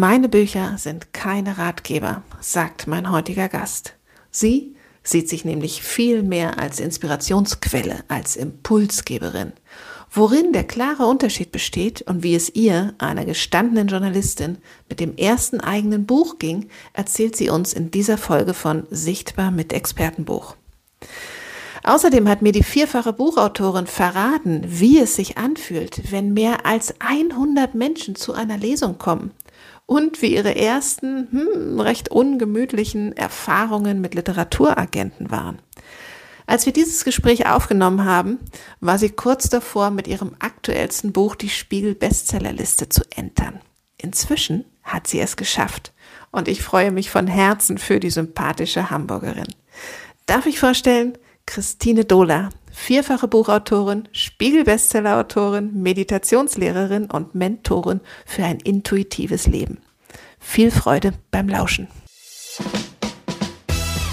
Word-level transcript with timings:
Meine 0.00 0.28
Bücher 0.28 0.78
sind 0.78 1.12
keine 1.12 1.58
Ratgeber, 1.58 2.22
sagt 2.40 2.86
mein 2.86 3.10
heutiger 3.10 3.48
Gast. 3.48 3.94
Sie 4.30 4.76
sieht 5.02 5.28
sich 5.28 5.44
nämlich 5.44 5.82
viel 5.82 6.22
mehr 6.22 6.60
als 6.60 6.78
Inspirationsquelle, 6.78 8.04
als 8.06 8.36
Impulsgeberin. 8.36 9.54
Worin 10.08 10.52
der 10.52 10.62
klare 10.62 11.06
Unterschied 11.06 11.50
besteht 11.50 12.02
und 12.02 12.22
wie 12.22 12.36
es 12.36 12.54
ihr, 12.54 12.94
einer 12.98 13.24
gestandenen 13.24 13.88
Journalistin, 13.88 14.58
mit 14.88 15.00
dem 15.00 15.16
ersten 15.16 15.58
eigenen 15.58 16.06
Buch 16.06 16.38
ging, 16.38 16.68
erzählt 16.92 17.34
sie 17.34 17.50
uns 17.50 17.72
in 17.72 17.90
dieser 17.90 18.18
Folge 18.18 18.54
von 18.54 18.86
Sichtbar 18.90 19.50
mit 19.50 19.72
Expertenbuch. 19.72 20.54
Außerdem 21.82 22.28
hat 22.28 22.40
mir 22.40 22.52
die 22.52 22.62
vierfache 22.62 23.12
Buchautorin 23.12 23.88
verraten, 23.88 24.62
wie 24.64 25.00
es 25.00 25.16
sich 25.16 25.38
anfühlt, 25.38 26.12
wenn 26.12 26.34
mehr 26.34 26.66
als 26.66 26.94
100 27.00 27.74
Menschen 27.74 28.14
zu 28.14 28.32
einer 28.32 28.58
Lesung 28.58 28.98
kommen 28.98 29.32
und 29.88 30.20
wie 30.20 30.34
ihre 30.34 30.54
ersten, 30.54 31.28
hm, 31.30 31.80
recht 31.80 32.10
ungemütlichen 32.10 33.16
Erfahrungen 33.16 34.02
mit 34.02 34.14
Literaturagenten 34.14 35.30
waren. 35.30 35.60
Als 36.46 36.66
wir 36.66 36.74
dieses 36.74 37.04
Gespräch 37.04 37.46
aufgenommen 37.46 38.04
haben, 38.04 38.38
war 38.80 38.98
sie 38.98 39.08
kurz 39.08 39.48
davor, 39.48 39.90
mit 39.90 40.06
ihrem 40.06 40.32
aktuellsten 40.40 41.12
Buch 41.12 41.36
die 41.36 41.48
Spiegel 41.48 41.94
Bestsellerliste 41.94 42.90
zu 42.90 43.00
entern. 43.16 43.60
Inzwischen 43.96 44.66
hat 44.82 45.06
sie 45.06 45.20
es 45.20 45.36
geschafft 45.36 45.94
und 46.32 46.48
ich 46.48 46.62
freue 46.62 46.90
mich 46.90 47.10
von 47.10 47.26
Herzen 47.26 47.78
für 47.78 47.98
die 47.98 48.10
sympathische 48.10 48.90
Hamburgerin. 48.90 49.48
Darf 50.26 50.44
ich 50.44 50.60
vorstellen, 50.60 51.16
Christine 51.46 52.04
Dohler, 52.04 52.50
vierfache 52.70 53.26
Buchautorin, 53.26 54.06
Spiegel-Bestseller-Autorin, 54.12 55.82
Meditationslehrerin 55.82 57.10
und 57.10 57.34
Mentorin 57.34 58.00
für 58.26 58.44
ein 58.44 58.58
intuitives 58.60 59.46
Leben. 59.46 59.78
Viel 60.40 60.70
Freude 60.70 61.12
beim 61.30 61.48
Lauschen. 61.48 61.88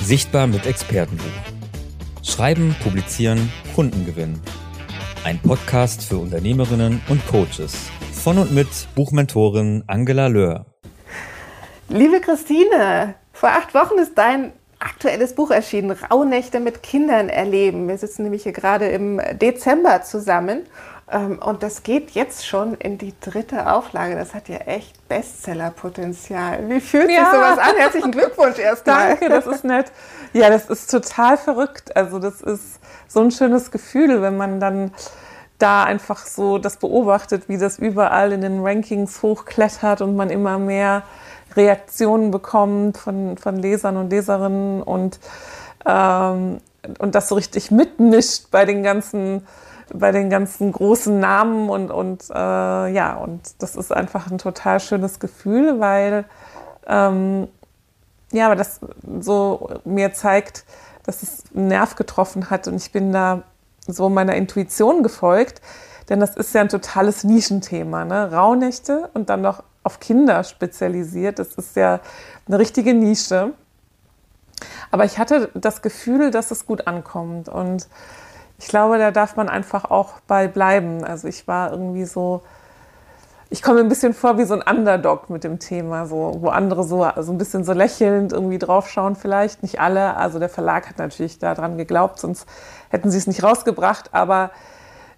Sichtbar 0.04 0.48
mit 0.48 0.66
Expertenbuch. 0.66 1.26
Schreiben, 2.24 2.76
publizieren, 2.84 3.52
Kunden 3.74 4.06
gewinnen. 4.06 4.42
Ein 5.24 5.40
Podcast 5.40 6.04
für 6.04 6.18
Unternehmerinnen 6.18 7.02
und 7.10 7.26
Coaches. 7.28 7.90
Von 8.12 8.38
und 8.38 8.52
mit 8.52 8.68
Buchmentorin 8.96 9.84
Angela 9.88 10.28
Löhr. 10.28 10.66
Liebe 11.90 12.20
Christine, 12.20 13.16
vor 13.32 13.50
acht 13.50 13.74
Wochen 13.74 13.98
ist 14.00 14.18
dein 14.18 14.52
aktuelles 14.80 15.34
Buch 15.34 15.52
erschienen, 15.52 15.92
Rauhnächte 15.92 16.60
mit 16.60 16.84
Kindern 16.84 17.30
erleben. 17.30 17.88
Wir 17.88 17.98
sitzen 17.98 18.24
nämlich 18.24 18.44
hier 18.44 18.52
gerade 18.52 18.88
im 18.88 19.20
Dezember 19.40 20.04
zusammen 20.04 20.64
und 21.08 21.62
das 21.62 21.84
geht 21.84 22.12
jetzt 22.12 22.48
schon 22.48 22.74
in 22.76 22.98
die 22.98 23.14
dritte 23.20 23.72
Auflage. 23.72 24.16
Das 24.16 24.34
hat 24.34 24.50
ja 24.50 24.58
echt 24.58 25.08
Bestsellerpotenzial. 25.08 26.68
Wie 26.68 26.82
fühlt 26.82 27.12
ja. 27.12 27.26
sich 27.26 27.28
sowas 27.28 27.60
an? 27.60 27.76
Herzlichen 27.78 28.12
Glückwunsch 28.12 28.58
erstmal. 28.58 29.10
Danke, 29.10 29.30
das 29.30 29.46
ist 29.46 29.64
nett. 29.64 29.92
Ja, 30.34 30.50
das 30.50 30.68
ist 30.68 30.90
total 30.90 31.38
verrückt. 31.38 31.96
Also 31.96 32.18
das 32.18 32.42
ist 32.42 32.80
so 33.08 33.22
ein 33.22 33.30
schönes 33.30 33.70
Gefühl, 33.70 34.24
wenn 34.24 34.36
man 34.36 34.60
dann 34.60 34.92
da 35.60 35.84
einfach 35.84 36.26
so 36.26 36.58
das 36.58 36.78
beobachtet, 36.78 37.48
wie 37.50 37.58
das 37.58 37.78
überall 37.78 38.32
in 38.32 38.42
den 38.42 38.66
Rankings 38.66 39.22
hochklettert 39.22 40.02
und 40.02 40.16
man 40.16 40.32
immer 40.32 40.58
mehr 40.58 41.04
Reaktionen 41.56 42.32
bekommt 42.32 42.98
von, 42.98 43.38
von 43.38 43.58
Lesern 43.58 43.98
und 43.98 44.10
Leserinnen 44.10 44.82
und, 44.82 45.20
ähm, 45.86 46.60
und 46.98 47.16
das 47.16 47.30
so 47.30 47.36
richtig 47.36 47.70
mitmischt 47.70 48.48
bei 48.52 48.66
den 48.66 48.84
ganzen 48.84 49.48
bei 49.94 50.12
den 50.12 50.30
ganzen 50.30 50.72
großen 50.72 51.20
Namen 51.20 51.70
und, 51.70 51.92
und 51.92 52.30
äh, 52.30 52.34
ja, 52.34 53.16
und 53.16 53.62
das 53.62 53.76
ist 53.76 53.92
einfach 53.92 54.30
ein 54.32 54.38
total 54.38 54.80
schönes 54.80 55.20
Gefühl, 55.20 55.80
weil 55.80 56.26
ähm, 56.88 57.48
ja, 58.32 58.48
aber 58.48 58.56
das 58.56 58.80
so 59.20 59.70
mir 59.86 60.14
zeigt, 60.14 60.66
dass 61.06 61.24
es 61.24 61.44
einen 61.56 61.68
Nerv 61.68 61.96
getroffen 61.96 62.50
hat 62.50 62.68
und 62.68 62.76
ich 62.76 62.92
bin 62.92 63.12
da 63.12 63.44
so 63.88 64.10
meiner 64.10 64.36
Intuition 64.36 65.04
gefolgt, 65.04 65.62
denn 66.10 66.20
das 66.20 66.36
ist 66.36 66.54
ja 66.54 66.62
ein 66.62 66.70
totales 66.70 67.24
Nischenthema, 67.24 68.06
ne? 68.06 68.32
Rauhnächte 68.32 69.10
und 69.14 69.30
dann 69.30 69.42
noch 69.42 69.64
auf 69.84 70.00
Kinder 70.00 70.44
spezialisiert. 70.44 71.40
Das 71.40 71.54
ist 71.54 71.76
ja 71.76 72.00
eine 72.48 72.60
richtige 72.60 72.94
Nische. 72.94 73.54
Aber 74.92 75.06
ich 75.06 75.20
hatte 75.20 75.50
das 75.54 75.82
Gefühl, 75.82 76.32
dass 76.32 76.52
es 76.52 76.66
gut 76.66 76.88
ankommt. 76.88 77.50
Und 77.50 77.88
ich 78.60 78.68
glaube, 78.68 78.98
da 78.98 79.12
darf 79.12 79.36
man 79.36 79.50
einfach 79.50 79.86
auch 79.86 80.20
bei 80.28 80.48
bleiben. 80.48 81.04
Also 81.04 81.28
ich 81.28 81.48
war 81.48 81.72
irgendwie 81.72 82.06
so, 82.06 82.42
ich 83.50 83.62
komme 83.62 83.82
ein 83.82 83.90
bisschen 83.90 84.14
vor 84.14 84.38
wie 84.38 84.46
so 84.46 84.54
ein 84.54 84.62
Underdog 84.62 85.30
mit 85.30 85.44
dem 85.44 85.60
Thema, 85.60 86.06
so, 86.06 86.38
wo 86.40 86.50
andere 86.50 86.84
so, 86.84 87.08
so 87.20 87.32
ein 87.32 87.38
bisschen 87.38 87.64
so 87.64 87.74
lächelnd 87.74 88.34
irgendwie 88.34 88.58
draufschauen 88.58 89.16
vielleicht. 89.16 89.62
Nicht 89.62 89.80
alle. 89.80 90.16
Also 90.16 90.40
der 90.40 90.50
Verlag 90.50 90.90
hat 90.90 90.98
natürlich 90.98 91.38
daran 91.40 91.78
geglaubt, 91.78 92.20
sonst 92.20 92.48
hätten 92.90 93.12
sie 93.12 93.18
es 93.18 93.28
nicht 93.28 93.44
rausgebracht. 93.44 94.14
Aber 94.14 94.52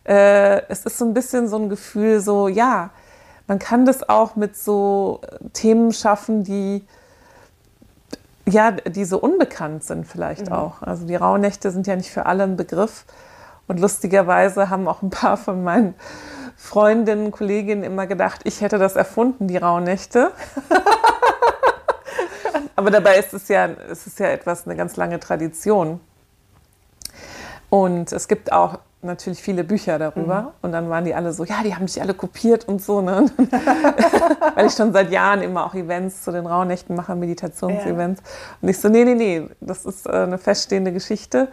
äh, 0.03 0.61
es 0.69 0.85
ist 0.85 0.97
so 0.97 1.05
ein 1.05 1.13
bisschen 1.13 1.47
so 1.47 1.57
ein 1.57 1.69
Gefühl, 1.69 2.19
so 2.19 2.47
ja, 2.47 2.89
man 3.47 3.59
kann 3.59 3.85
das 3.85 4.07
auch 4.09 4.35
mit 4.35 4.57
so 4.57 5.21
Themen 5.53 5.93
schaffen, 5.93 6.43
die 6.43 6.85
ja, 8.49 8.71
die 8.71 9.03
so 9.03 9.19
unbekannt 9.19 9.83
sind 9.83 10.07
vielleicht 10.07 10.47
mhm. 10.47 10.53
auch. 10.53 10.81
Also 10.81 11.05
die 11.05 11.15
Rauhnächte 11.15 11.69
sind 11.71 11.85
ja 11.85 11.95
nicht 11.95 12.09
für 12.09 12.25
alle 12.25 12.43
ein 12.43 12.55
Begriff. 12.55 13.05
Und 13.67 13.79
lustigerweise 13.79 14.69
haben 14.69 14.88
auch 14.88 15.01
ein 15.01 15.09
paar 15.09 15.38
von 15.38 15.63
meinen 15.63 15.94
Freundinnen, 16.55 17.31
Kolleginnen 17.31 17.83
immer 17.83 18.07
gedacht, 18.07 18.41
ich 18.45 18.61
hätte 18.61 18.78
das 18.78 18.95
erfunden, 18.95 19.47
die 19.47 19.57
Rauhnächte. 19.57 20.31
Aber 22.75 22.91
dabei 22.91 23.17
ist 23.17 23.33
es 23.33 23.47
ja, 23.47 23.66
es 23.66 24.07
ist 24.07 24.19
ja 24.19 24.27
etwas, 24.27 24.66
eine 24.66 24.75
ganz 24.75 24.95
lange 24.95 25.19
Tradition. 25.19 26.00
Und 27.69 28.11
es 28.11 28.27
gibt 28.27 28.51
auch 28.51 28.79
natürlich 29.01 29.41
viele 29.41 29.63
Bücher 29.63 30.00
darüber. 30.00 30.41
Mhm. 30.41 30.47
Und 30.61 30.72
dann 30.72 30.89
waren 30.89 31.06
die 31.06 31.13
alle 31.13 31.33
so, 31.33 31.44
ja, 31.44 31.61
die 31.63 31.75
haben 31.75 31.88
sich 31.88 32.01
alle 32.01 32.13
kopiert 32.13 32.67
und 32.67 32.81
so. 32.81 33.01
Ne? 33.01 33.25
Weil 34.56 34.67
ich 34.67 34.73
schon 34.73 34.94
seit 34.94 35.11
Jahren 35.11 35.41
immer 35.41 35.66
auch 35.66 35.73
Events 35.73 36.23
zu 36.23 36.31
den 36.31 36.45
Rauhnächten 36.45 36.95
mache, 36.95 37.16
Meditationsevents. 37.16 38.22
Ja. 38.23 38.29
Und 38.61 38.69
ich 38.69 38.79
so, 38.79 38.89
nee, 38.89 39.06
nee, 39.06 39.16
nee, 39.16 39.47
das 39.59 39.85
ist 39.85 40.07
äh, 40.07 40.11
eine 40.11 40.38
feststehende 40.38 40.91
Geschichte. 40.91 41.50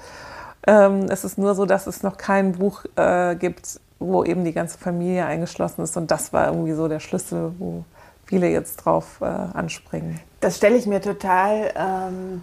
Ähm, 0.66 1.06
es 1.10 1.24
ist 1.24 1.38
nur 1.38 1.54
so, 1.54 1.66
dass 1.66 1.86
es 1.86 2.02
noch 2.02 2.16
kein 2.16 2.52
Buch 2.52 2.84
äh, 2.96 3.36
gibt, 3.36 3.80
wo 3.98 4.24
eben 4.24 4.44
die 4.44 4.52
ganze 4.52 4.78
Familie 4.78 5.26
eingeschlossen 5.26 5.82
ist. 5.82 5.96
Und 5.96 6.10
das 6.10 6.32
war 6.32 6.48
irgendwie 6.48 6.72
so 6.72 6.88
der 6.88 7.00
Schlüssel, 7.00 7.52
wo 7.58 7.84
viele 8.24 8.48
jetzt 8.48 8.76
drauf 8.76 9.18
äh, 9.20 9.24
anspringen. 9.24 10.20
Das 10.40 10.56
stelle 10.56 10.76
ich 10.76 10.86
mir 10.86 11.00
total... 11.00 11.72
Ähm 11.76 12.42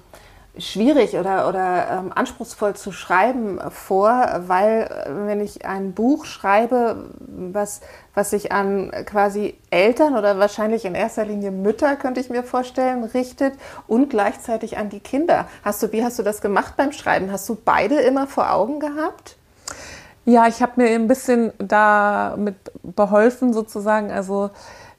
schwierig 0.57 1.15
oder, 1.15 1.47
oder 1.47 1.87
ähm, 1.91 2.11
anspruchsvoll 2.13 2.75
zu 2.75 2.91
schreiben 2.91 3.59
vor, 3.69 4.41
weil 4.47 4.83
äh, 4.83 5.27
wenn 5.27 5.39
ich 5.39 5.65
ein 5.65 5.93
Buch 5.93 6.25
schreibe, 6.25 7.09
was, 7.19 7.81
was 8.13 8.31
sich 8.31 8.51
an 8.51 8.91
quasi 9.05 9.57
Eltern 9.69 10.17
oder 10.17 10.39
wahrscheinlich 10.39 10.83
in 10.83 10.93
erster 10.93 11.25
Linie 11.25 11.51
Mütter, 11.51 11.95
könnte 11.95 12.19
ich 12.19 12.29
mir 12.29 12.43
vorstellen, 12.43 13.05
richtet 13.05 13.53
und 13.87 14.09
gleichzeitig 14.09 14.77
an 14.77 14.89
die 14.89 14.99
Kinder. 14.99 15.47
Hast 15.63 15.81
du, 15.83 15.91
wie 15.93 16.03
hast 16.03 16.19
du 16.19 16.23
das 16.23 16.41
gemacht 16.41 16.73
beim 16.75 16.91
Schreiben? 16.91 17.31
Hast 17.31 17.47
du 17.47 17.57
beide 17.63 17.95
immer 18.01 18.27
vor 18.27 18.51
Augen 18.51 18.79
gehabt? 18.79 19.37
Ja, 20.25 20.47
ich 20.47 20.61
habe 20.61 20.73
mir 20.75 20.89
ein 20.89 21.07
bisschen 21.07 21.51
damit 21.57 22.55
beholfen 22.83 23.53
sozusagen, 23.53 24.11
also 24.11 24.51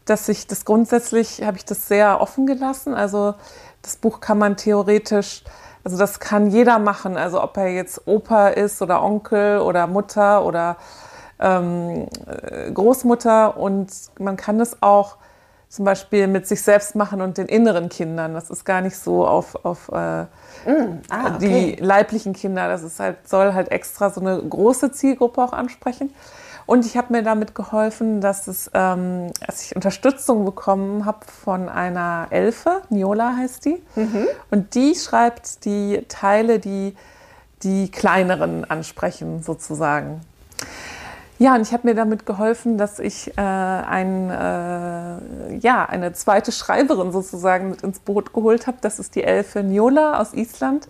dass 0.04 0.28
ich 0.28 0.46
das 0.46 0.64
grundsätzlich, 0.64 1.42
habe 1.44 1.58
ich 1.58 1.64
das 1.64 1.86
sehr 1.86 2.20
offen 2.20 2.46
gelassen, 2.46 2.94
also 2.94 3.34
das 3.82 3.96
Buch 3.96 4.20
kann 4.20 4.38
man 4.38 4.56
theoretisch, 4.56 5.44
also 5.84 5.98
das 5.98 6.20
kann 6.20 6.50
jeder 6.50 6.78
machen. 6.78 7.16
Also 7.16 7.42
ob 7.42 7.56
er 7.56 7.68
jetzt 7.68 8.06
Opa 8.06 8.48
ist 8.48 8.80
oder 8.80 9.02
Onkel 9.02 9.58
oder 9.58 9.86
Mutter 9.86 10.44
oder 10.44 10.76
ähm, 11.40 12.06
Großmutter. 12.72 13.56
Und 13.56 13.90
man 14.18 14.36
kann 14.36 14.60
es 14.60 14.82
auch 14.82 15.16
zum 15.68 15.86
Beispiel 15.86 16.26
mit 16.26 16.46
sich 16.46 16.62
selbst 16.62 16.94
machen 16.94 17.22
und 17.22 17.38
den 17.38 17.46
inneren 17.46 17.88
Kindern. 17.88 18.34
Das 18.34 18.50
ist 18.50 18.64
gar 18.64 18.82
nicht 18.82 18.96
so 18.96 19.26
auf, 19.26 19.64
auf 19.64 19.88
äh, 19.88 20.22
mm, 20.22 21.00
ah, 21.08 21.34
okay. 21.34 21.76
die 21.76 21.82
leiblichen 21.82 22.34
Kinder. 22.34 22.68
Das 22.68 22.82
ist 22.82 23.00
halt, 23.00 23.26
soll 23.26 23.54
halt 23.54 23.70
extra 23.70 24.10
so 24.10 24.20
eine 24.20 24.40
große 24.40 24.92
Zielgruppe 24.92 25.42
auch 25.42 25.52
ansprechen. 25.54 26.12
Und 26.72 26.86
ich 26.86 26.96
habe 26.96 27.12
mir 27.12 27.22
damit 27.22 27.54
geholfen, 27.54 28.22
dass, 28.22 28.46
es, 28.48 28.70
ähm, 28.72 29.30
dass 29.46 29.62
ich 29.62 29.76
Unterstützung 29.76 30.46
bekommen 30.46 31.04
habe 31.04 31.18
von 31.26 31.68
einer 31.68 32.28
Elfe, 32.30 32.80
Niola 32.88 33.36
heißt 33.36 33.66
die. 33.66 33.82
Mhm. 33.94 34.26
Und 34.50 34.74
die 34.74 34.94
schreibt 34.94 35.66
die 35.66 36.02
Teile, 36.08 36.60
die 36.60 36.96
die 37.62 37.90
kleineren 37.90 38.64
ansprechen, 38.64 39.42
sozusagen. 39.42 40.22
Ja, 41.38 41.56
und 41.56 41.60
ich 41.60 41.74
habe 41.74 41.86
mir 41.86 41.94
damit 41.94 42.24
geholfen, 42.24 42.78
dass 42.78 43.00
ich 43.00 43.36
äh, 43.36 43.42
ein, 43.42 44.30
äh, 44.30 45.56
ja, 45.58 45.84
eine 45.84 46.14
zweite 46.14 46.52
Schreiberin 46.52 47.12
sozusagen 47.12 47.68
mit 47.68 47.82
ins 47.82 47.98
Boot 47.98 48.32
geholt 48.32 48.66
habe. 48.66 48.78
Das 48.80 48.98
ist 48.98 49.14
die 49.14 49.24
Elfe 49.24 49.62
Niola 49.62 50.18
aus 50.18 50.32
Island. 50.32 50.88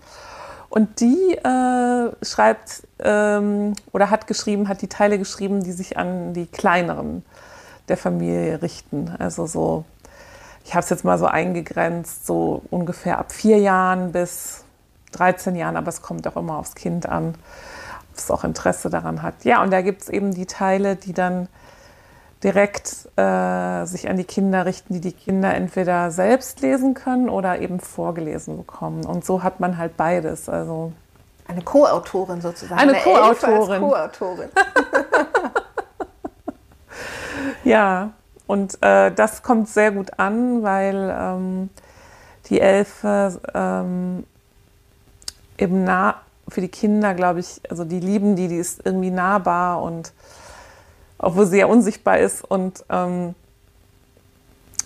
Und 0.73 1.01
die 1.01 1.35
äh, 1.35 2.25
schreibt 2.25 2.89
ähm, 2.99 3.75
oder 3.93 4.09
hat 4.09 4.27
geschrieben, 4.27 4.69
hat 4.69 4.81
die 4.81 4.89
Teile 4.89 5.19
geschrieben, 5.19 5.63
die 5.63 5.73
sich 5.73 5.99
an 5.99 6.33
die 6.33 6.47
kleineren 6.47 7.25
der 7.89 7.99
Familie 7.99 8.63
richten. 8.63 9.15
Also 9.19 9.47
so 9.47 9.85
ich 10.65 10.75
habe 10.75 10.85
es 10.85 10.91
jetzt 10.91 11.05
mal 11.05 11.19
so 11.19 11.27
eingegrenzt, 11.27 12.27
so 12.27 12.63
ungefähr 12.71 13.19
ab 13.19 13.33
vier 13.33 13.59
Jahren 13.59 14.13
bis 14.13 14.65
13 15.13 15.57
Jahren, 15.57 15.77
aber 15.77 15.89
es 15.89 16.03
kommt 16.03 16.27
auch 16.27 16.37
immer 16.37 16.57
aufs 16.57 16.75
Kind 16.75 17.07
an, 17.07 17.35
ob 18.11 18.17
es 18.17 18.31
auch 18.31 18.45
Interesse 18.45 18.89
daran 18.89 19.23
hat. 19.23 19.45
Ja, 19.45 19.63
und 19.63 19.71
da 19.71 19.83
gibt 19.83 20.03
es 20.03 20.09
eben 20.09 20.33
die 20.33 20.47
Teile, 20.47 20.97
die 20.97 21.13
dann 21.13 21.49
direkt 22.43 23.09
äh, 23.17 23.85
sich 23.85 24.09
an 24.09 24.17
die 24.17 24.25
Kinder 24.25 24.67
richten, 24.67 24.95
die 24.95 25.01
die 25.01 25.13
Kinder 25.13 25.55
entweder 25.55 26.11
selbst 26.11 26.61
lesen 26.61 26.95
können 26.95 27.29
oder 27.29 27.61
eben 27.61 27.79
vorgelesen 27.79 28.57
bekommen. 28.57 29.05
Und 29.05 29.25
so 29.25 29.43
hat 29.43 29.61
man 29.61 29.79
halt 29.79 29.97
beides. 29.97 30.49
Also 30.49 30.93
eine 31.47 31.63
Co-Autorin 31.63 32.41
sozusagen. 32.41 32.81
Eine, 32.81 32.95
eine 32.95 33.03
Co-Autorin. 33.03 33.81
Co-Autorin. 33.81 34.49
ja, 37.65 38.11
und 38.47 38.83
äh, 38.83 39.13
das 39.13 39.43
kommt 39.43 39.69
sehr 39.69 39.93
gut 39.93 40.19
an, 40.19 40.63
weil 40.63 41.15
ähm, 41.17 41.71
die 42.47 42.61
Elfe 42.61 43.41
ähm, 43.55 44.25
eben 45.59 45.85
nah 45.85 46.17
für 46.49 46.61
die 46.61 46.69
Kinder, 46.69 47.15
glaube 47.15 47.41
ich, 47.41 47.61
also 47.71 47.85
die 47.85 48.01
lieben 48.01 48.37
die, 48.37 48.49
die 48.49 48.57
ist 48.57 48.85
irgendwie 48.85 49.11
nahbar 49.11 49.81
und 49.81 50.13
obwohl 51.23 51.47
sie 51.47 51.59
ja 51.59 51.67
unsichtbar 51.67 52.19
ist. 52.19 52.45
Und 52.45 52.85
ähm, 52.91 53.35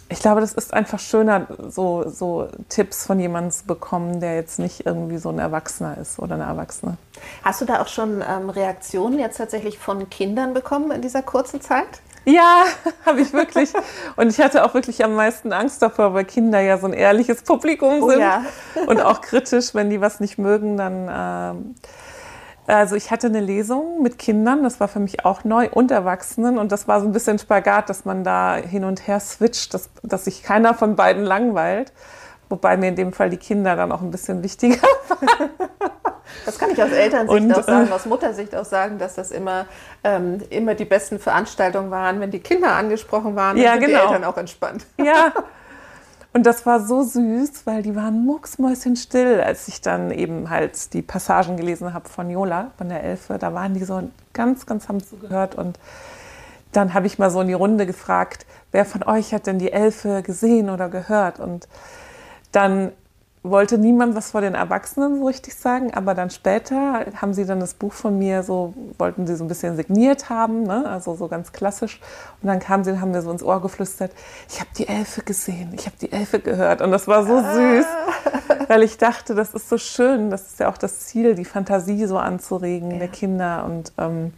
ich 0.08 0.20
glaube, 0.20 0.40
das 0.40 0.52
ist 0.52 0.72
einfach 0.72 1.00
schöner, 1.00 1.48
so, 1.68 2.08
so 2.08 2.48
Tipps 2.68 3.04
von 3.04 3.18
jemandem 3.18 3.50
zu 3.50 3.66
bekommen, 3.66 4.20
der 4.20 4.36
jetzt 4.36 4.60
nicht 4.60 4.86
irgendwie 4.86 5.18
so 5.18 5.30
ein 5.30 5.40
Erwachsener 5.40 5.98
ist 5.98 6.20
oder 6.20 6.34
eine 6.34 6.44
Erwachsene. 6.44 6.96
Hast 7.42 7.60
du 7.60 7.64
da 7.64 7.82
auch 7.82 7.88
schon 7.88 8.22
ähm, 8.22 8.50
Reaktionen 8.50 9.18
jetzt 9.18 9.38
tatsächlich 9.38 9.78
von 9.78 10.08
Kindern 10.08 10.54
bekommen 10.54 10.92
in 10.92 11.02
dieser 11.02 11.22
kurzen 11.22 11.60
Zeit? 11.60 12.00
Ja, 12.24 12.64
habe 13.06 13.20
ich 13.20 13.32
wirklich. 13.32 13.72
Und 14.16 14.28
ich 14.28 14.38
hatte 14.38 14.64
auch 14.64 14.74
wirklich 14.74 15.02
am 15.02 15.14
meisten 15.14 15.52
Angst 15.52 15.82
davor, 15.82 16.14
weil 16.14 16.24
Kinder 16.24 16.60
ja 16.60 16.78
so 16.78 16.86
ein 16.86 16.92
ehrliches 16.92 17.42
Publikum 17.42 18.02
oh 18.02 18.10
sind. 18.10 18.18
Oh 18.18 18.22
ja. 18.22 18.44
und 18.86 19.00
auch 19.00 19.22
kritisch, 19.22 19.74
wenn 19.74 19.90
die 19.90 20.00
was 20.00 20.20
nicht 20.20 20.38
mögen, 20.38 20.76
dann. 20.76 21.08
Ähm, 21.10 21.74
also 22.66 22.96
ich 22.96 23.10
hatte 23.10 23.28
eine 23.28 23.40
Lesung 23.40 24.02
mit 24.02 24.18
Kindern, 24.18 24.62
das 24.62 24.80
war 24.80 24.88
für 24.88 24.98
mich 24.98 25.24
auch 25.24 25.44
neu, 25.44 25.68
und 25.70 25.90
Erwachsenen. 25.90 26.58
Und 26.58 26.72
das 26.72 26.88
war 26.88 27.00
so 27.00 27.06
ein 27.06 27.12
bisschen 27.12 27.38
Spagat, 27.38 27.88
dass 27.88 28.04
man 28.04 28.24
da 28.24 28.56
hin 28.56 28.84
und 28.84 29.06
her 29.06 29.20
switcht, 29.20 29.74
dass, 29.74 29.90
dass 30.02 30.24
sich 30.24 30.42
keiner 30.42 30.74
von 30.74 30.96
beiden 30.96 31.24
langweilt. 31.24 31.92
Wobei 32.48 32.76
mir 32.76 32.88
in 32.88 32.96
dem 32.96 33.12
Fall 33.12 33.30
die 33.30 33.36
Kinder 33.38 33.76
dann 33.76 33.90
auch 33.92 34.02
ein 34.02 34.10
bisschen 34.10 34.42
wichtiger 34.42 34.76
waren. 35.08 35.50
Das 36.44 36.58
kann 36.58 36.70
ich 36.70 36.82
aus 36.82 36.90
Elternsicht 36.90 37.40
und, 37.40 37.52
auch 37.52 37.62
sagen, 37.62 37.88
äh, 37.88 37.92
aus 37.92 38.06
Muttersicht 38.06 38.54
auch 38.54 38.64
sagen, 38.64 38.98
dass 38.98 39.14
das 39.14 39.30
immer, 39.30 39.66
ähm, 40.04 40.40
immer 40.50 40.74
die 40.74 40.84
besten 40.84 41.18
Veranstaltungen 41.18 41.90
waren, 41.90 42.20
wenn 42.20 42.30
die 42.30 42.40
Kinder 42.40 42.72
angesprochen 42.72 43.36
waren, 43.36 43.56
dann 43.56 43.64
ja, 43.64 43.72
sind 43.72 43.86
genau. 43.86 43.98
die 43.98 44.06
Eltern 44.06 44.24
auch 44.24 44.36
entspannt. 44.36 44.86
Ja, 44.98 45.32
und 46.36 46.44
das 46.44 46.66
war 46.66 46.80
so 46.80 47.02
süß, 47.02 47.64
weil 47.64 47.82
die 47.82 47.96
waren 47.96 48.26
mucksmäuschenstill, 48.26 49.40
als 49.40 49.68
ich 49.68 49.80
dann 49.80 50.10
eben 50.10 50.50
halt 50.50 50.92
die 50.92 51.00
Passagen 51.00 51.56
gelesen 51.56 51.94
habe 51.94 52.10
von 52.10 52.28
Jola, 52.28 52.72
von 52.76 52.90
der 52.90 53.02
Elfe. 53.02 53.38
Da 53.38 53.54
waren 53.54 53.72
die 53.72 53.82
so 53.84 54.10
ganz, 54.34 54.66
ganz 54.66 54.86
haben 54.90 55.02
zugehört. 55.02 55.54
Und 55.54 55.78
dann 56.72 56.92
habe 56.92 57.06
ich 57.06 57.18
mal 57.18 57.30
so 57.30 57.40
in 57.40 57.48
die 57.48 57.54
Runde 57.54 57.86
gefragt, 57.86 58.44
wer 58.70 58.84
von 58.84 59.02
euch 59.02 59.32
hat 59.32 59.46
denn 59.46 59.58
die 59.58 59.72
Elfe 59.72 60.20
gesehen 60.22 60.68
oder 60.68 60.90
gehört? 60.90 61.40
Und 61.40 61.68
dann 62.52 62.92
wollte 63.50 63.78
niemand 63.78 64.14
was 64.14 64.30
vor 64.30 64.40
den 64.40 64.54
Erwachsenen 64.54 65.18
so 65.18 65.26
richtig 65.26 65.54
sagen, 65.54 65.92
aber 65.94 66.14
dann 66.14 66.30
später 66.30 67.06
haben 67.20 67.34
sie 67.34 67.44
dann 67.44 67.60
das 67.60 67.74
Buch 67.74 67.92
von 67.92 68.18
mir 68.18 68.42
so, 68.42 68.74
wollten 68.98 69.26
sie 69.26 69.36
so 69.36 69.44
ein 69.44 69.48
bisschen 69.48 69.76
signiert 69.76 70.28
haben, 70.30 70.62
ne? 70.64 70.84
also 70.88 71.14
so 71.14 71.28
ganz 71.28 71.52
klassisch. 71.52 72.00
Und 72.42 72.48
dann 72.48 72.60
kamen 72.60 72.84
sie 72.84 72.90
und 72.90 73.00
haben 73.00 73.10
mir 73.10 73.22
so 73.22 73.30
ins 73.30 73.42
Ohr 73.42 73.60
geflüstert, 73.60 74.12
ich 74.48 74.60
habe 74.60 74.70
die 74.76 74.88
Elfe 74.88 75.22
gesehen, 75.22 75.72
ich 75.74 75.86
habe 75.86 75.96
die 76.00 76.12
Elfe 76.12 76.40
gehört. 76.40 76.82
Und 76.82 76.90
das 76.90 77.08
war 77.08 77.24
so 77.24 77.38
süß, 77.38 77.86
weil 78.68 78.82
ich 78.82 78.98
dachte, 78.98 79.34
das 79.34 79.54
ist 79.54 79.68
so 79.68 79.78
schön, 79.78 80.30
das 80.30 80.46
ist 80.48 80.60
ja 80.60 80.68
auch 80.68 80.78
das 80.78 81.06
Ziel, 81.06 81.34
die 81.34 81.44
Fantasie 81.44 82.06
so 82.06 82.18
anzuregen 82.18 82.92
ja. 82.92 82.98
der 82.98 83.08
Kinder. 83.08 83.64
Und, 83.64 83.92
ähm, 83.98 84.32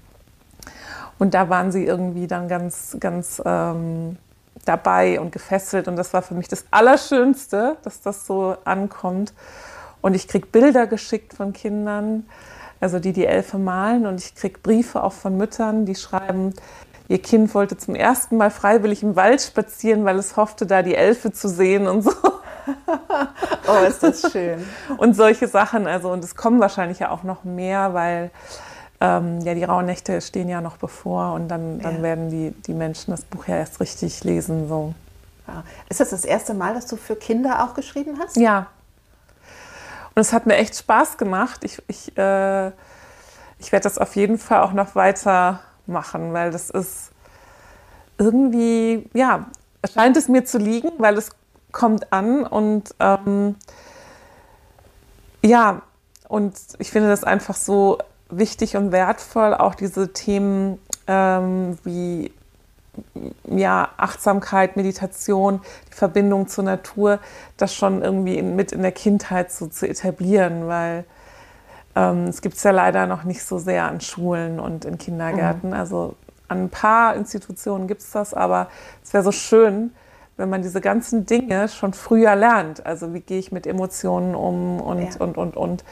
und 1.19 1.35
da 1.35 1.49
waren 1.49 1.73
sie 1.73 1.85
irgendwie 1.85 2.27
dann 2.27 2.49
ganz, 2.49 2.97
ganz... 3.01 3.43
Ähm, 3.45 4.17
dabei 4.65 5.21
und 5.21 5.33
gefesselt. 5.33 5.89
Und 5.89 5.97
das 5.97 6.13
war 6.13 6.23
für 6.23 6.35
mich 6.35 6.49
das 6.49 6.65
Allerschönste, 6.71 7.77
dass 7.83 8.01
das 8.01 8.27
so 8.27 8.57
ankommt. 8.65 9.33
Und 10.01 10.15
ich 10.15 10.29
kriege 10.29 10.47
Bilder 10.47 10.87
geschickt 10.87 11.35
von 11.35 11.53
Kindern, 11.53 12.27
also 12.81 12.99
die 12.99 13.13
die 13.13 13.27
Elfe 13.27 13.59
malen. 13.59 14.07
Und 14.07 14.21
ich 14.21 14.35
kriege 14.35 14.59
Briefe 14.63 15.03
auch 15.03 15.13
von 15.13 15.37
Müttern, 15.37 15.87
die 15.87 15.95
schreiben, 15.95 16.55
ihr 17.09 17.21
Kind 17.21 17.55
wollte 17.55 17.77
zum 17.77 17.95
ersten 17.95 18.37
Mal 18.37 18.51
freiwillig 18.51 19.03
im 19.03 19.17
Wald 19.17 19.41
spazieren, 19.41 20.05
weil 20.05 20.19
es 20.19 20.37
hoffte, 20.37 20.67
da 20.67 20.83
die 20.83 20.95
Elfe 20.95 21.33
zu 21.33 21.49
sehen 21.49 21.89
und 21.89 22.03
so. 22.03 22.13
oh, 23.67 23.87
ist 23.87 24.03
das 24.03 24.31
schön. 24.31 24.65
Und 24.99 25.15
solche 25.15 25.49
Sachen. 25.49 25.87
Also, 25.87 26.11
und 26.11 26.23
es 26.23 26.37
kommen 26.37 26.61
wahrscheinlich 26.61 26.99
ja 26.99 27.11
auch 27.11 27.23
noch 27.23 27.45
mehr, 27.45 27.95
weil 27.95 28.31
ähm, 29.01 29.41
ja, 29.43 29.55
die 29.55 29.65
rauen 29.65 29.87
Nächte 29.87 30.21
stehen 30.21 30.49
ja 30.49 30.61
noch 30.61 30.77
bevor 30.77 31.35
und 31.35 31.49
dann, 31.49 31.81
dann 31.81 31.97
ja. 31.97 32.03
werden 32.03 32.31
die, 32.31 32.51
die 32.67 32.75
Menschen 32.75 33.13
das 33.13 33.23
Buch 33.25 33.47
ja 33.47 33.57
erst 33.57 33.81
richtig 33.81 34.25
lesen. 34.25 34.69
So. 34.69 34.95
Ja. 35.47 35.63
Ist 35.89 36.01
das 36.01 36.11
das 36.11 36.25
erste 36.25 36.55
Mal, 36.55 36.75
dass 36.75 36.87
du 36.87 36.97
für 36.97 37.17
Kinder 37.17 37.65
auch 37.65 37.75
geschrieben 37.75 38.19
hast? 38.21 38.37
Ja. 38.37 38.67
Und 40.15 40.21
es 40.21 40.33
hat 40.33 40.47
mir 40.47 40.57
echt 40.57 40.77
Spaß 40.77 41.17
gemacht. 41.17 41.63
Ich, 41.63 41.81
ich, 41.87 42.17
äh, 42.19 42.69
ich 43.59 43.71
werde 43.71 43.85
das 43.85 43.99
auf 43.99 44.17
jeden 44.17 44.39
Fall 44.39 44.63
auch 44.63 44.73
noch 44.73 44.97
weiter 44.97 45.61
machen, 45.87 46.33
weil 46.33 46.51
das 46.51 46.71
ist 46.71 47.11
irgendwie, 48.19 49.09
ja, 49.15 49.47
scheint 49.93 50.17
es 50.17 50.29
mir 50.29 50.45
zu 50.45 50.59
liegen, 50.59 50.91
weil 50.99 51.17
es 51.17 51.31
kommt 51.71 52.13
an 52.13 52.45
und 52.45 52.95
ähm, 52.99 53.55
ja, 55.43 55.83
und 56.27 56.57
ich 56.79 56.91
finde 56.91 57.09
das 57.09 57.25
einfach 57.25 57.55
so 57.55 57.99
wichtig 58.31 58.77
und 58.77 58.93
wertvoll, 58.93 59.55
auch 59.55 59.75
diese 59.75 60.13
Themen 60.13 60.79
ähm, 61.07 61.79
wie 61.85 62.33
ja, 63.45 63.91
Achtsamkeit, 63.97 64.77
Meditation, 64.77 65.61
die 65.91 65.95
Verbindung 65.95 66.49
zur 66.49 66.65
Natur, 66.65 67.21
das 67.57 67.75
schon 67.75 68.03
irgendwie 68.03 68.37
in, 68.37 68.57
mit 68.57 68.73
in 68.73 68.83
der 68.83 68.93
Kindheit 68.93 69.53
so 69.53 69.67
zu 69.67 69.89
etablieren, 69.89 70.67
weil 70.67 71.05
ähm, 71.95 72.25
es 72.25 72.43
gibt 72.43 72.57
es 72.57 72.63
ja 72.63 72.71
leider 72.71 73.07
noch 73.07 73.25
nicht 73.25 73.45
so 73.45 73.59
sehr 73.59 73.85
an 73.85 74.01
Schulen 74.01 74.61
und 74.61 74.85
in 74.85 74.99
Kindergärten. 74.99 75.71
Mhm. 75.71 75.77
Also 75.77 76.15
an 76.49 76.65
ein 76.65 76.71
paar 76.71 77.15
Institutionen 77.15 77.89
gibt 77.89 78.03
es 78.03 78.11
das, 78.11 78.35
aber 78.35 78.69
es 79.05 79.13
wäre 79.13 79.23
so 79.23 79.33
schön, 79.33 79.93
wenn 80.37 80.49
man 80.49 80.63
diese 80.63 80.81
ganzen 80.81 81.27
Dinge 81.27 81.69
schon 81.69 81.93
früher 81.93 82.37
lernt. 82.37 82.87
Also 82.87 83.13
wie 83.13 83.21
gehe 83.21 83.39
ich 83.39 83.53
mit 83.53 83.67
Emotionen 83.67 84.35
um 84.35 84.81
und, 84.81 85.15
ja. 85.15 85.21
und, 85.21 85.37
und, 85.37 85.57
und. 85.57 85.85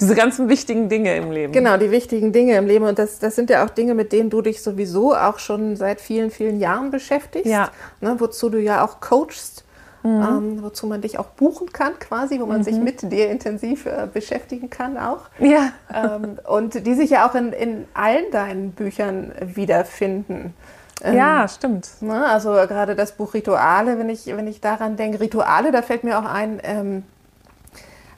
Diese 0.00 0.14
ganzen 0.14 0.48
wichtigen 0.48 0.88
Dinge 0.88 1.16
im 1.16 1.30
Leben. 1.30 1.52
Genau, 1.52 1.76
die 1.76 1.90
wichtigen 1.90 2.32
Dinge 2.32 2.56
im 2.56 2.66
Leben. 2.66 2.84
Und 2.84 2.98
das, 2.98 3.18
das 3.18 3.34
sind 3.34 3.48
ja 3.48 3.64
auch 3.64 3.70
Dinge, 3.70 3.94
mit 3.94 4.12
denen 4.12 4.28
du 4.28 4.42
dich 4.42 4.62
sowieso 4.62 5.14
auch 5.14 5.38
schon 5.38 5.76
seit 5.76 6.00
vielen, 6.00 6.30
vielen 6.30 6.60
Jahren 6.60 6.90
beschäftigst. 6.90 7.50
Ja. 7.50 7.70
Ne, 8.00 8.16
wozu 8.18 8.50
du 8.50 8.60
ja 8.60 8.84
auch 8.84 9.00
coachst. 9.00 9.64
Mhm. 10.02 10.22
Ähm, 10.22 10.62
wozu 10.62 10.86
man 10.86 11.00
dich 11.00 11.18
auch 11.18 11.26
buchen 11.26 11.72
kann, 11.72 11.98
quasi, 11.98 12.38
wo 12.38 12.46
man 12.46 12.58
mhm. 12.58 12.62
sich 12.62 12.76
mit 12.76 13.10
dir 13.10 13.28
intensiv 13.28 13.86
äh, 13.86 14.06
beschäftigen 14.12 14.70
kann 14.70 14.96
auch. 14.98 15.22
Ja. 15.40 15.72
Ähm, 15.92 16.38
und 16.46 16.86
die 16.86 16.94
sich 16.94 17.10
ja 17.10 17.28
auch 17.28 17.34
in, 17.34 17.52
in 17.52 17.86
allen 17.92 18.30
deinen 18.30 18.70
Büchern 18.70 19.32
wiederfinden. 19.40 20.54
Ähm, 21.02 21.16
ja, 21.16 21.48
stimmt. 21.48 21.88
Ne, 22.00 22.24
also 22.24 22.50
gerade 22.52 22.94
das 22.94 23.12
Buch 23.12 23.34
Rituale, 23.34 23.98
wenn 23.98 24.08
ich, 24.08 24.26
wenn 24.26 24.46
ich 24.46 24.60
daran 24.60 24.96
denke, 24.96 25.20
Rituale, 25.20 25.72
da 25.72 25.82
fällt 25.82 26.04
mir 26.04 26.18
auch 26.18 26.24
ein, 26.24 26.60
ähm, 26.62 27.02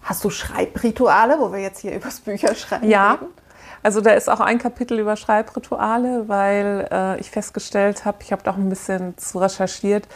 Hast 0.09 0.25
du 0.25 0.31
Schreibrituale, 0.31 1.39
wo 1.39 1.53
wir 1.53 1.61
jetzt 1.61 1.81
hier 1.81 1.95
übers 1.95 2.21
Bücherschreiben 2.21 2.89
ja. 2.89 3.13
reden? 3.13 3.27
Also 3.83 4.01
da 4.01 4.13
ist 4.13 4.31
auch 4.31 4.41
ein 4.41 4.59
Kapitel 4.59 4.99
über 4.99 5.17
Schreibrituale, 5.17 6.29
weil 6.29 6.89
äh, 6.91 7.21
ich 7.21 7.31
festgestellt 7.31 8.07
habe, 8.07 8.19
ich 8.23 8.33
habe 8.33 8.43
da 8.43 8.53
auch 8.53 8.57
ein 8.57 8.71
bisschen 8.71 9.19
zu 9.19 9.39
recherchiert, 9.39 10.09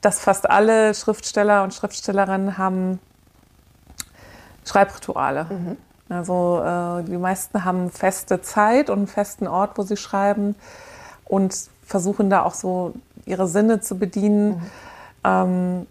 dass 0.00 0.20
fast 0.20 0.48
alle 0.48 0.94
Schriftsteller 0.94 1.64
und 1.64 1.74
Schriftstellerinnen 1.74 2.56
haben 2.56 2.98
Schreibrituale. 4.64 5.44
Mhm. 5.44 5.76
Also 6.08 6.62
äh, 6.64 7.02
die 7.04 7.18
meisten 7.18 7.62
haben 7.64 7.90
feste 7.90 8.40
Zeit 8.40 8.88
und 8.88 8.98
einen 8.98 9.06
festen 9.06 9.46
Ort, 9.46 9.76
wo 9.76 9.82
sie 9.82 9.98
schreiben 9.98 10.54
und 11.26 11.54
versuchen 11.84 12.30
da 12.30 12.42
auch 12.42 12.54
so 12.54 12.94
ihre 13.26 13.48
Sinne 13.48 13.80
zu 13.80 13.98
bedienen. 13.98 14.48
Mhm. 14.48 14.62
Ähm, 15.24 15.86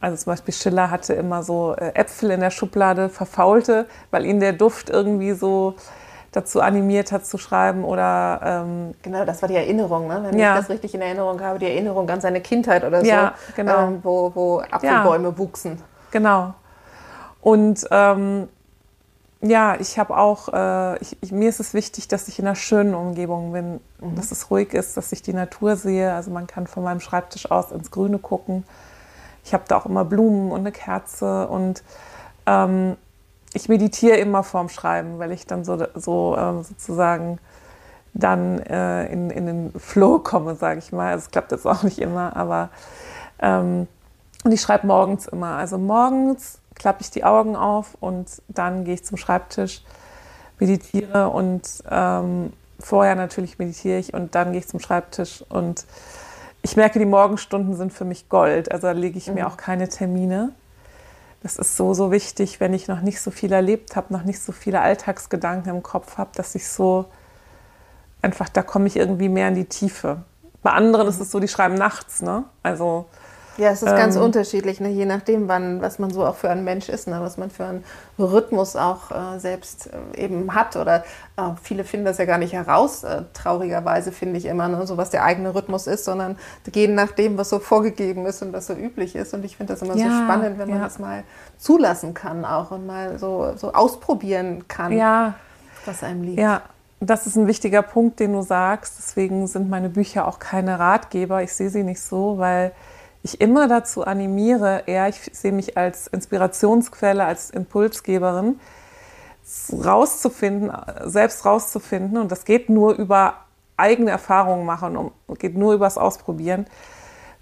also 0.00 0.16
zum 0.16 0.32
Beispiel 0.32 0.54
Schiller 0.54 0.90
hatte 0.90 1.12
immer 1.12 1.42
so 1.42 1.74
äh, 1.76 1.92
Äpfel 1.94 2.30
in 2.30 2.40
der 2.40 2.50
Schublade, 2.50 3.08
verfaulte, 3.08 3.86
weil 4.10 4.24
ihn 4.24 4.40
der 4.40 4.54
Duft 4.54 4.88
irgendwie 4.88 5.32
so 5.32 5.74
dazu 6.32 6.60
animiert 6.60 7.12
hat 7.12 7.26
zu 7.26 7.38
schreiben 7.38 7.84
oder 7.84 8.40
ähm 8.44 8.94
genau 9.02 9.24
das 9.24 9.42
war 9.42 9.48
die 9.48 9.56
Erinnerung 9.56 10.06
ne? 10.06 10.20
wenn 10.24 10.38
ja. 10.38 10.54
ich 10.54 10.60
das 10.60 10.70
richtig 10.70 10.94
in 10.94 11.00
Erinnerung 11.00 11.40
habe 11.40 11.58
die 11.58 11.66
Erinnerung 11.66 12.08
an 12.08 12.20
seine 12.20 12.40
Kindheit 12.40 12.84
oder 12.84 13.00
so 13.00 13.06
ja, 13.06 13.34
genau. 13.56 13.88
ähm, 13.88 14.00
wo, 14.02 14.30
wo 14.34 14.60
Apfelbäume 14.70 15.30
ja. 15.30 15.38
wuchsen 15.38 15.82
genau 16.12 16.54
und 17.40 17.84
ähm, 17.90 18.48
ja 19.40 19.74
ich 19.80 19.98
habe 19.98 20.16
auch 20.16 20.48
äh, 20.52 20.98
ich, 20.98 21.16
ich, 21.20 21.32
mir 21.32 21.48
ist 21.48 21.58
es 21.58 21.74
wichtig 21.74 22.06
dass 22.06 22.28
ich 22.28 22.38
in 22.38 22.46
einer 22.46 22.54
schönen 22.54 22.94
Umgebung 22.94 23.52
bin 23.52 23.80
mhm. 24.00 24.14
dass 24.14 24.30
es 24.30 24.52
ruhig 24.52 24.72
ist 24.72 24.96
dass 24.96 25.10
ich 25.10 25.22
die 25.22 25.34
Natur 25.34 25.74
sehe 25.74 26.12
also 26.12 26.30
man 26.30 26.46
kann 26.46 26.68
von 26.68 26.84
meinem 26.84 27.00
Schreibtisch 27.00 27.50
aus 27.50 27.72
ins 27.72 27.90
Grüne 27.90 28.18
gucken 28.18 28.64
ich 29.44 29.54
habe 29.54 29.64
da 29.68 29.76
auch 29.76 29.86
immer 29.86 30.04
Blumen 30.04 30.52
und 30.52 30.60
eine 30.60 30.72
Kerze 30.72 31.48
und 31.48 31.82
ähm, 32.46 32.96
ich 33.52 33.68
meditiere 33.68 34.16
immer 34.16 34.42
vorm 34.42 34.68
Schreiben, 34.68 35.18
weil 35.18 35.32
ich 35.32 35.46
dann 35.46 35.64
so, 35.64 35.84
so 35.94 36.36
ähm, 36.38 36.62
sozusagen 36.62 37.38
dann 38.14 38.58
äh, 38.60 39.06
in, 39.06 39.30
in 39.30 39.46
den 39.46 39.72
Flow 39.78 40.18
komme, 40.18 40.54
sage 40.54 40.78
ich 40.78 40.92
mal. 40.92 41.12
Also 41.12 41.24
es 41.26 41.30
klappt 41.30 41.52
jetzt 41.52 41.66
auch 41.66 41.82
nicht 41.82 41.98
immer, 41.98 42.36
aber 42.36 42.70
ähm, 43.40 43.88
und 44.44 44.52
ich 44.52 44.60
schreibe 44.60 44.86
morgens 44.86 45.26
immer. 45.26 45.56
Also 45.56 45.78
morgens 45.78 46.60
klappe 46.74 47.02
ich 47.02 47.10
die 47.10 47.24
Augen 47.24 47.56
auf 47.56 47.96
und 48.00 48.42
dann 48.48 48.84
gehe 48.84 48.94
ich 48.94 49.04
zum 49.04 49.18
Schreibtisch, 49.18 49.82
meditiere 50.58 51.28
und 51.28 51.62
ähm, 51.90 52.52
vorher 52.78 53.14
natürlich 53.14 53.58
meditiere 53.58 53.98
ich 53.98 54.14
und 54.14 54.34
dann 54.34 54.52
gehe 54.52 54.60
ich 54.60 54.68
zum 54.68 54.80
Schreibtisch 54.80 55.44
und 55.48 55.84
ich 56.62 56.76
merke, 56.76 56.98
die 56.98 57.06
Morgenstunden 57.06 57.74
sind 57.74 57.92
für 57.92 58.04
mich 58.04 58.28
Gold. 58.28 58.70
Also 58.70 58.88
da 58.88 58.92
lege 58.92 59.18
ich 59.18 59.28
mhm. 59.28 59.34
mir 59.34 59.46
auch 59.46 59.56
keine 59.56 59.88
Termine. 59.88 60.52
Das 61.42 61.56
ist 61.56 61.76
so, 61.76 61.94
so 61.94 62.10
wichtig, 62.10 62.60
wenn 62.60 62.74
ich 62.74 62.86
noch 62.86 63.00
nicht 63.00 63.20
so 63.20 63.30
viel 63.30 63.52
erlebt 63.52 63.96
habe, 63.96 64.12
noch 64.12 64.24
nicht 64.24 64.40
so 64.40 64.52
viele 64.52 64.80
Alltagsgedanken 64.80 65.74
im 65.74 65.82
Kopf 65.82 66.18
habe, 66.18 66.30
dass 66.34 66.54
ich 66.54 66.68
so 66.68 67.06
einfach, 68.20 68.50
da 68.50 68.62
komme 68.62 68.86
ich 68.86 68.96
irgendwie 68.96 69.30
mehr 69.30 69.48
in 69.48 69.54
die 69.54 69.64
Tiefe. 69.64 70.18
Bei 70.62 70.72
anderen 70.72 71.08
ist 71.08 71.20
es 71.20 71.30
so, 71.30 71.40
die 71.40 71.48
schreiben 71.48 71.76
nachts, 71.76 72.20
ne? 72.20 72.44
Also 72.62 73.06
ja, 73.60 73.70
es 73.70 73.82
ist 73.82 73.90
ähm, 73.90 73.96
ganz 73.96 74.16
unterschiedlich, 74.16 74.80
ne? 74.80 74.88
je 74.88 75.04
nachdem, 75.04 75.46
wann, 75.46 75.82
was 75.82 75.98
man 75.98 76.10
so 76.10 76.24
auch 76.24 76.34
für 76.34 76.48
ein 76.48 76.64
Mensch 76.64 76.88
ist, 76.88 77.06
ne? 77.06 77.18
was 77.20 77.36
man 77.36 77.50
für 77.50 77.66
einen 77.66 77.84
Rhythmus 78.18 78.74
auch 78.74 79.10
äh, 79.10 79.38
selbst 79.38 79.90
äh, 80.16 80.24
eben 80.24 80.54
hat. 80.54 80.76
Oder 80.76 81.04
äh, 81.36 81.42
viele 81.62 81.84
finden 81.84 82.06
das 82.06 82.16
ja 82.16 82.24
gar 82.24 82.38
nicht 82.38 82.54
heraus, 82.54 83.04
äh, 83.04 83.22
traurigerweise 83.34 84.12
finde 84.12 84.38
ich 84.38 84.46
immer, 84.46 84.68
ne? 84.68 84.86
so 84.86 84.96
was 84.96 85.10
der 85.10 85.24
eigene 85.24 85.54
Rhythmus 85.54 85.86
ist, 85.86 86.06
sondern 86.06 86.38
gehen 86.72 86.94
nach 86.94 87.12
dem, 87.12 87.36
was 87.36 87.50
so 87.50 87.58
vorgegeben 87.58 88.24
ist 88.24 88.40
und 88.40 88.54
was 88.54 88.66
so 88.66 88.72
üblich 88.72 89.14
ist. 89.14 89.34
Und 89.34 89.44
ich 89.44 89.58
finde 89.58 89.74
das 89.74 89.82
immer 89.82 89.94
ja, 89.94 90.06
so 90.06 90.24
spannend, 90.24 90.58
wenn 90.58 90.68
man 90.70 90.78
ja. 90.78 90.84
das 90.84 90.98
mal 90.98 91.24
zulassen 91.58 92.14
kann 92.14 92.46
auch 92.46 92.70
und 92.70 92.86
mal 92.86 93.18
so, 93.18 93.52
so 93.56 93.74
ausprobieren 93.74 94.66
kann, 94.68 94.92
ja. 94.92 95.34
was 95.84 96.02
einem 96.02 96.22
liegt. 96.22 96.40
Ja. 96.40 96.62
Das 97.02 97.26
ist 97.26 97.34
ein 97.36 97.46
wichtiger 97.46 97.80
Punkt, 97.80 98.20
den 98.20 98.34
du 98.34 98.42
sagst. 98.42 98.96
Deswegen 98.98 99.46
sind 99.46 99.70
meine 99.70 99.88
Bücher 99.88 100.28
auch 100.28 100.38
keine 100.38 100.78
Ratgeber. 100.78 101.42
Ich 101.42 101.54
sehe 101.54 101.70
sie 101.70 101.82
nicht 101.82 102.02
so, 102.02 102.36
weil 102.36 102.72
ich 103.22 103.40
immer 103.40 103.68
dazu 103.68 104.04
animiere, 104.04 104.84
eher 104.86 105.08
ich 105.08 105.30
sehe 105.32 105.52
mich 105.52 105.76
als 105.76 106.06
Inspirationsquelle, 106.06 107.24
als 107.24 107.50
Impulsgeberin, 107.50 108.58
rauszufinden, 109.72 110.72
selbst 111.04 111.44
rauszufinden. 111.44 112.18
Und 112.18 112.32
das 112.32 112.44
geht 112.44 112.68
nur 112.70 112.94
über 112.94 113.34
eigene 113.76 114.10
Erfahrungen 114.10 114.64
machen 114.64 114.96
und 114.96 115.38
geht 115.38 115.56
nur 115.56 115.74
übers 115.74 115.98
Ausprobieren. 115.98 116.66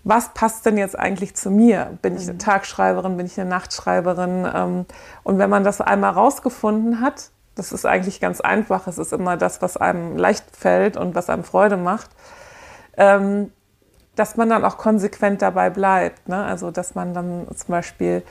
Was 0.04 0.30
passt 0.32 0.64
denn 0.64 0.78
jetzt 0.78 0.98
eigentlich 0.98 1.34
zu 1.34 1.50
mir? 1.50 1.98
Bin 2.02 2.16
ich 2.16 2.22
eine 2.22 2.34
mhm. 2.34 2.38
Tagschreiberin? 2.38 3.16
Bin 3.16 3.26
ich 3.26 3.38
eine 3.38 3.50
Nachtschreiberin? 3.50 4.48
Ähm, 4.52 4.86
und 5.22 5.38
wenn 5.38 5.50
man 5.50 5.64
das 5.64 5.80
einmal 5.80 6.12
rausgefunden 6.12 7.00
hat, 7.00 7.30
das 7.56 7.72
ist 7.72 7.84
eigentlich 7.84 8.20
ganz 8.20 8.40
einfach. 8.40 8.86
Es 8.86 8.98
ist 8.98 9.12
immer 9.12 9.36
das, 9.36 9.60
was 9.60 9.76
einem 9.76 10.16
leicht 10.16 10.44
fällt 10.56 10.96
und 10.96 11.14
was 11.14 11.28
einem 11.28 11.44
Freude 11.44 11.76
macht. 11.76 12.10
Ähm, 12.96 13.52
dass 14.18 14.36
man 14.36 14.50
dann 14.50 14.64
auch 14.64 14.78
konsequent 14.78 15.42
dabei 15.42 15.70
bleibt. 15.70 16.28
Ne? 16.28 16.44
Also 16.44 16.70
dass 16.70 16.94
man 16.94 17.14
dann 17.14 17.46
zum 17.54 17.68
Beispiel 17.68 18.22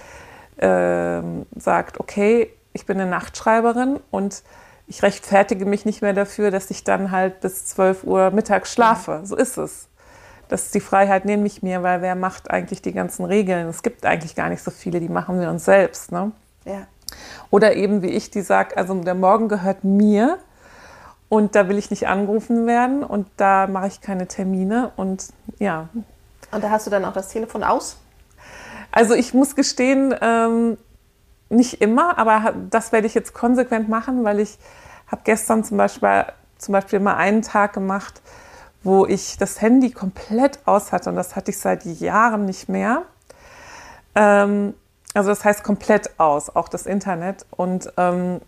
äh, 0.57 1.21
sagt, 1.55 1.99
okay, 1.99 2.51
ich 2.73 2.85
bin 2.85 2.99
eine 2.99 3.09
Nachtschreiberin 3.09 3.99
und 4.11 4.43
ich 4.87 5.03
rechtfertige 5.03 5.65
mich 5.65 5.85
nicht 5.85 6.01
mehr 6.01 6.13
dafür, 6.13 6.51
dass 6.51 6.69
ich 6.71 6.83
dann 6.83 7.11
halt 7.11 7.41
bis 7.41 7.65
12 7.67 8.03
Uhr 8.03 8.31
mittags 8.31 8.71
schlafe. 8.71 9.21
So 9.23 9.35
ist 9.35 9.57
es. 9.57 9.87
Das 10.49 10.63
ist 10.63 10.75
die 10.75 10.79
Freiheit 10.79 11.25
nehme 11.25 11.45
ich 11.45 11.61
mir, 11.61 11.83
weil 11.83 12.01
wer 12.01 12.15
macht 12.15 12.49
eigentlich 12.49 12.81
die 12.81 12.93
ganzen 12.93 13.25
Regeln? 13.25 13.67
Es 13.67 13.83
gibt 13.83 14.05
eigentlich 14.05 14.35
gar 14.35 14.49
nicht 14.49 14.63
so 14.63 14.71
viele, 14.71 14.99
die 14.99 15.09
machen 15.09 15.39
wir 15.39 15.49
uns 15.49 15.65
selbst. 15.65 16.11
Ne? 16.11 16.31
Ja. 16.65 16.87
Oder 17.49 17.75
eben 17.75 18.01
wie 18.01 18.07
ich, 18.07 18.31
die 18.31 18.41
sagt, 18.41 18.77
also 18.77 18.93
der 18.93 19.15
Morgen 19.15 19.49
gehört 19.49 19.83
mir 19.83 20.37
und 21.29 21.55
da 21.55 21.67
will 21.67 21.77
ich 21.77 21.89
nicht 21.89 22.07
angerufen 22.07 22.67
werden 22.67 23.03
und 23.03 23.27
da 23.37 23.67
mache 23.67 23.87
ich 23.87 24.01
keine 24.01 24.27
Termine 24.27 24.91
und 24.95 25.27
ja. 25.59 25.89
Und 26.51 26.63
da 26.63 26.69
hast 26.69 26.87
du 26.87 26.91
dann 26.91 27.03
auch 27.05 27.13
das 27.13 27.29
Telefon 27.29 27.63
aus? 27.63 27.97
Also 28.91 29.13
ich 29.13 29.33
muss 29.33 29.55
gestehen, 29.55 30.15
ähm, 30.21 30.77
nicht 31.49 31.81
immer, 31.81 32.17
aber 32.17 32.53
das 32.69 32.91
werde 32.91 33.07
ich 33.07 33.13
jetzt 33.13 33.33
konsequent 33.33 33.89
machen, 33.89 34.23
weil 34.23 34.39
ich 34.39 34.57
habe 35.07 35.21
gestern 35.23 35.63
zum 35.63 35.77
Beispiel, 35.77 36.25
zum 36.57 36.73
Beispiel 36.73 36.99
mal 36.99 37.15
einen 37.15 37.41
Tag 37.41 37.73
gemacht, 37.73 38.21
wo 38.83 39.05
ich 39.05 39.37
das 39.37 39.61
Handy 39.61 39.91
komplett 39.91 40.59
aus 40.65 40.91
hatte 40.91 41.09
und 41.09 41.15
das 41.15 41.35
hatte 41.35 41.51
ich 41.51 41.59
seit 41.59 41.85
Jahren 41.85 42.45
nicht 42.45 42.69
mehr. 42.69 43.03
Ähm, 44.15 44.73
also 45.13 45.29
das 45.29 45.43
heißt 45.43 45.63
komplett 45.63 46.19
aus, 46.19 46.55
auch 46.55 46.69
das 46.69 46.85
Internet 46.85 47.45
und 47.51 47.91
ähm, 47.97 48.39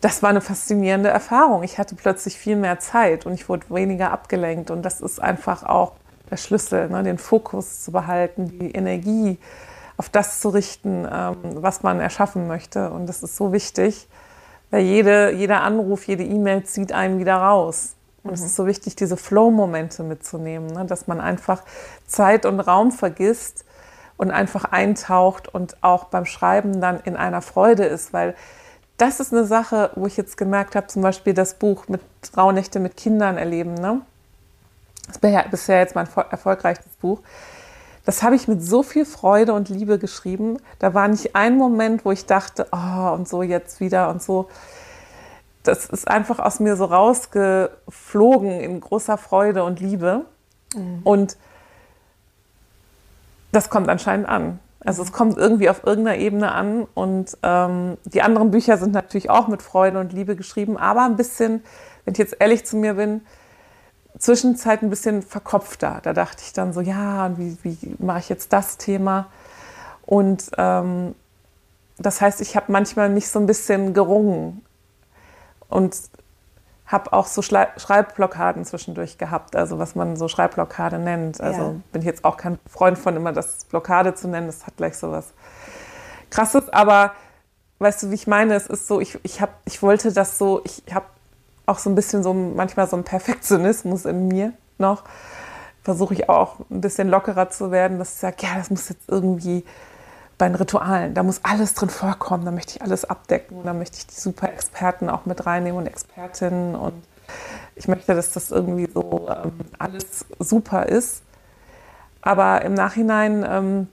das 0.00 0.22
war 0.22 0.30
eine 0.30 0.40
faszinierende 0.40 1.08
Erfahrung. 1.08 1.62
Ich 1.62 1.78
hatte 1.78 1.94
plötzlich 1.96 2.38
viel 2.38 2.56
mehr 2.56 2.78
Zeit 2.78 3.26
und 3.26 3.34
ich 3.34 3.48
wurde 3.48 3.66
weniger 3.68 4.12
abgelenkt. 4.12 4.70
Und 4.70 4.82
das 4.82 5.00
ist 5.00 5.20
einfach 5.20 5.64
auch 5.64 5.92
der 6.30 6.36
Schlüssel, 6.36 6.88
ne? 6.88 7.02
den 7.02 7.18
Fokus 7.18 7.82
zu 7.82 7.90
behalten, 7.90 8.48
die 8.48 8.70
Energie 8.72 9.38
auf 9.96 10.08
das 10.08 10.40
zu 10.40 10.50
richten, 10.50 11.06
ähm, 11.10 11.36
was 11.54 11.82
man 11.82 11.98
erschaffen 12.00 12.46
möchte. 12.46 12.90
Und 12.90 13.06
das 13.06 13.22
ist 13.22 13.36
so 13.36 13.52
wichtig, 13.52 14.08
weil 14.70 14.82
jede, 14.82 15.32
jeder 15.32 15.62
Anruf, 15.62 16.06
jede 16.06 16.22
E-Mail 16.22 16.62
zieht 16.64 16.92
einen 16.92 17.18
wieder 17.18 17.36
raus. 17.36 17.96
Und 18.22 18.30
mhm. 18.30 18.34
es 18.34 18.42
ist 18.42 18.54
so 18.54 18.66
wichtig, 18.66 18.94
diese 18.94 19.16
Flow-Momente 19.16 20.04
mitzunehmen, 20.04 20.68
ne? 20.68 20.84
dass 20.84 21.08
man 21.08 21.20
einfach 21.20 21.62
Zeit 22.06 22.46
und 22.46 22.60
Raum 22.60 22.92
vergisst 22.92 23.64
und 24.16 24.30
einfach 24.30 24.66
eintaucht 24.66 25.48
und 25.52 25.82
auch 25.82 26.04
beim 26.04 26.24
Schreiben 26.24 26.80
dann 26.80 27.00
in 27.00 27.16
einer 27.16 27.42
Freude 27.42 27.84
ist, 27.84 28.12
weil 28.12 28.36
das 28.98 29.20
ist 29.20 29.32
eine 29.32 29.44
Sache, 29.44 29.90
wo 29.94 30.06
ich 30.06 30.16
jetzt 30.16 30.36
gemerkt 30.36 30.76
habe, 30.76 30.88
zum 30.88 31.02
Beispiel 31.02 31.32
das 31.32 31.54
Buch 31.54 31.88
mit 31.88 32.02
Rauhnächte 32.36 32.80
mit 32.80 32.96
Kindern 32.96 33.38
erleben. 33.38 33.74
Ne? 33.74 34.02
Das 35.06 35.16
ist 35.16 35.50
bisher 35.50 35.78
jetzt 35.78 35.94
mein 35.94 36.08
erfolgreichstes 36.30 36.92
Buch. 36.96 37.20
Das 38.04 38.22
habe 38.22 38.34
ich 38.34 38.48
mit 38.48 38.62
so 38.62 38.82
viel 38.82 39.04
Freude 39.04 39.52
und 39.52 39.68
Liebe 39.68 39.98
geschrieben. 39.98 40.58
Da 40.78 40.94
war 40.94 41.08
nicht 41.08 41.36
ein 41.36 41.56
Moment, 41.56 42.04
wo 42.04 42.10
ich 42.10 42.26
dachte, 42.26 42.66
oh, 42.72 43.12
und 43.12 43.28
so 43.28 43.42
jetzt 43.42 43.80
wieder 43.80 44.10
und 44.10 44.22
so. 44.22 44.48
Das 45.62 45.86
ist 45.86 46.08
einfach 46.08 46.38
aus 46.38 46.58
mir 46.58 46.76
so 46.76 46.86
rausgeflogen 46.86 48.60
in 48.60 48.80
großer 48.80 49.18
Freude 49.18 49.62
und 49.62 49.80
Liebe. 49.80 50.24
Mhm. 50.74 51.00
Und 51.04 51.36
das 53.52 53.70
kommt 53.70 53.88
anscheinend 53.88 54.28
an. 54.28 54.58
Also 54.80 55.02
es 55.02 55.12
kommt 55.12 55.36
irgendwie 55.36 55.68
auf 55.68 55.84
irgendeiner 55.84 56.18
Ebene 56.18 56.52
an 56.52 56.86
und 56.94 57.36
ähm, 57.42 57.96
die 58.04 58.22
anderen 58.22 58.50
Bücher 58.50 58.78
sind 58.78 58.92
natürlich 58.92 59.28
auch 59.28 59.48
mit 59.48 59.62
Freude 59.62 59.98
und 59.98 60.12
Liebe 60.12 60.36
geschrieben, 60.36 60.76
aber 60.76 61.04
ein 61.04 61.16
bisschen, 61.16 61.62
wenn 62.04 62.12
ich 62.12 62.18
jetzt 62.18 62.36
ehrlich 62.38 62.64
zu 62.64 62.76
mir 62.76 62.94
bin, 62.94 63.22
Zwischenzeit 64.18 64.82
ein 64.82 64.90
bisschen 64.90 65.22
verkopfter. 65.22 66.00
Da 66.02 66.12
dachte 66.12 66.42
ich 66.44 66.52
dann 66.52 66.72
so, 66.72 66.80
ja, 66.80 67.36
wie, 67.38 67.56
wie 67.62 67.96
mache 67.98 68.20
ich 68.20 68.28
jetzt 68.28 68.52
das 68.52 68.76
Thema? 68.76 69.26
Und 70.06 70.50
ähm, 70.56 71.14
das 71.98 72.20
heißt, 72.20 72.40
ich 72.40 72.56
habe 72.56 72.70
manchmal 72.70 73.10
mich 73.10 73.28
so 73.28 73.38
ein 73.38 73.46
bisschen 73.46 73.94
gerungen 73.94 74.64
und 75.68 75.96
habe 76.88 77.12
auch 77.12 77.26
so 77.26 77.42
Schreibblockaden 77.42 78.64
zwischendurch 78.64 79.18
gehabt, 79.18 79.54
also 79.54 79.78
was 79.78 79.94
man 79.94 80.16
so 80.16 80.26
Schreibblockade 80.26 80.98
nennt. 80.98 81.40
Also 81.40 81.60
ja. 81.60 81.74
bin 81.92 82.00
ich 82.00 82.06
jetzt 82.06 82.24
auch 82.24 82.38
kein 82.38 82.58
Freund 82.68 82.98
von 82.98 83.14
immer 83.14 83.32
das 83.32 83.66
Blockade 83.66 84.14
zu 84.14 84.26
nennen, 84.26 84.46
das 84.46 84.66
hat 84.66 84.78
gleich 84.78 84.96
so 84.96 85.12
was 85.12 85.34
Krasses, 86.30 86.68
aber 86.70 87.12
weißt 87.78 88.02
du, 88.02 88.10
wie 88.10 88.14
ich 88.14 88.26
meine? 88.26 88.54
Es 88.54 88.66
ist 88.66 88.86
so, 88.86 89.00
ich, 89.00 89.18
ich, 89.22 89.40
hab, 89.40 89.50
ich 89.66 89.82
wollte 89.82 90.12
das 90.12 90.38
so, 90.38 90.62
ich 90.64 90.82
habe 90.92 91.06
auch 91.66 91.78
so 91.78 91.90
ein 91.90 91.94
bisschen 91.94 92.22
so 92.22 92.32
manchmal 92.32 92.88
so 92.88 92.96
ein 92.96 93.04
Perfektionismus 93.04 94.06
in 94.06 94.26
mir 94.28 94.54
noch. 94.78 95.04
Versuche 95.82 96.14
ich 96.14 96.28
auch 96.28 96.56
ein 96.70 96.80
bisschen 96.80 97.08
lockerer 97.08 97.50
zu 97.50 97.70
werden, 97.70 97.98
dass 97.98 98.14
ich 98.14 98.20
sage, 98.20 98.36
ja, 98.40 98.56
das 98.56 98.70
muss 98.70 98.88
jetzt 98.88 99.08
irgendwie 99.08 99.64
bei 100.38 100.46
den 100.48 100.54
Ritualen, 100.54 101.14
da 101.14 101.24
muss 101.24 101.40
alles 101.42 101.74
drin 101.74 101.90
vorkommen, 101.90 102.44
da 102.44 102.52
möchte 102.52 102.76
ich 102.76 102.82
alles 102.82 103.04
abdecken, 103.04 103.64
da 103.64 103.74
möchte 103.74 103.98
ich 103.98 104.06
die 104.06 104.20
super 104.20 104.48
Experten 104.48 105.10
auch 105.10 105.26
mit 105.26 105.44
reinnehmen 105.44 105.80
und 105.80 105.86
Expertinnen. 105.86 106.76
Und 106.76 107.02
ich 107.74 107.88
möchte, 107.88 108.14
dass 108.14 108.32
das 108.32 108.52
irgendwie 108.52 108.88
so 108.92 109.28
ähm, 109.28 109.52
alles 109.78 110.24
super 110.38 110.86
ist. 110.86 111.22
Aber 112.22 112.62
im 112.62 112.74
Nachhinein 112.74 113.44
ähm, 113.48 113.88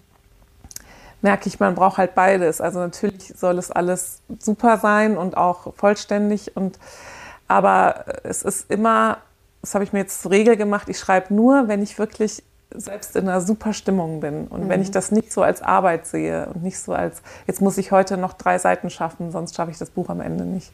merke 1.21 1.49
ich, 1.49 1.59
man 1.59 1.73
braucht 1.73 1.97
halt 1.97 2.13
beides. 2.13 2.61
Also 2.61 2.79
natürlich 2.79 3.33
soll 3.35 3.57
es 3.57 3.71
alles 3.71 4.21
super 4.39 4.77
sein 4.77 5.17
und 5.17 5.37
auch 5.37 5.73
vollständig. 5.75 6.55
Und 6.55 6.77
aber 7.47 8.05
es 8.23 8.43
ist 8.43 8.69
immer, 8.69 9.17
das 9.61 9.73
habe 9.73 9.83
ich 9.83 9.93
mir 9.93 9.99
jetzt 9.99 10.21
zur 10.21 10.31
Regel 10.31 10.57
gemacht, 10.57 10.89
ich 10.89 10.99
schreibe 10.99 11.33
nur, 11.33 11.67
wenn 11.67 11.81
ich 11.81 11.97
wirklich 11.97 12.43
selbst 12.77 13.15
in 13.15 13.27
einer 13.27 13.41
super 13.41 13.73
Stimmung 13.73 14.19
bin. 14.19 14.47
Und 14.47 14.65
mhm. 14.65 14.69
wenn 14.69 14.81
ich 14.81 14.89
mhm. 14.89 14.93
das 14.93 15.11
nicht 15.11 15.31
so 15.31 15.41
als 15.41 15.61
Arbeit 15.61 16.05
sehe 16.05 16.47
und 16.47 16.63
nicht 16.63 16.79
so 16.79 16.93
als, 16.93 17.21
jetzt 17.47 17.61
muss 17.61 17.77
ich 17.77 17.91
heute 17.91 18.17
noch 18.17 18.33
drei 18.33 18.57
Seiten 18.57 18.89
schaffen, 18.89 19.31
sonst 19.31 19.55
schaffe 19.55 19.71
ich 19.71 19.77
das 19.77 19.89
Buch 19.89 20.09
am 20.09 20.21
Ende 20.21 20.45
nicht. 20.45 20.71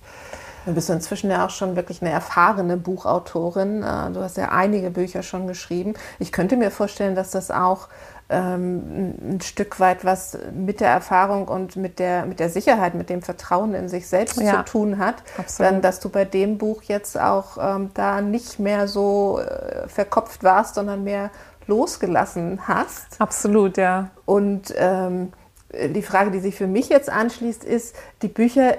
Du 0.65 0.74
bist 0.74 0.89
inzwischen 0.89 1.31
ja 1.31 1.46
auch 1.46 1.50
schon 1.50 1.75
wirklich 1.75 2.01
eine 2.01 2.12
erfahrene 2.12 2.77
Buchautorin. 2.77 3.81
Äh, 3.81 4.12
du 4.12 4.22
hast 4.22 4.38
ja 4.38 4.50
einige 4.50 4.91
Bücher 4.91 5.24
schon 5.24 5.48
geschrieben. 5.48 5.96
Ich 6.20 6.31
könnte 6.31 6.55
mir 6.55 6.72
vorstellen, 6.72 7.15
dass 7.15 7.31
das 7.31 7.50
auch 7.50 7.88
ähm, 8.29 9.13
ein 9.22 9.41
Stück 9.41 9.79
weit 9.79 10.05
was 10.05 10.38
mit 10.53 10.79
der 10.79 10.89
Erfahrung 10.89 11.48
und 11.48 11.75
mit 11.75 12.00
der, 12.00 12.25
mit 12.25 12.39
der 12.39 12.50
Sicherheit, 12.50 12.93
mit 12.96 13.10
dem 13.10 13.22
Vertrauen 13.22 13.74
in 13.74 13.89
sich 13.89 14.08
selbst 14.08 14.39
ja, 14.39 14.63
zu 14.63 14.72
tun 14.72 14.98
hat. 15.00 15.15
Dann, 15.58 15.81
dass 15.81 16.00
du 16.00 16.10
bei 16.10 16.25
dem 16.25 16.58
Buch 16.58 16.84
jetzt 16.84 17.20
auch 17.20 17.58
ähm, 17.60 17.89
da 17.93 18.22
nicht 18.22 18.60
mehr 18.60 18.88
so 18.88 19.39
äh, 19.39 19.88
verkopft 19.88 20.43
warst, 20.43 20.75
sondern 20.75 21.03
mehr 21.03 21.31
losgelassen 21.71 22.67
hast. 22.67 23.19
Absolut, 23.19 23.77
ja. 23.77 24.09
Und 24.25 24.73
ähm, 24.75 25.31
die 25.73 26.01
Frage, 26.01 26.31
die 26.31 26.39
sich 26.39 26.55
für 26.55 26.67
mich 26.67 26.89
jetzt 26.89 27.09
anschließt, 27.09 27.63
ist, 27.63 27.95
die 28.21 28.27
Bücher, 28.27 28.75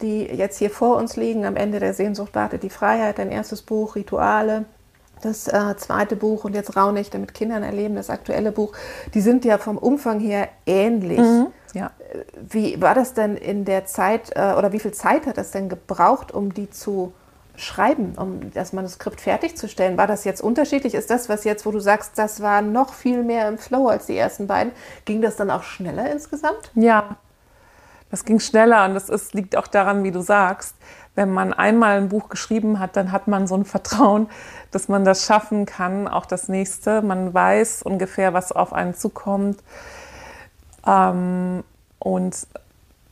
die 0.00 0.22
jetzt 0.24 0.58
hier 0.58 0.70
vor 0.70 0.96
uns 0.96 1.16
liegen, 1.16 1.44
am 1.44 1.56
Ende 1.56 1.78
der 1.78 1.92
Sehnsucht 1.92 2.34
wartet 2.34 2.62
die 2.62 2.70
Freiheit, 2.70 3.18
dein 3.18 3.30
erstes 3.30 3.60
Buch, 3.60 3.96
Rituale, 3.96 4.64
das 5.20 5.46
äh, 5.46 5.76
zweite 5.76 6.16
Buch 6.16 6.44
und 6.44 6.54
jetzt 6.54 6.76
Rauhnächte 6.76 7.18
mit 7.18 7.34
Kindern 7.34 7.62
erleben, 7.62 7.94
das 7.94 8.10
aktuelle 8.10 8.50
Buch, 8.50 8.72
die 9.14 9.20
sind 9.20 9.44
ja 9.44 9.58
vom 9.58 9.78
Umfang 9.78 10.20
her 10.20 10.48
ähnlich. 10.66 11.20
Mhm, 11.20 11.48
ja. 11.74 11.90
Wie 12.48 12.80
war 12.80 12.94
das 12.94 13.14
denn 13.14 13.36
in 13.36 13.64
der 13.64 13.84
Zeit 13.84 14.32
äh, 14.34 14.54
oder 14.54 14.72
wie 14.72 14.80
viel 14.80 14.92
Zeit 14.92 15.26
hat 15.26 15.36
das 15.36 15.50
denn 15.50 15.68
gebraucht, 15.68 16.32
um 16.32 16.52
die 16.52 16.70
zu 16.70 17.12
schreiben, 17.56 18.14
um 18.16 18.52
das 18.52 18.72
Manuskript 18.72 19.20
fertigzustellen? 19.20 19.96
War 19.96 20.06
das 20.06 20.24
jetzt 20.24 20.40
unterschiedlich? 20.40 20.94
Ist 20.94 21.10
das, 21.10 21.28
was 21.28 21.44
jetzt, 21.44 21.66
wo 21.66 21.70
du 21.70 21.80
sagst, 21.80 22.18
das 22.18 22.40
war 22.40 22.62
noch 22.62 22.94
viel 22.94 23.22
mehr 23.22 23.48
im 23.48 23.58
Flow 23.58 23.88
als 23.88 24.06
die 24.06 24.16
ersten 24.16 24.46
beiden? 24.46 24.72
Ging 25.04 25.22
das 25.22 25.36
dann 25.36 25.50
auch 25.50 25.62
schneller 25.62 26.10
insgesamt? 26.10 26.70
Ja, 26.74 27.16
das 28.10 28.24
ging 28.24 28.40
schneller 28.40 28.84
und 28.84 28.94
das 28.94 29.08
ist, 29.08 29.34
liegt 29.34 29.56
auch 29.56 29.66
daran, 29.66 30.04
wie 30.04 30.10
du 30.10 30.20
sagst. 30.20 30.76
Wenn 31.14 31.30
man 31.30 31.52
einmal 31.52 31.98
ein 31.98 32.08
Buch 32.08 32.28
geschrieben 32.28 32.78
hat, 32.78 32.96
dann 32.96 33.12
hat 33.12 33.28
man 33.28 33.46
so 33.46 33.54
ein 33.54 33.64
Vertrauen, 33.64 34.28
dass 34.70 34.88
man 34.88 35.04
das 35.04 35.26
schaffen 35.26 35.66
kann, 35.66 36.08
auch 36.08 36.26
das 36.26 36.48
nächste. 36.48 37.02
Man 37.02 37.32
weiß 37.32 37.82
ungefähr, 37.82 38.32
was 38.32 38.52
auf 38.52 38.72
einen 38.72 38.94
zukommt. 38.94 39.62
Ähm, 40.86 41.64
und 41.98 42.46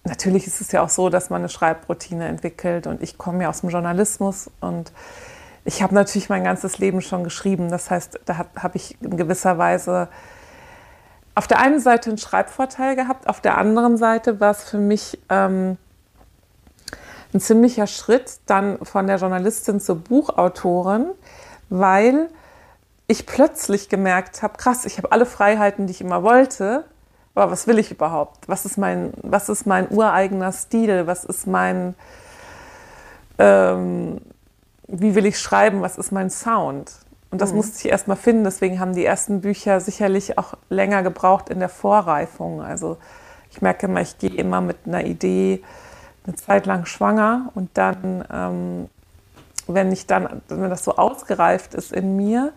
natürlich 0.04 0.46
ist 0.46 0.60
es 0.60 0.72
ja 0.72 0.82
auch 0.82 0.88
so, 0.88 1.08
dass 1.08 1.30
man 1.30 1.42
eine 1.42 1.48
Schreibroutine 1.48 2.26
entwickelt 2.26 2.86
und 2.86 3.02
ich 3.02 3.18
komme 3.18 3.44
ja 3.44 3.50
aus 3.50 3.60
dem 3.60 3.70
Journalismus 3.70 4.50
und 4.60 4.92
ich 5.64 5.82
habe 5.82 5.94
natürlich 5.94 6.28
mein 6.28 6.44
ganzes 6.44 6.78
Leben 6.78 7.02
schon 7.02 7.22
geschrieben. 7.22 7.70
Das 7.70 7.90
heißt, 7.90 8.20
da 8.24 8.38
habe 8.38 8.48
hab 8.62 8.74
ich 8.74 9.00
in 9.02 9.16
gewisser 9.16 9.58
Weise 9.58 10.08
auf 11.34 11.46
der 11.46 11.60
einen 11.60 11.80
Seite 11.80 12.10
einen 12.10 12.18
Schreibvorteil 12.18 12.96
gehabt, 12.96 13.28
auf 13.28 13.40
der 13.40 13.56
anderen 13.56 13.96
Seite 13.96 14.40
war 14.40 14.50
es 14.50 14.64
für 14.64 14.78
mich 14.78 15.18
ähm, 15.28 15.78
ein 17.32 17.40
ziemlicher 17.40 17.86
Schritt 17.86 18.40
dann 18.46 18.84
von 18.84 19.06
der 19.06 19.16
Journalistin 19.16 19.80
zur 19.80 19.96
Buchautorin, 19.96 21.06
weil 21.68 22.28
ich 23.06 23.26
plötzlich 23.26 23.88
gemerkt 23.88 24.42
habe, 24.42 24.56
krass, 24.56 24.84
ich 24.84 24.98
habe 24.98 25.12
alle 25.12 25.26
Freiheiten, 25.26 25.86
die 25.86 25.92
ich 25.92 26.00
immer 26.00 26.22
wollte, 26.22 26.84
aber 27.34 27.52
was 27.52 27.66
will 27.66 27.78
ich 27.78 27.90
überhaupt? 27.90 28.48
Was 28.48 28.64
ist 28.64 28.76
mein, 28.76 29.12
was 29.22 29.48
ist 29.48 29.66
mein 29.66 29.88
ureigener 29.88 30.52
Stil? 30.52 31.06
Was 31.06 31.24
ist 31.24 31.46
mein, 31.46 31.94
ähm, 33.38 34.20
wie 34.88 35.14
will 35.14 35.26
ich 35.26 35.38
schreiben? 35.38 35.80
Was 35.82 35.96
ist 35.96 36.12
mein 36.12 36.30
Sound? 36.30 36.92
Und 37.30 37.40
das 37.40 37.50
mhm. 37.50 37.58
musste 37.58 37.78
ich 37.78 37.92
erst 37.92 38.08
mal 38.08 38.16
finden. 38.16 38.44
Deswegen 38.44 38.80
haben 38.80 38.94
die 38.94 39.04
ersten 39.04 39.40
Bücher 39.40 39.80
sicherlich 39.80 40.38
auch 40.38 40.54
länger 40.68 41.02
gebraucht 41.02 41.48
in 41.48 41.60
der 41.60 41.68
Vorreifung. 41.68 42.62
Also 42.62 42.98
ich 43.50 43.62
merke 43.62 43.86
immer, 43.86 44.00
ich 44.00 44.18
gehe 44.18 44.34
immer 44.34 44.60
mit 44.60 44.78
einer 44.86 45.04
Idee 45.04 45.62
eine 46.26 46.36
Zeit 46.36 46.66
lang 46.66 46.84
schwanger 46.84 47.50
und 47.54 47.70
dann, 47.74 48.24
ähm, 48.32 48.88
wenn 49.66 49.92
ich 49.92 50.06
dann, 50.06 50.42
wenn 50.48 50.70
das 50.70 50.84
so 50.84 50.96
ausgereift 50.96 51.74
ist 51.74 51.92
in 51.92 52.16
mir, 52.16 52.52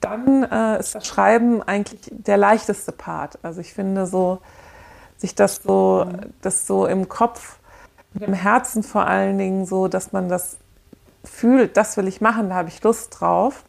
dann 0.00 0.44
äh, 0.44 0.78
ist 0.78 0.94
das 0.94 1.06
Schreiben 1.06 1.62
eigentlich 1.62 2.00
der 2.10 2.36
leichteste 2.36 2.92
Part. 2.92 3.38
Also 3.42 3.60
ich 3.60 3.72
finde 3.72 4.06
so, 4.06 4.40
sich 5.16 5.34
das 5.34 5.56
so, 5.62 6.06
das 6.42 6.66
so 6.66 6.86
im 6.86 7.08
Kopf, 7.08 7.58
im 8.20 8.32
Herzen 8.32 8.82
vor 8.82 9.06
allen 9.06 9.38
Dingen 9.38 9.66
so, 9.66 9.88
dass 9.88 10.12
man 10.12 10.28
das 10.28 10.56
fühlt, 11.24 11.76
das 11.76 11.96
will 11.96 12.06
ich 12.08 12.20
machen, 12.20 12.50
da 12.50 12.56
habe 12.56 12.68
ich 12.68 12.82
Lust 12.82 13.20
drauf. 13.20 13.64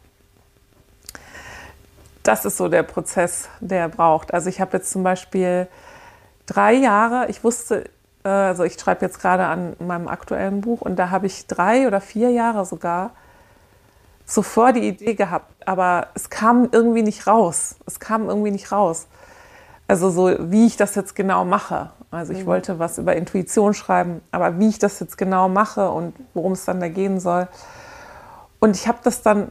Das 2.22 2.44
ist 2.44 2.56
so 2.56 2.68
der 2.68 2.82
Prozess, 2.82 3.48
der 3.60 3.80
er 3.80 3.88
braucht. 3.88 4.34
Also 4.34 4.48
ich 4.48 4.60
habe 4.60 4.76
jetzt 4.76 4.90
zum 4.90 5.02
Beispiel 5.02 5.66
drei 6.46 6.74
Jahre, 6.74 7.28
ich 7.28 7.42
wusste, 7.42 7.84
äh, 8.24 8.28
also 8.28 8.64
ich 8.64 8.74
schreibe 8.74 9.04
jetzt 9.04 9.20
gerade 9.20 9.46
an 9.46 9.76
meinem 9.78 10.08
aktuellen 10.08 10.60
Buch 10.60 10.82
und 10.82 10.96
da 10.96 11.10
habe 11.10 11.26
ich 11.26 11.46
drei 11.46 11.86
oder 11.86 12.00
vier 12.00 12.30
Jahre 12.30 12.64
sogar 12.64 13.12
sofort 14.28 14.76
die 14.76 14.86
Idee 14.86 15.14
gehabt, 15.14 15.50
aber 15.66 16.08
es 16.14 16.28
kam 16.28 16.68
irgendwie 16.70 17.02
nicht 17.02 17.26
raus. 17.26 17.76
Es 17.86 17.98
kam 17.98 18.28
irgendwie 18.28 18.50
nicht 18.50 18.70
raus. 18.70 19.06
Also 19.88 20.10
so, 20.10 20.50
wie 20.50 20.66
ich 20.66 20.76
das 20.76 20.94
jetzt 20.94 21.16
genau 21.16 21.46
mache. 21.46 21.90
Also 22.10 22.34
ich 22.34 22.40
mhm. 22.40 22.46
wollte 22.46 22.78
was 22.78 22.98
über 22.98 23.16
Intuition 23.16 23.72
schreiben, 23.72 24.20
aber 24.30 24.58
wie 24.58 24.68
ich 24.68 24.78
das 24.78 25.00
jetzt 25.00 25.16
genau 25.16 25.48
mache 25.48 25.90
und 25.90 26.14
worum 26.34 26.52
es 26.52 26.66
dann 26.66 26.78
da 26.78 26.88
gehen 26.88 27.20
soll. 27.20 27.48
Und 28.60 28.76
ich 28.76 28.86
habe 28.86 28.98
das 29.02 29.22
dann 29.22 29.50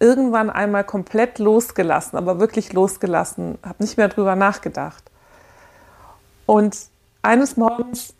irgendwann 0.00 0.50
einmal 0.50 0.84
komplett 0.84 1.38
losgelassen, 1.38 2.18
aber 2.18 2.38
wirklich 2.40 2.74
losgelassen, 2.74 3.58
habe 3.62 3.82
nicht 3.82 3.96
mehr 3.96 4.08
drüber 4.08 4.36
nachgedacht. 4.36 5.02
Und 6.44 6.76
eines 7.22 7.56
Morgens 7.56 8.12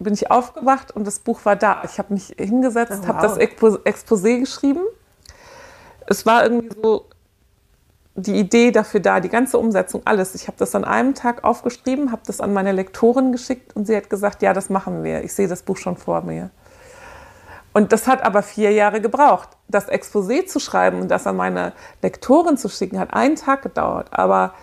bin 0.00 0.14
ich 0.14 0.32
aufgewacht 0.32 0.90
und 0.90 1.06
das 1.06 1.20
Buch 1.20 1.44
war 1.44 1.54
da. 1.54 1.82
Ich 1.84 1.98
habe 2.00 2.12
mich 2.12 2.34
hingesetzt, 2.36 2.92
oh, 2.96 3.00
wow. 3.02 3.08
habe 3.08 3.22
das 3.22 3.38
Exposé 3.38 4.40
geschrieben 4.40 4.82
es 6.08 6.24
war 6.26 6.42
irgendwie 6.42 6.68
so 6.82 7.06
die 8.14 8.34
Idee 8.34 8.72
dafür 8.72 9.00
da, 9.00 9.20
die 9.20 9.28
ganze 9.28 9.58
Umsetzung, 9.58 10.02
alles. 10.04 10.34
Ich 10.34 10.48
habe 10.48 10.58
das 10.58 10.74
an 10.74 10.84
einem 10.84 11.14
Tag 11.14 11.44
aufgeschrieben, 11.44 12.10
habe 12.10 12.22
das 12.26 12.40
an 12.40 12.52
meine 12.52 12.72
Lektorin 12.72 13.30
geschickt 13.30 13.76
und 13.76 13.86
sie 13.86 13.96
hat 13.96 14.10
gesagt, 14.10 14.42
ja, 14.42 14.52
das 14.52 14.70
machen 14.70 15.04
wir. 15.04 15.22
Ich 15.22 15.34
sehe 15.34 15.46
das 15.46 15.62
Buch 15.62 15.76
schon 15.76 15.96
vor 15.96 16.22
mir. 16.22 16.50
Und 17.74 17.92
das 17.92 18.08
hat 18.08 18.22
aber 18.24 18.42
vier 18.42 18.72
Jahre 18.72 19.00
gebraucht. 19.00 19.50
Das 19.68 19.88
Exposé 19.88 20.46
zu 20.46 20.58
schreiben 20.58 21.00
und 21.00 21.08
das 21.08 21.26
an 21.26 21.36
meine 21.36 21.74
Lektorin 22.02 22.56
zu 22.56 22.68
schicken, 22.68 22.98
hat 22.98 23.14
einen 23.14 23.36
Tag 23.36 23.62
gedauert. 23.62 24.08
Aber 24.10 24.54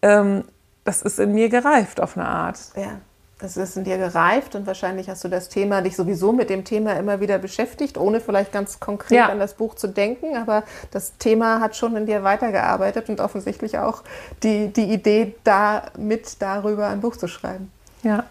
ähm, 0.00 0.44
das 0.84 1.02
ist 1.02 1.18
in 1.18 1.34
mir 1.34 1.50
gereift 1.50 2.00
auf 2.00 2.16
eine 2.16 2.26
Art. 2.26 2.58
Ja 2.74 3.00
das 3.38 3.56
ist 3.56 3.76
in 3.76 3.84
dir 3.84 3.98
gereift 3.98 4.54
und 4.56 4.66
wahrscheinlich 4.66 5.08
hast 5.08 5.22
du 5.22 5.28
das 5.28 5.48
Thema, 5.48 5.80
dich 5.80 5.94
sowieso 5.94 6.32
mit 6.32 6.50
dem 6.50 6.64
Thema 6.64 6.94
immer 6.94 7.20
wieder 7.20 7.38
beschäftigt, 7.38 7.96
ohne 7.96 8.20
vielleicht 8.20 8.50
ganz 8.52 8.80
konkret 8.80 9.18
ja. 9.18 9.28
an 9.28 9.38
das 9.38 9.54
Buch 9.54 9.76
zu 9.76 9.86
denken, 9.86 10.36
aber 10.36 10.64
das 10.90 11.16
Thema 11.18 11.60
hat 11.60 11.76
schon 11.76 11.96
in 11.96 12.06
dir 12.06 12.24
weitergearbeitet 12.24 13.08
und 13.08 13.20
offensichtlich 13.20 13.78
auch 13.78 14.02
die, 14.42 14.72
die 14.72 14.92
Idee, 14.92 15.36
da 15.44 15.84
mit 15.96 16.42
darüber 16.42 16.88
ein 16.88 17.00
Buch 17.00 17.16
zu 17.16 17.28
schreiben. 17.28 17.70
Ja. 18.02 18.24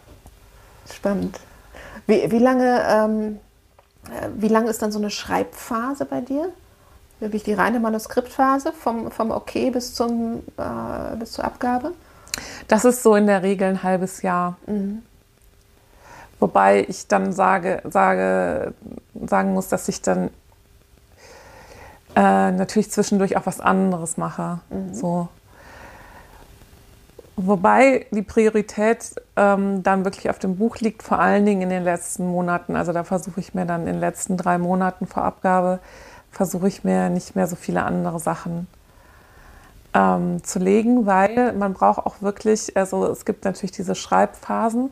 Spannend. 0.93 1.39
Wie, 2.05 2.29
wie 2.29 2.39
lange, 2.39 2.83
ähm, 2.89 3.39
äh, 4.07 4.27
wie 4.35 4.49
lange 4.49 4.69
ist 4.69 4.81
dann 4.81 4.91
so 4.91 4.99
eine 4.99 5.09
Schreibphase 5.09 6.05
bei 6.05 6.19
dir? 6.19 6.49
Wirklich 7.19 7.43
die 7.43 7.53
reine 7.53 7.79
Manuskriptphase 7.79 8.73
vom, 8.73 9.09
vom 9.09 9.31
Okay 9.31 9.71
bis, 9.71 9.93
zum, 9.93 10.43
äh, 10.57 11.15
bis 11.17 11.31
zur 11.31 11.45
Abgabe? 11.45 11.93
Das 12.67 12.85
ist 12.85 13.03
so 13.03 13.15
in 13.15 13.27
der 13.27 13.43
Regel 13.43 13.67
ein 13.67 13.83
halbes 13.83 14.21
Jahr. 14.21 14.57
Mhm. 14.67 15.01
Wobei 16.39 16.85
ich 16.87 17.07
dann 17.07 17.33
sage, 17.33 17.81
sage, 17.85 18.73
sagen 19.25 19.53
muss, 19.53 19.69
dass 19.69 19.87
ich 19.89 20.01
dann 20.01 20.29
äh, 22.15 22.51
natürlich 22.51 22.91
zwischendurch 22.91 23.37
auch 23.37 23.45
was 23.45 23.59
anderes 23.59 24.17
mache. 24.17 24.59
Mhm. 24.69 24.93
So. 24.93 25.29
Wobei 27.35 28.07
die 28.11 28.23
Priorität 28.23 29.15
ähm, 29.35 29.83
dann 29.83 30.05
wirklich 30.05 30.29
auf 30.29 30.39
dem 30.39 30.57
Buch 30.57 30.77
liegt, 30.77 31.03
vor 31.03 31.19
allen 31.19 31.45
Dingen 31.45 31.61
in 31.61 31.69
den 31.69 31.83
letzten 31.83 32.27
Monaten. 32.27 32.75
Also 32.75 32.93
da 32.93 33.03
versuche 33.03 33.39
ich 33.39 33.53
mir 33.53 33.65
dann 33.65 33.81
in 33.81 33.93
den 33.93 33.99
letzten 33.99 34.37
drei 34.37 34.57
Monaten 34.57 35.05
vor 35.05 35.23
Abgabe, 35.23 35.79
versuche 36.31 36.67
ich 36.67 36.83
mir 36.83 37.09
nicht 37.09 37.35
mehr 37.35 37.47
so 37.47 37.55
viele 37.55 37.83
andere 37.83 38.19
Sachen 38.19 38.67
ähm, 39.93 40.43
zu 40.43 40.59
legen, 40.59 41.05
weil 41.05 41.53
man 41.53 41.73
braucht 41.73 42.05
auch 42.05 42.21
wirklich, 42.21 42.75
also 42.75 43.05
es 43.07 43.25
gibt 43.25 43.45
natürlich 43.45 43.71
diese 43.71 43.95
Schreibphasen, 43.95 44.89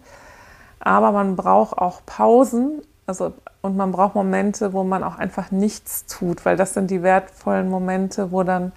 aber 0.80 1.12
man 1.12 1.36
braucht 1.36 1.78
auch 1.78 2.02
Pausen, 2.06 2.82
also 3.06 3.34
und 3.62 3.76
man 3.78 3.92
braucht 3.92 4.14
Momente, 4.14 4.74
wo 4.74 4.84
man 4.84 5.04
auch 5.04 5.18
einfach 5.18 5.50
nichts 5.50 6.06
tut, 6.06 6.46
weil 6.46 6.56
das 6.56 6.76
sind 6.76 6.92
die 6.92 7.02
wertvollen 7.02 7.68
Momente, 7.68 8.32
wo 8.32 8.44
dann 8.44 8.72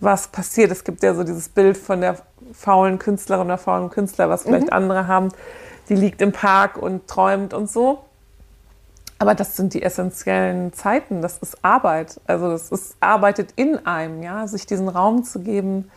was 0.00 0.28
passiert. 0.28 0.72
Es 0.72 0.82
gibt 0.82 1.02
ja 1.04 1.14
so 1.14 1.22
dieses 1.22 1.48
Bild 1.48 1.76
von 1.76 2.00
der 2.00 2.16
faulen 2.52 2.98
Künstlerin 2.98 3.46
oder 3.46 3.58
faulen 3.58 3.90
Künstler, 3.90 4.28
was 4.28 4.42
vielleicht 4.42 4.66
mhm. 4.66 4.72
andere 4.72 5.06
haben, 5.06 5.28
die 5.88 5.94
liegt 5.94 6.22
im 6.22 6.32
Park 6.32 6.76
und 6.76 7.06
träumt 7.06 7.54
und 7.54 7.70
so. 7.70 8.00
Aber 9.18 9.34
das 9.34 9.56
sind 9.56 9.74
die 9.74 9.82
essentiellen 9.82 10.72
Zeiten, 10.72 11.22
das 11.22 11.38
ist 11.38 11.64
Arbeit. 11.64 12.20
Also 12.26 12.50
das 12.50 12.70
ist 12.70 12.96
arbeitet 13.00 13.52
in 13.56 13.86
einem, 13.86 14.22
ja, 14.22 14.46
sich 14.46 14.66
diesen 14.66 14.88
Raum 14.88 15.24
zu 15.24 15.40
geben, 15.40 15.90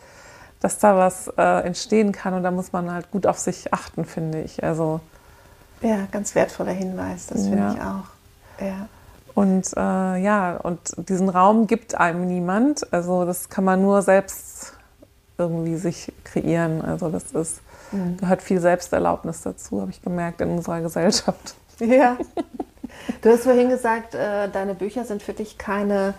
dass 0.60 0.78
da 0.78 0.96
was 0.96 1.28
äh, 1.36 1.60
entstehen 1.66 2.12
kann 2.12 2.34
und 2.34 2.42
da 2.42 2.50
muss 2.50 2.72
man 2.72 2.92
halt 2.92 3.10
gut 3.10 3.26
auf 3.26 3.38
sich 3.38 3.72
achten, 3.72 4.04
finde 4.04 4.40
ich. 4.42 4.62
Also 4.62 5.00
Ja, 5.80 6.06
ganz 6.10 6.34
wertvoller 6.34 6.72
Hinweis, 6.72 7.26
das 7.26 7.42
finde 7.42 7.58
ja. 7.58 7.72
ich 7.72 7.80
auch. 7.80 8.66
Ja. 8.66 8.88
Und 9.34 9.72
äh, 9.76 10.16
ja, 10.22 10.56
und 10.56 10.80
diesen 11.08 11.28
Raum 11.28 11.68
gibt 11.68 11.94
einem 11.94 12.26
niemand. 12.26 12.92
Also 12.92 13.24
das 13.24 13.48
kann 13.48 13.64
man 13.64 13.80
nur 13.82 14.02
selbst 14.02 14.72
irgendwie 15.38 15.76
sich 15.76 16.12
kreieren. 16.24 16.82
Also 16.82 17.08
das 17.08 17.30
ist, 17.32 17.60
mhm. 17.92 18.16
gehört 18.16 18.42
viel 18.42 18.60
Selbsterlaubnis 18.60 19.42
dazu, 19.42 19.80
habe 19.80 19.92
ich 19.92 20.02
gemerkt, 20.02 20.40
in 20.40 20.50
unserer 20.50 20.80
Gesellschaft. 20.80 21.54
Ja. 21.78 22.16
Du 23.22 23.30
hast 23.30 23.44
vorhin 23.44 23.68
gesagt, 23.68 24.14
äh, 24.14 24.48
deine 24.48 24.74
Bücher 24.74 25.04
sind 25.04 25.22
für 25.22 25.32
dich 25.32 25.58
keine 25.58 26.14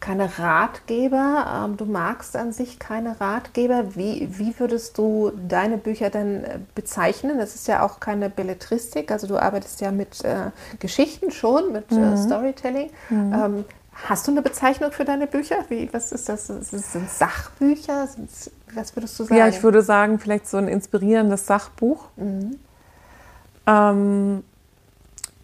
keine 0.00 0.38
Ratgeber. 0.38 1.64
Ähm, 1.66 1.76
du 1.76 1.84
magst 1.84 2.34
an 2.34 2.52
sich 2.52 2.78
keine 2.78 3.20
Ratgeber. 3.20 3.94
Wie, 3.94 4.28
wie 4.38 4.58
würdest 4.58 4.96
du 4.96 5.30
deine 5.46 5.76
Bücher 5.76 6.08
denn 6.08 6.42
äh, 6.42 6.58
bezeichnen? 6.74 7.38
Das 7.38 7.54
ist 7.54 7.68
ja 7.68 7.84
auch 7.84 8.00
keine 8.00 8.30
Belletristik, 8.30 9.12
also 9.12 9.26
du 9.26 9.36
arbeitest 9.36 9.80
ja 9.82 9.92
mit 9.92 10.24
äh, 10.24 10.50
Geschichten 10.78 11.30
schon, 11.30 11.72
mit 11.72 11.92
äh, 11.92 11.96
mhm. 11.96 12.14
äh, 12.14 12.16
Storytelling. 12.16 12.90
Mhm. 13.10 13.32
Ähm, 13.32 13.64
hast 13.92 14.26
du 14.26 14.32
eine 14.32 14.40
Bezeichnung 14.40 14.90
für 14.90 15.04
deine 15.04 15.26
Bücher? 15.26 15.56
Wie, 15.68 15.92
was 15.92 16.12
ist 16.12 16.30
das? 16.30 16.46
Sind 16.46 17.10
Sachbücher? 17.10 18.06
Sind's, 18.06 18.50
was 18.74 18.96
würdest 18.96 19.18
du 19.20 19.24
sagen? 19.24 19.38
Ja, 19.38 19.48
ich 19.48 19.62
würde 19.62 19.82
sagen, 19.82 20.18
vielleicht 20.18 20.48
so 20.48 20.56
ein 20.56 20.68
inspirierendes 20.68 21.46
Sachbuch. 21.46 22.06
Mhm. 22.16 22.58
Ähm, 23.66 24.44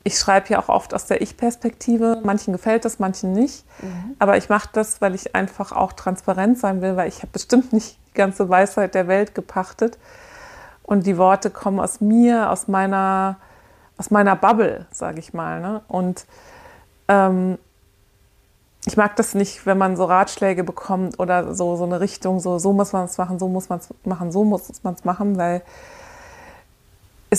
ich 0.06 0.20
schreibe 0.20 0.50
ja 0.50 0.60
auch 0.60 0.68
oft 0.68 0.94
aus 0.94 1.06
der 1.06 1.20
Ich-Perspektive. 1.20 2.20
Manchen 2.22 2.52
gefällt 2.52 2.84
das, 2.84 3.00
manchen 3.00 3.32
nicht. 3.32 3.64
Mhm. 3.82 4.14
Aber 4.20 4.36
ich 4.36 4.48
mache 4.48 4.68
das, 4.72 5.00
weil 5.00 5.16
ich 5.16 5.34
einfach 5.34 5.72
auch 5.72 5.92
transparent 5.94 6.60
sein 6.60 6.80
will, 6.80 6.94
weil 6.94 7.08
ich 7.08 7.22
habe 7.22 7.32
bestimmt 7.32 7.72
nicht 7.72 7.98
die 8.10 8.14
ganze 8.14 8.48
Weisheit 8.48 8.94
der 8.94 9.08
Welt 9.08 9.34
gepachtet. 9.34 9.98
Und 10.84 11.06
die 11.06 11.18
Worte 11.18 11.50
kommen 11.50 11.80
aus 11.80 12.00
mir, 12.00 12.52
aus 12.52 12.68
meiner, 12.68 13.38
aus 13.98 14.12
meiner 14.12 14.36
Bubble, 14.36 14.86
sage 14.92 15.18
ich 15.18 15.34
mal. 15.34 15.60
Ne? 15.60 15.82
Und 15.88 16.24
ähm, 17.08 17.58
ich 18.86 18.96
mag 18.96 19.16
das 19.16 19.34
nicht, 19.34 19.66
wenn 19.66 19.76
man 19.76 19.96
so 19.96 20.04
Ratschläge 20.04 20.62
bekommt 20.62 21.18
oder 21.18 21.52
so, 21.52 21.74
so 21.74 21.82
eine 21.82 21.98
Richtung, 21.98 22.38
so, 22.38 22.60
so 22.60 22.72
muss 22.72 22.92
man 22.92 23.06
es 23.06 23.18
machen, 23.18 23.40
so 23.40 23.48
muss 23.48 23.68
man 23.68 23.80
es 23.80 23.92
machen, 24.04 24.30
so 24.30 24.44
muss 24.44 24.84
man 24.84 24.94
es 24.94 25.04
machen, 25.04 25.36
weil 25.36 25.62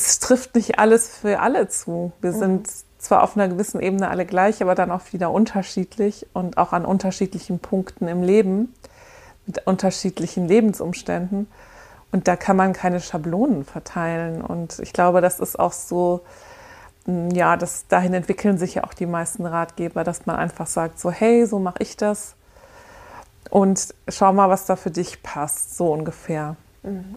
es 0.06 0.20
trifft 0.20 0.56
nicht 0.56 0.80
alles 0.80 1.08
für 1.18 1.40
alle 1.40 1.68
zu. 1.68 2.12
Wir 2.22 2.32
mhm. 2.34 2.40
sind 2.40 2.70
zwar 3.00 3.24
auf 3.24 3.36
einer 3.36 3.48
gewissen 3.48 3.82
Ebene 3.82 4.10
alle 4.10 4.26
gleich, 4.26 4.62
aber 4.62 4.76
dann 4.76 4.92
auch 4.92 5.02
wieder 5.12 5.32
unterschiedlich 5.32 6.26
und 6.34 6.58
auch 6.58 6.74
an 6.74 6.86
unterschiedlichen 6.86 7.60
Punkten 7.60 8.08
im 8.08 8.24
Leben, 8.24 8.74
mit 9.46 9.66
unterschiedlichen 9.66 10.48
Lebensumständen. 10.48 11.48
Und 12.12 12.28
da 12.28 12.36
kann 12.36 12.56
man 12.56 12.74
keine 12.74 13.00
Schablonen 13.00 13.66
verteilen. 13.66 14.42
Und 14.42 14.80
ich 14.80 14.94
glaube, 14.94 15.22
das 15.22 15.40
ist 15.40 15.60
auch 15.60 15.74
so, 15.74 16.22
hm, 17.06 17.32
ja, 17.32 17.58
das, 17.58 17.88
dahin 17.88 18.14
entwickeln 18.14 18.58
sich 18.58 18.76
ja 18.76 18.84
auch 18.84 18.94
die 18.94 19.06
meisten 19.06 19.46
Ratgeber, 19.46 20.04
dass 20.04 20.26
man 20.26 20.36
einfach 20.36 20.68
sagt, 20.68 21.00
so, 21.00 21.12
hey, 21.12 21.46
so 21.46 21.60
mache 21.60 21.84
ich 21.84 21.98
das. 21.98 22.36
Und 23.50 23.94
schau 24.10 24.34
mal, 24.34 24.50
was 24.50 24.66
da 24.66 24.76
für 24.76 24.92
dich 24.92 25.24
passt, 25.24 25.78
so 25.78 25.92
ungefähr. 25.92 26.56
Mhm. 26.84 27.16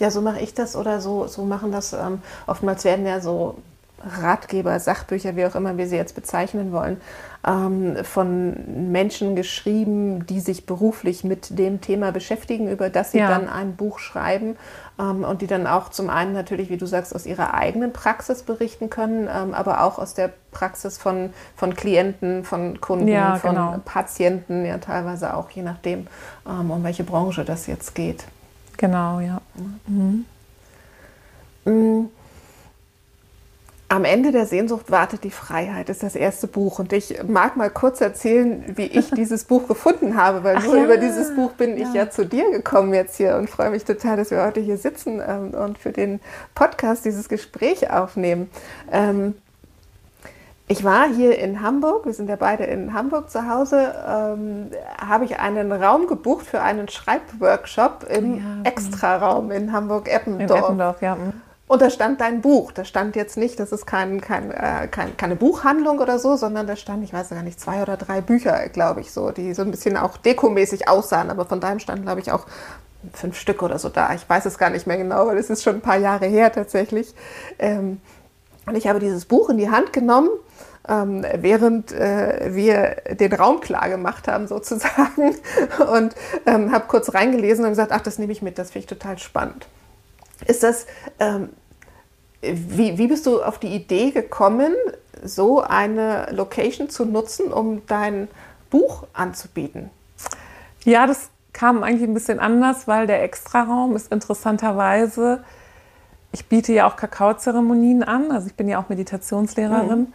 Ja, 0.00 0.10
so 0.10 0.20
mache 0.20 0.40
ich 0.40 0.54
das 0.54 0.76
oder 0.76 1.00
so, 1.00 1.26
so 1.26 1.44
machen 1.44 1.70
das. 1.70 1.92
Ähm, 1.92 2.22
oftmals 2.46 2.84
werden 2.84 3.06
ja 3.06 3.20
so 3.20 3.56
Ratgeber, 4.02 4.80
Sachbücher, 4.80 5.36
wie 5.36 5.44
auch 5.44 5.54
immer 5.54 5.76
wir 5.76 5.86
sie 5.86 5.96
jetzt 5.96 6.14
bezeichnen 6.14 6.72
wollen, 6.72 7.00
ähm, 7.46 7.98
von 8.02 8.90
Menschen 8.90 9.36
geschrieben, 9.36 10.26
die 10.26 10.40
sich 10.40 10.64
beruflich 10.64 11.22
mit 11.22 11.58
dem 11.58 11.82
Thema 11.82 12.10
beschäftigen, 12.10 12.70
über 12.70 12.88
das 12.88 13.12
sie 13.12 13.18
ja. 13.18 13.28
dann 13.28 13.48
ein 13.48 13.76
Buch 13.76 13.98
schreiben 13.98 14.56
ähm, 14.98 15.22
und 15.22 15.42
die 15.42 15.46
dann 15.46 15.66
auch 15.66 15.90
zum 15.90 16.08
einen 16.08 16.32
natürlich, 16.32 16.70
wie 16.70 16.78
du 16.78 16.86
sagst, 16.86 17.14
aus 17.14 17.26
ihrer 17.26 17.52
eigenen 17.52 17.92
Praxis 17.92 18.42
berichten 18.42 18.88
können, 18.88 19.28
ähm, 19.30 19.52
aber 19.52 19.84
auch 19.84 19.98
aus 19.98 20.14
der 20.14 20.30
Praxis 20.50 20.96
von, 20.96 21.34
von 21.54 21.74
Klienten, 21.74 22.44
von 22.44 22.80
Kunden, 22.80 23.08
ja, 23.08 23.36
von 23.36 23.50
genau. 23.50 23.76
Patienten, 23.84 24.64
ja 24.64 24.78
teilweise 24.78 25.34
auch, 25.36 25.50
je 25.50 25.62
nachdem, 25.62 26.06
ähm, 26.48 26.70
um 26.70 26.82
welche 26.84 27.04
Branche 27.04 27.44
das 27.44 27.66
jetzt 27.66 27.94
geht. 27.94 28.24
Genau, 28.80 29.20
ja. 29.20 29.42
Mhm. 29.86 30.24
Mm. 31.66 32.08
Am 33.90 34.04
Ende 34.04 34.32
der 34.32 34.46
Sehnsucht 34.46 34.90
wartet 34.90 35.24
die 35.24 35.30
Freiheit, 35.30 35.90
ist 35.90 36.02
das 36.02 36.16
erste 36.16 36.46
Buch. 36.46 36.78
Und 36.78 36.92
ich 36.94 37.22
mag 37.24 37.56
mal 37.56 37.68
kurz 37.68 38.00
erzählen, 38.00 38.64
wie 38.76 38.86
ich 38.86 39.10
dieses 39.16 39.44
Buch 39.44 39.68
gefunden 39.68 40.16
habe, 40.16 40.44
weil 40.44 40.56
Ach 40.56 40.64
nur 40.64 40.78
ja. 40.78 40.84
über 40.84 40.96
dieses 40.96 41.34
Buch 41.34 41.52
bin 41.52 41.76
ja. 41.76 41.88
ich 41.88 41.92
ja 41.92 42.08
zu 42.08 42.24
dir 42.24 42.50
gekommen 42.50 42.94
jetzt 42.94 43.16
hier 43.18 43.36
und 43.36 43.50
freue 43.50 43.68
mich 43.68 43.84
total, 43.84 44.16
dass 44.16 44.30
wir 44.30 44.42
heute 44.42 44.60
hier 44.60 44.78
sitzen 44.78 45.20
ähm, 45.26 45.52
und 45.52 45.76
für 45.76 45.92
den 45.92 46.20
Podcast 46.54 47.04
dieses 47.04 47.28
Gespräch 47.28 47.90
aufnehmen. 47.90 48.48
Ich 50.70 50.84
war 50.84 51.08
hier 51.08 51.36
in 51.36 51.62
Hamburg, 51.62 52.06
wir 52.06 52.12
sind 52.12 52.28
ja 52.28 52.36
beide 52.36 52.62
in 52.62 52.94
Hamburg 52.94 53.28
zu 53.28 53.50
Hause, 53.50 53.92
ähm, 54.06 54.70
habe 55.04 55.24
ich 55.24 55.40
einen 55.40 55.72
Raum 55.72 56.06
gebucht 56.06 56.46
für 56.46 56.62
einen 56.62 56.86
Schreibworkshop 56.86 58.06
im 58.08 58.36
ja. 58.36 58.42
Extraraum 58.62 59.50
in 59.50 59.72
Hamburg-Eppendorf. 59.72 60.58
In 60.58 60.64
Eppendorf, 60.64 61.02
ja. 61.02 61.16
Mhm. 61.16 61.32
Und 61.66 61.82
da 61.82 61.90
stand 61.90 62.20
dein 62.20 62.40
Buch. 62.40 62.70
Da 62.70 62.84
stand 62.84 63.16
jetzt 63.16 63.36
nicht, 63.36 63.58
das 63.58 63.72
ist 63.72 63.84
kein, 63.84 64.20
kein, 64.20 64.52
äh, 64.52 64.86
kein, 64.88 65.16
keine 65.16 65.34
Buchhandlung 65.34 65.98
oder 65.98 66.20
so, 66.20 66.36
sondern 66.36 66.68
da 66.68 66.76
stand, 66.76 67.02
ich 67.02 67.12
weiß 67.12 67.30
gar 67.30 67.42
nicht, 67.42 67.58
zwei 67.58 67.82
oder 67.82 67.96
drei 67.96 68.20
Bücher, 68.20 68.68
glaube 68.68 69.00
ich, 69.00 69.10
so, 69.10 69.32
die 69.32 69.54
so 69.54 69.62
ein 69.62 69.72
bisschen 69.72 69.96
auch 69.96 70.18
dekomäßig 70.18 70.88
aussahen. 70.88 71.30
Aber 71.30 71.46
von 71.46 71.58
deinem 71.58 71.80
stand, 71.80 72.02
glaube 72.02 72.20
ich, 72.20 72.30
auch 72.30 72.46
fünf 73.12 73.36
Stück 73.36 73.64
oder 73.64 73.80
so 73.80 73.88
da. 73.88 74.14
Ich 74.14 74.28
weiß 74.28 74.46
es 74.46 74.56
gar 74.56 74.70
nicht 74.70 74.86
mehr 74.86 74.98
genau, 74.98 75.26
weil 75.26 75.38
es 75.38 75.50
ist 75.50 75.64
schon 75.64 75.76
ein 75.76 75.80
paar 75.80 75.98
Jahre 75.98 76.26
her 76.26 76.52
tatsächlich. 76.52 77.12
Ähm, 77.58 78.00
und 78.66 78.76
ich 78.76 78.86
habe 78.86 79.00
dieses 79.00 79.24
Buch 79.24 79.50
in 79.50 79.58
die 79.58 79.68
Hand 79.68 79.92
genommen 79.92 80.28
ähm, 80.90 81.24
während 81.36 81.92
äh, 81.92 82.52
wir 82.52 82.96
den 83.14 83.32
Raum 83.32 83.60
klar 83.60 83.88
gemacht 83.88 84.26
haben 84.26 84.48
sozusagen 84.48 85.36
und 85.92 86.14
ähm, 86.46 86.72
habe 86.72 86.86
kurz 86.88 87.14
reingelesen 87.14 87.64
und 87.64 87.70
gesagt, 87.70 87.92
ach, 87.92 88.00
das 88.00 88.18
nehme 88.18 88.32
ich 88.32 88.42
mit, 88.42 88.58
das 88.58 88.72
finde 88.72 88.80
ich 88.80 88.86
total 88.88 89.16
spannend. 89.18 89.68
Ist 90.46 90.64
das, 90.64 90.86
ähm, 91.20 91.50
wie, 92.42 92.98
wie 92.98 93.06
bist 93.06 93.26
du 93.26 93.40
auf 93.42 93.58
die 93.58 93.68
Idee 93.68 94.10
gekommen, 94.10 94.74
so 95.22 95.60
eine 95.60 96.28
Location 96.32 96.88
zu 96.90 97.04
nutzen, 97.04 97.52
um 97.52 97.82
dein 97.86 98.28
Buch 98.70 99.06
anzubieten? 99.12 99.90
Ja, 100.84 101.06
das 101.06 101.28
kam 101.52 101.82
eigentlich 101.82 102.08
ein 102.08 102.14
bisschen 102.14 102.40
anders, 102.40 102.88
weil 102.88 103.06
der 103.06 103.22
Extraraum 103.22 103.94
ist 103.94 104.10
interessanterweise, 104.10 105.44
ich 106.32 106.46
biete 106.48 106.72
ja 106.72 106.88
auch 106.88 106.96
Kakaozeremonien 106.96 108.02
an, 108.02 108.30
also 108.32 108.46
ich 108.46 108.54
bin 108.54 108.68
ja 108.68 108.80
auch 108.82 108.88
Meditationslehrerin. 108.88 110.00
Mhm. 110.00 110.12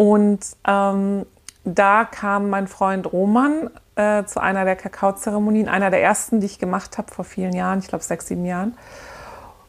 Und 0.00 0.40
ähm, 0.66 1.26
da 1.64 2.06
kam 2.06 2.48
mein 2.48 2.68
Freund 2.68 3.12
Roman 3.12 3.68
äh, 3.96 4.24
zu 4.24 4.40
einer 4.40 4.64
der 4.64 4.74
Kakaozeremonien, 4.74 5.68
einer 5.68 5.90
der 5.90 6.02
ersten, 6.02 6.40
die 6.40 6.46
ich 6.46 6.58
gemacht 6.58 6.96
habe 6.96 7.12
vor 7.12 7.26
vielen 7.26 7.52
Jahren, 7.52 7.80
ich 7.80 7.88
glaube 7.88 8.02
sechs, 8.02 8.26
sieben 8.26 8.46
Jahren. 8.46 8.78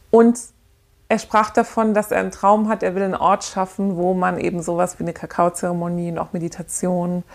Und 0.09 0.39
er 1.09 1.19
sprach 1.19 1.49
davon, 1.49 1.93
dass 1.93 2.11
er 2.11 2.21
einen 2.21 2.31
Traum 2.31 2.69
hat, 2.69 2.81
er 2.81 2.95
will 2.95 3.03
einen 3.03 3.15
Ort 3.15 3.43
schaffen, 3.43 3.97
wo 3.97 4.13
man 4.13 4.39
eben 4.39 4.61
sowas 4.61 4.99
wie 4.99 5.03
eine 5.03 5.11
Kakaozeremonie 5.11 6.11
und 6.11 6.17
auch 6.17 6.31
Meditation 6.31 7.25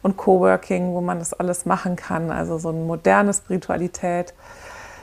und 0.00 0.16
Coworking, 0.16 0.94
wo 0.94 1.02
man 1.02 1.18
das 1.18 1.34
alles 1.34 1.66
machen 1.66 1.94
kann. 1.94 2.30
Also 2.30 2.56
so 2.56 2.70
eine 2.70 2.80
moderne 2.80 3.34
Spiritualität, 3.34 4.32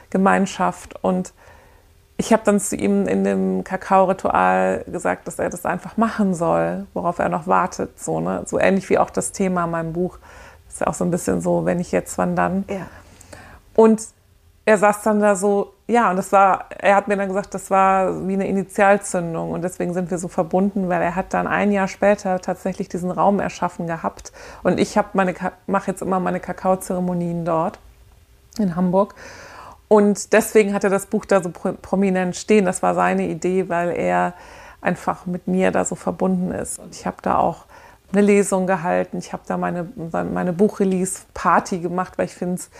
Gemeinschaft. 0.10 0.96
Und 1.04 1.34
ich 2.24 2.32
habe 2.32 2.44
dann 2.46 2.58
zu 2.58 2.78
ihm 2.78 3.06
in 3.06 3.26
dem 3.26 3.66
Kakao-Ritual 3.66 4.86
gesagt, 4.88 5.28
dass 5.28 5.40
er 5.40 5.50
das 5.50 5.66
einfach 5.66 5.98
machen 5.98 6.34
soll, 6.34 6.88
worauf 6.94 7.20
er 7.20 7.28
noch 7.28 7.48
wartet. 7.48 8.00
So, 8.00 8.22
ne? 8.22 8.44
so 8.46 8.58
ähnlich 8.58 8.90
wie 8.90 8.98
auch 8.98 9.10
das 9.10 9.34
Thema 9.34 9.66
in 9.66 9.72
meinem 9.72 9.92
Buch. 9.92 10.18
Das 10.66 10.76
ist 10.76 10.80
ja 10.80 10.88
auch 10.88 10.94
so 10.94 11.04
ein 11.04 11.12
bisschen 11.12 11.42
so, 11.42 11.66
wenn 11.66 11.82
ich 11.82 11.92
jetzt, 11.92 12.18
wann 12.18 12.38
dann. 12.38 12.64
Ja. 12.70 12.88
Und 13.76 14.08
er 14.64 14.78
saß 14.78 15.02
dann 15.02 15.20
da 15.20 15.36
so, 15.36 15.74
ja, 15.86 16.12
und 16.12 16.16
das 16.16 16.32
war, 16.32 16.68
er 16.70 16.96
hat 16.96 17.10
mir 17.10 17.18
dann 17.18 17.28
gesagt, 17.28 17.54
das 17.54 17.70
war 17.70 18.26
wie 18.26 18.36
eine 18.36 18.48
Initialzündung 18.48 19.52
und 19.52 19.62
deswegen 19.62 19.94
sind 19.94 20.10
wir 20.10 20.18
so 20.18 20.30
verbunden, 20.30 20.88
weil 20.88 21.02
er 21.02 21.18
hat 21.18 21.34
dann 21.34 21.46
ein 21.46 21.74
Jahr 21.74 21.90
später 21.90 22.40
tatsächlich 22.40 22.88
diesen 22.88 23.12
Raum 23.12 23.42
erschaffen 23.42 23.86
gehabt 23.86 24.32
und 24.64 24.80
ich 24.80 24.98
habe 24.98 25.10
meine, 25.12 25.34
mache 25.68 25.92
jetzt 25.92 26.02
immer 26.02 26.22
meine 26.22 26.40
Kakaozeremonien 26.40 27.44
dort 27.44 27.80
in 28.58 28.78
Hamburg 28.78 29.14
und 29.94 30.34
deswegen 30.34 30.74
hat 30.74 30.84
er 30.84 30.90
das 30.90 31.06
Buch 31.06 31.24
da 31.24 31.44
so 31.44 31.52
prominent 31.52 32.36
stehen. 32.36 32.66
Das 32.66 32.82
war 32.82 32.96
seine 32.96 33.28
Idee, 33.28 33.70
weil 33.70 33.92
er 33.92 34.34
einfach 34.82 35.28
mit 35.28 35.48
mir 35.48 35.70
da 35.70 35.86
so 35.86 35.94
verbunden 35.94 36.50
ist. 36.52 36.80
Und 36.80 36.96
ich 36.96 37.06
habe 37.06 37.18
da 37.22 37.38
auch 37.38 37.66
eine 38.12 38.24
Lesung 38.24 38.66
gehalten. 38.66 39.20
Ich 39.20 39.34
habe 39.34 39.44
da 39.46 39.56
meine, 39.56 39.88
meine 40.12 40.52
Buchrelease-Party 40.52 41.78
gemacht, 41.78 42.14
weil 42.18 42.26
ich 42.26 42.34
finde 42.34 42.56
es 42.56 42.72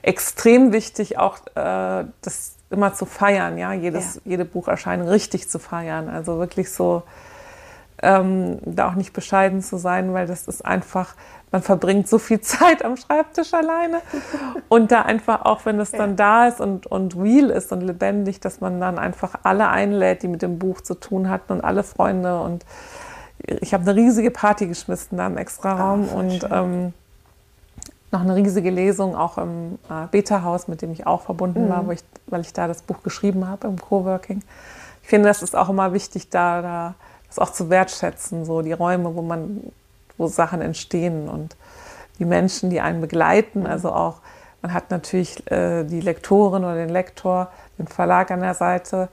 extrem 0.00 0.72
wichtig, 0.72 1.18
auch 1.18 1.40
äh, 1.56 2.06
das 2.22 2.54
immer 2.70 2.94
zu 2.94 3.04
feiern, 3.04 3.58
ja, 3.58 3.74
Jedes, 3.74 4.14
ja. 4.14 4.20
jede 4.24 4.46
Bucherscheinung 4.46 5.08
richtig 5.08 5.50
zu 5.50 5.58
feiern. 5.58 6.08
Also 6.08 6.38
wirklich 6.38 6.72
so 6.72 7.02
ähm, 8.00 8.60
da 8.64 8.88
auch 8.88 8.94
nicht 8.94 9.12
bescheiden 9.12 9.60
zu 9.60 9.76
sein, 9.76 10.14
weil 10.14 10.26
das 10.26 10.48
ist 10.48 10.64
einfach 10.64 11.16
man 11.52 11.62
verbringt 11.62 12.08
so 12.08 12.18
viel 12.18 12.40
Zeit 12.54 12.84
am 12.84 12.96
Schreibtisch 12.96 13.54
alleine 13.54 14.00
und 14.68 14.90
da 14.90 15.02
einfach 15.02 15.44
auch, 15.44 15.64
wenn 15.64 15.78
es 15.78 15.92
dann 15.92 16.16
da 16.16 16.48
ist 16.48 16.60
und, 16.60 16.86
und 16.86 17.16
real 17.16 17.50
ist 17.50 17.70
und 17.72 17.82
lebendig, 17.82 18.40
dass 18.40 18.60
man 18.60 18.80
dann 18.80 18.98
einfach 18.98 19.34
alle 19.44 19.68
einlädt, 19.68 20.22
die 20.22 20.28
mit 20.28 20.42
dem 20.42 20.58
Buch 20.58 20.80
zu 20.80 20.94
tun 20.94 21.28
hatten 21.30 21.52
und 21.52 21.60
alle 21.60 21.82
Freunde 21.84 22.40
und 22.40 22.64
ich 23.60 23.74
habe 23.74 23.82
eine 23.82 23.96
riesige 23.96 24.30
Party 24.30 24.66
geschmissen 24.66 25.18
da 25.18 25.26
im 25.26 25.36
Extraraum 25.36 26.08
Ah, 26.10 26.14
und 26.14 26.46
ähm, 26.50 26.94
noch 28.12 28.20
eine 28.20 28.36
riesige 28.36 28.70
Lesung 28.70 29.16
auch 29.16 29.38
im 29.38 29.78
äh, 29.90 30.06
Beta-Haus, 30.10 30.68
mit 30.68 30.82
dem 30.82 30.92
ich 30.92 31.06
auch 31.06 31.22
verbunden 31.22 31.64
Mhm. 31.64 31.68
war, 31.68 31.90
ich, 31.90 32.04
weil 32.26 32.42
ich 32.42 32.52
da 32.52 32.68
das 32.68 32.82
Buch 32.82 33.02
geschrieben 33.02 33.48
habe 33.48 33.66
im 33.68 33.80
Coworking. 33.80 34.42
Ich 35.02 35.08
finde, 35.08 35.28
das 35.28 35.42
ist 35.42 35.56
auch 35.56 35.68
immer 35.68 35.92
wichtig, 35.92 36.30
da, 36.30 36.62
da 36.62 36.94
das 37.26 37.38
auch 37.38 37.50
zu 37.52 37.70
wertschätzen, 37.70 38.44
so 38.44 38.62
die 38.62 38.72
Räume, 38.72 39.14
wo 39.16 39.22
man, 39.22 39.72
wo 40.22 40.28
Sachen 40.28 40.62
entstehen 40.62 41.28
und 41.28 41.56
die 42.18 42.24
Menschen, 42.24 42.70
die 42.70 42.80
einen 42.80 43.00
begleiten. 43.00 43.66
Also 43.66 43.92
auch, 43.92 44.20
man 44.62 44.72
hat 44.72 44.90
natürlich 44.90 45.50
äh, 45.50 45.84
die 45.84 46.00
Lektorin 46.00 46.64
oder 46.64 46.76
den 46.76 46.88
Lektor, 46.88 47.50
den 47.78 47.88
Verlag 47.88 48.30
an 48.30 48.40
der 48.40 48.54
Seite 48.54 49.08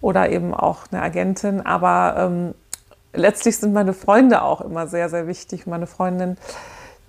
oder 0.00 0.30
eben 0.30 0.54
auch 0.54 0.86
eine 0.90 1.02
Agentin, 1.02 1.60
aber 1.64 2.14
ähm, 2.18 2.54
letztlich 3.12 3.58
sind 3.58 3.72
meine 3.72 3.92
Freunde 3.92 4.42
auch 4.42 4.60
immer 4.60 4.86
sehr, 4.86 5.08
sehr 5.08 5.26
wichtig. 5.26 5.66
Meine 5.66 5.86
Freundin, 5.86 6.36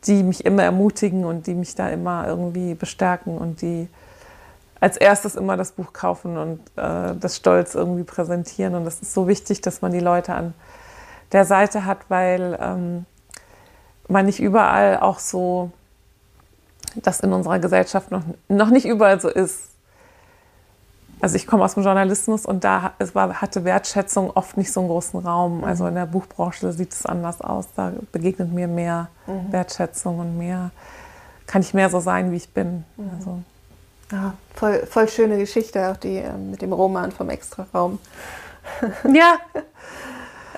die 0.05 0.23
mich 0.23 0.45
immer 0.45 0.63
ermutigen 0.63 1.25
und 1.25 1.47
die 1.47 1.55
mich 1.55 1.75
da 1.75 1.89
immer 1.89 2.27
irgendwie 2.27 2.73
bestärken 2.73 3.37
und 3.37 3.61
die 3.61 3.87
als 4.79 4.95
erstes 4.95 5.35
immer 5.35 5.57
das 5.57 5.73
Buch 5.73 5.91
kaufen 5.91 6.37
und 6.37 6.59
äh, 6.77 7.15
das 7.19 7.35
stolz 7.35 7.75
irgendwie 7.75 8.03
präsentieren. 8.03 8.75
Und 8.75 8.85
das 8.85 9.01
ist 9.01 9.13
so 9.13 9.27
wichtig, 9.27 9.61
dass 9.61 9.81
man 9.81 9.91
die 9.91 9.99
Leute 9.99 10.33
an 10.33 10.53
der 11.33 11.45
Seite 11.45 11.85
hat, 11.85 11.99
weil 12.07 12.57
ähm, 12.61 13.05
man 14.09 14.25
nicht 14.25 14.39
überall 14.39 14.99
auch 14.99 15.19
so, 15.19 15.71
das 16.95 17.19
in 17.19 17.33
unserer 17.33 17.59
Gesellschaft 17.59 18.11
noch, 18.11 18.23
noch 18.47 18.69
nicht 18.69 18.85
überall 18.85 19.19
so 19.19 19.29
ist. 19.29 19.69
Also 21.21 21.35
ich 21.35 21.47
komme 21.47 21.65
aus 21.65 21.73
dem 21.73 21.83
Journalismus 21.83 22.45
und 22.45 22.63
da 22.63 22.93
es 22.97 23.13
war, 23.13 23.41
hatte 23.41 23.65
Wertschätzung 23.65 24.31
oft 24.31 24.55
nicht 24.55 24.71
so 24.71 24.79
einen 24.79 24.89
großen 24.89 25.19
Raum. 25.19 25.63
Also 25.65 25.85
in 25.87 25.95
der 25.95 26.05
Buchbranche 26.05 26.71
sieht 26.71 26.93
es 26.93 27.05
anders 27.05 27.41
aus. 27.41 27.67
Da 27.75 27.91
begegnet 28.11 28.53
mir 28.53 28.67
mehr 28.69 29.09
Wertschätzung 29.51 30.19
und 30.19 30.37
mehr, 30.37 30.71
kann 31.45 31.61
ich 31.61 31.73
mehr 31.73 31.89
so 31.89 31.99
sein, 31.99 32.31
wie 32.31 32.37
ich 32.37 32.49
bin. 32.53 32.85
Also, 33.17 33.39
Ja, 34.13 34.33
voll, 34.55 34.85
voll 34.85 35.09
schöne 35.09 35.37
Geschichte, 35.37 35.89
auch 35.91 35.97
die 35.97 36.17
ähm, 36.17 36.51
mit 36.51 36.61
dem 36.61 36.71
Roman 36.71 37.11
vom 37.11 37.29
Extraraum. 37.29 37.99
ja, 39.13 39.35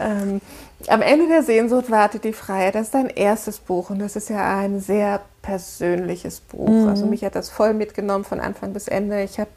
Ähm, 0.01 0.41
am 0.89 1.01
Ende 1.01 1.27
der 1.27 1.43
Sehnsucht 1.43 1.91
wartet 1.91 2.23
die 2.23 2.33
Freiheit. 2.33 2.75
Das 2.75 2.83
ist 2.83 2.93
dein 2.93 3.09
erstes 3.09 3.59
Buch 3.59 3.89
und 3.89 3.99
das 3.99 4.15
ist 4.15 4.29
ja 4.29 4.57
ein 4.59 4.79
sehr 4.79 5.21
persönliches 5.41 6.39
Buch. 6.39 6.87
Also 6.87 7.05
mich 7.05 7.23
hat 7.23 7.35
das 7.35 7.49
voll 7.49 7.73
mitgenommen 7.73 8.23
von 8.23 8.39
Anfang 8.39 8.73
bis 8.73 8.87
Ende. 8.87 9.21
Ich 9.23 9.39
habe 9.39 9.49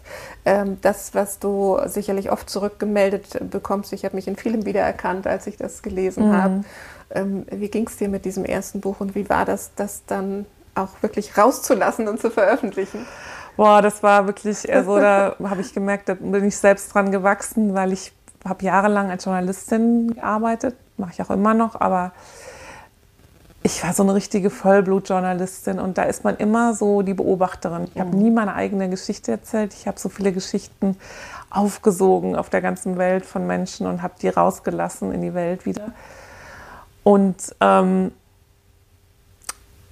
ähm, 0.45 0.79
das, 0.81 1.15
was 1.15 1.39
du 1.39 1.79
sicherlich 1.87 2.31
oft 2.33 2.49
zurückgemeldet 2.49 3.51
bekommst, 3.51 3.93
ich 3.93 4.05
habe 4.05 4.17
mich 4.17 4.27
in 4.27 4.37
vielem 4.37 4.65
wiedererkannt, 4.65 5.27
als 5.27 5.47
ich 5.47 5.57
das 5.57 5.83
gelesen 5.83 6.33
habe. 6.33 6.65
Ähm, 7.11 7.47
wie 7.51 7.69
ging 7.69 7.87
es 7.87 7.97
dir 7.97 8.09
mit 8.09 8.25
diesem 8.25 8.45
ersten 8.45 8.81
Buch 8.81 9.01
und 9.01 9.15
wie 9.15 9.29
war 9.29 9.45
das, 9.45 9.73
das 9.77 10.05
dann 10.07 10.47
auch 10.75 11.03
wirklich 11.03 11.37
rauszulassen 11.37 12.09
und 12.09 12.21
zu 12.21 12.31
veröffentlichen? 12.31 13.07
Boah, 13.57 13.83
das 13.83 14.03
war 14.03 14.27
wirklich, 14.27 14.73
also 14.73 14.99
da 14.99 15.37
habe 15.45 15.61
ich 15.61 15.73
gemerkt, 15.73 16.09
da 16.09 16.15
bin 16.15 16.45
ich 16.45 16.57
selbst 16.57 16.93
dran 16.95 17.13
gewachsen, 17.13 17.75
weil 17.75 17.93
ich 17.93 18.13
habe 18.45 18.65
jahrelang 18.65 19.11
als 19.11 19.25
Journalistin 19.25 20.15
gearbeitet, 20.15 20.77
mache 20.97 21.13
ich 21.13 21.23
auch 21.23 21.31
immer 21.31 21.55
noch, 21.55 21.81
aber 21.81 22.13
ich 23.67 23.83
war 23.83 23.95
so 23.95 24.03
eine 24.03 24.15
richtige 24.15 24.51
Vollblutjournalistin 24.51 25.81
und 25.81 25.97
da 25.97 26.03
ist 26.03 26.23
man 26.23 26.37
immer 26.37 26.75
so 26.75 27.01
die 27.01 27.15
Beobachterin. 27.15 27.89
Ich 27.95 27.99
habe 27.99 28.15
nie 28.15 28.31
meine 28.31 28.55
eigene 28.55 28.91
Geschichte 28.91 29.33
erzählt. 29.33 29.73
Ich 29.73 29.87
habe 29.87 29.99
so 29.99 30.11
viele 30.11 30.33
Geschichten 30.33 30.99
aufgesogen 31.49 32.37
auf 32.37 32.51
der 32.51 32.61
ganzen 32.61 32.99
Welt 32.99 33.25
von 33.25 33.47
Menschen 33.47 33.87
und 33.87 34.03
habe 34.03 34.15
die 34.21 34.29
rausgelassen 34.29 35.13
in 35.13 35.23
die 35.23 35.33
Welt 35.33 35.65
wieder. 35.65 35.93
Und, 37.05 37.57
ähm, 37.61 38.13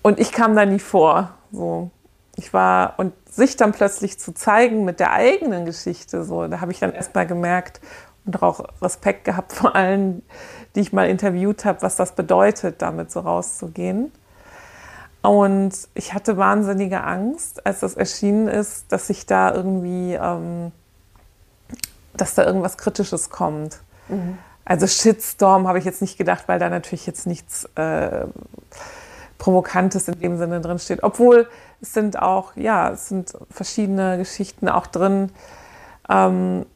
und 0.03 0.21
ich 0.21 0.33
kam 0.33 0.55
da 0.55 0.67
nie 0.67 0.79
vor. 0.79 1.31
So. 1.51 1.91
Ich 2.37 2.53
war, 2.53 2.95
und 2.99 3.15
sich 3.31 3.57
dann 3.57 3.73
plötzlich 3.73 4.19
zu 4.19 4.35
zeigen 4.35 4.85
mit 4.85 5.01
der 5.01 5.13
eigenen 5.13 5.65
Geschichte, 5.65 6.25
so, 6.25 6.47
da 6.47 6.61
habe 6.61 6.73
ich 6.73 6.81
dann 6.81 6.93
erst 6.93 7.15
mal 7.15 7.27
gemerkt 7.27 7.81
und 8.25 8.43
auch 8.43 8.65
Respekt 8.81 9.25
gehabt 9.25 9.53
vor 9.53 9.75
allen, 9.75 10.23
die 10.75 10.81
ich 10.81 10.93
mal 10.93 11.09
interviewt 11.09 11.65
habe, 11.65 11.83
was 11.83 11.97
das 11.97 12.13
bedeutet, 12.13 12.83
damit 12.83 13.11
so 13.11 13.21
rauszugehen. 13.21 14.13
Und 15.23 15.73
ich 15.95 16.15
hatte 16.15 16.37
wahnsinnige 16.37 17.05
Angst, 17.05 17.65
als 17.65 17.81
das 17.81 17.95
erschienen 17.95 18.49
ist, 18.49 18.91
dass 18.91 19.07
sich 19.07 19.25
da 19.27 19.55
irgendwie, 19.55 20.15
ähm, 20.15 20.73
dass 22.15 22.35
da 22.35 22.45
irgendwas 22.45 22.77
Kritisches 22.77 23.31
kommt. 23.31 23.81
Also 24.65 24.87
Shitstorm 24.87 25.69
habe 25.69 25.79
ich 25.79 25.85
jetzt 25.85 26.03
nicht 26.03 26.19
gedacht, 26.19 26.45
weil 26.49 26.59
da 26.59 26.69
natürlich 26.69 27.07
jetzt 27.07 27.27
nichts 27.27 27.65
äh, 27.77 28.27
Provokantes 29.39 30.09
in 30.09 30.21
dem 30.21 30.39
Sinne 30.39 30.61
drin 30.61 30.79
steht. 30.79 31.03
Obwohl 31.03 31.49
es 31.81 31.93
sind 31.93 32.21
auch, 32.21 32.57
ja, 32.57 32.91
es 32.91 33.09
sind 33.09 33.33
verschiedene 33.51 34.19
Geschichten 34.19 34.69
auch 34.69 34.87
drin, 34.87 35.31
ähm, 36.09 36.67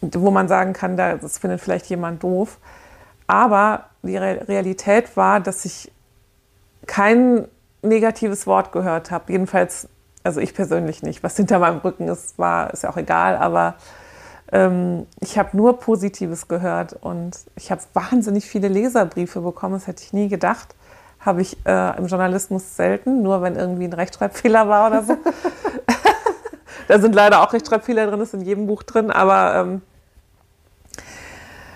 wo 0.00 0.30
man 0.30 0.48
sagen 0.48 0.72
kann, 0.72 0.96
da, 0.96 1.16
das 1.16 1.38
findet 1.38 1.60
vielleicht 1.60 1.86
jemand 1.86 2.22
doof. 2.22 2.58
Aber 3.26 3.86
die 4.02 4.16
Re 4.16 4.46
Realität 4.48 5.16
war, 5.16 5.40
dass 5.40 5.64
ich 5.64 5.92
kein 6.86 7.46
negatives 7.82 8.46
Wort 8.46 8.72
gehört 8.72 9.10
habe. 9.10 9.32
Jedenfalls, 9.32 9.88
also 10.22 10.40
ich 10.40 10.54
persönlich 10.54 11.02
nicht. 11.02 11.22
Was 11.22 11.36
hinter 11.36 11.58
meinem 11.58 11.78
Rücken 11.78 12.08
ist, 12.08 12.38
war, 12.38 12.72
ist 12.72 12.82
ja 12.82 12.90
auch 12.90 12.96
egal, 12.96 13.36
aber 13.36 13.74
ähm, 14.52 15.06
ich 15.20 15.38
habe 15.38 15.56
nur 15.56 15.78
Positives 15.78 16.48
gehört 16.48 16.92
und 16.92 17.36
ich 17.56 17.70
habe 17.70 17.80
wahnsinnig 17.94 18.46
viele 18.46 18.68
Leserbriefe 18.68 19.40
bekommen, 19.40 19.74
das 19.74 19.86
hätte 19.86 20.02
ich 20.04 20.12
nie 20.12 20.28
gedacht. 20.28 20.74
Habe 21.18 21.42
ich 21.42 21.56
äh, 21.66 21.98
im 21.98 22.06
Journalismus 22.06 22.76
selten, 22.76 23.22
nur 23.22 23.42
wenn 23.42 23.56
irgendwie 23.56 23.84
ein 23.84 23.92
Rechtschreibfehler 23.92 24.68
war 24.68 24.88
oder 24.88 25.02
so. 25.02 25.16
da 26.88 26.98
sind 27.00 27.14
leider 27.14 27.42
auch 27.42 27.52
Rechtschreibfehler 27.52 28.06
drin, 28.06 28.20
ist 28.20 28.34
in 28.34 28.42
jedem 28.42 28.66
Buch 28.66 28.82
drin, 28.82 29.10
aber 29.10 29.54
ähm, 29.56 29.82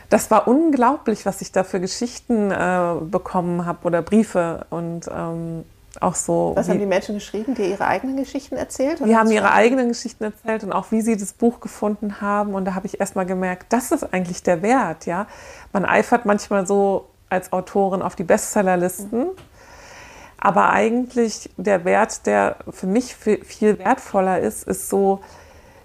das 0.09 0.31
war 0.31 0.49
unglaublich, 0.49 1.25
was 1.25 1.41
ich 1.41 1.53
da 1.53 1.63
für 1.63 1.81
Geschichten 1.81 2.51
äh, 2.51 2.95
bekommen 3.01 3.65
habe 3.65 3.87
oder 3.87 4.03
Briefe 4.03 4.67
und 4.71 5.09
ähm, 5.15 5.65
auch 6.01 6.15
so. 6.17 6.53
Was 6.57 6.67
wie- 6.67 6.73
haben 6.73 6.79
die 6.81 6.87
Menschen 6.87 7.15
geschrieben, 7.17 7.55
die 7.55 7.71
ihre 7.71 7.87
eigenen 7.87 8.17
Geschichten 8.17 8.57
erzählt? 8.57 9.01
die 9.05 9.17
haben 9.17 9.31
ihre 9.31 9.53
eigenen 9.53 9.89
Geschichten 9.89 10.25
erzählt 10.25 10.65
und 10.65 10.73
auch 10.73 10.91
wie 10.91 11.01
sie 11.01 11.17
das 11.17 11.33
Buch 11.33 11.61
gefunden 11.61 12.21
haben. 12.21 12.55
Und 12.55 12.65
da 12.65 12.75
habe 12.75 12.87
ich 12.87 12.99
erst 13.01 13.15
mal 13.17 13.27
gemerkt, 13.27 13.73
das 13.73 13.91
ist 13.93 14.13
eigentlich 14.13 14.43
der 14.43 14.63
Wert. 14.63 15.07
Ja? 15.07 15.27
Man 15.73 15.85
eifert 15.85 16.27
manchmal 16.27 16.67
so 16.67 17.07
als 17.29 17.53
Autorin 17.53 18.03
auf 18.03 18.17
die 18.17 18.25
Bestsellerlisten. 18.25 19.29
Aber 20.41 20.71
eigentlich 20.71 21.51
der 21.59 21.85
Wert, 21.85 22.27
der 22.27 22.57
für 22.71 22.87
mich 22.87 23.15
viel, 23.15 23.79
wertvoller 23.79 24.41
ist, 24.41 24.67
ist 24.67 24.89
so, 24.89 25.21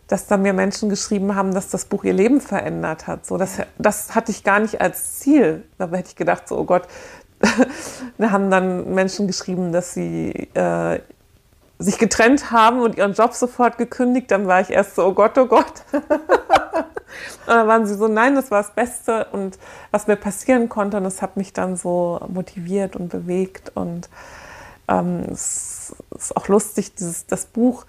dass 0.07 0.27
da 0.27 0.37
mir 0.37 0.53
Menschen 0.53 0.87
geschrieben 0.87 1.35
haben, 1.35 1.53
dass 1.53 1.69
das 1.69 1.85
Buch 1.85 2.05
ihr 2.05 2.13
Leben 2.13 2.39
verändert 2.39 3.05
hat. 3.05 3.25
So, 3.25 3.37
das, 3.37 3.57
das 3.77 4.15
hatte 4.15 4.31
ich 4.31 4.45
gar 4.45 4.59
nicht 4.59 4.79
als 4.79 5.19
Ziel. 5.19 5.65
Da 5.77 5.89
hätte 5.89 6.09
ich 6.09 6.15
gedacht, 6.15 6.47
so, 6.47 6.57
oh 6.57 6.63
Gott, 6.63 6.83
da 8.17 8.31
haben 8.31 8.49
dann 8.49 8.93
Menschen 8.93 9.27
geschrieben, 9.27 9.73
dass 9.73 9.93
sie 9.93 10.31
äh, 10.53 10.99
sich 11.77 11.97
getrennt 11.97 12.51
haben 12.51 12.79
und 12.79 12.97
ihren 12.97 13.11
Job 13.11 13.33
sofort 13.33 13.77
gekündigt. 13.77 14.31
Dann 14.31 14.47
war 14.47 14.61
ich 14.61 14.69
erst 14.69 14.95
so, 14.95 15.05
oh 15.05 15.13
Gott, 15.13 15.37
oh 15.37 15.47
Gott. 15.47 15.83
und 15.91 16.03
dann 17.47 17.67
waren 17.67 17.85
sie 17.85 17.95
so, 17.95 18.07
nein, 18.07 18.35
das 18.35 18.51
war 18.51 18.61
das 18.61 18.71
Beste 18.71 19.27
und 19.33 19.59
was 19.91 20.07
mir 20.07 20.15
passieren 20.15 20.69
konnte. 20.69 20.95
Und 20.95 21.03
das 21.03 21.21
hat 21.21 21.35
mich 21.35 21.51
dann 21.51 21.75
so 21.75 22.21
motiviert 22.29 22.95
und 22.95 23.09
bewegt. 23.09 23.73
Und 23.75 24.07
ähm, 24.87 25.25
es 25.31 25.95
ist 26.15 26.35
auch 26.35 26.47
lustig, 26.47 26.95
dieses, 26.95 27.25
das 27.27 27.45
Buch 27.45 27.85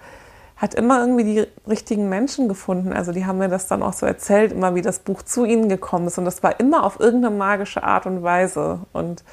hat 0.57 0.73
immer 0.73 0.99
irgendwie 1.01 1.23
die 1.23 1.47
richtigen 1.69 2.09
Menschen 2.09 2.47
gefunden. 2.47 2.91
Also 2.91 3.11
die 3.11 3.25
haben 3.25 3.37
mir 3.37 3.47
das 3.47 3.67
dann 3.67 3.83
auch 3.83 3.93
so 3.93 4.05
erzählt, 4.05 4.51
immer 4.51 4.73
wie 4.73 4.81
das 4.81 4.99
Buch 4.99 5.21
zu 5.21 5.45
ihnen 5.45 5.69
gekommen 5.69 6.07
ist. 6.07 6.17
Und 6.17 6.25
das 6.25 6.41
war 6.41 6.59
immer 6.59 6.83
auf 6.83 6.99
irgendeine 6.99 7.35
magische 7.35 7.83
Art 7.83 8.07
und 8.07 8.23
Weise. 8.23 8.79
Und 8.91 9.23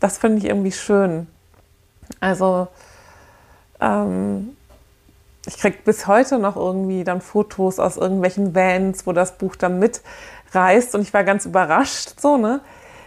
das 0.00 0.18
finde 0.18 0.38
ich 0.38 0.44
irgendwie 0.46 0.72
schön. 0.72 1.28
Also 2.18 2.66
ähm, 3.80 4.56
ich 5.46 5.58
kriege 5.58 5.78
bis 5.84 6.08
heute 6.08 6.38
noch 6.38 6.56
irgendwie 6.56 7.04
dann 7.04 7.20
Fotos 7.20 7.78
aus 7.78 7.96
irgendwelchen 7.96 8.54
Vans, 8.54 9.06
wo 9.06 9.12
das 9.12 9.38
Buch 9.38 9.54
dann 9.54 9.78
mitreist. 9.78 10.96
Und 10.96 11.02
ich 11.02 11.14
war 11.14 11.22
ganz 11.22 11.46
überrascht, 11.46 12.18
so, 12.20 12.36
ne? 12.36 12.60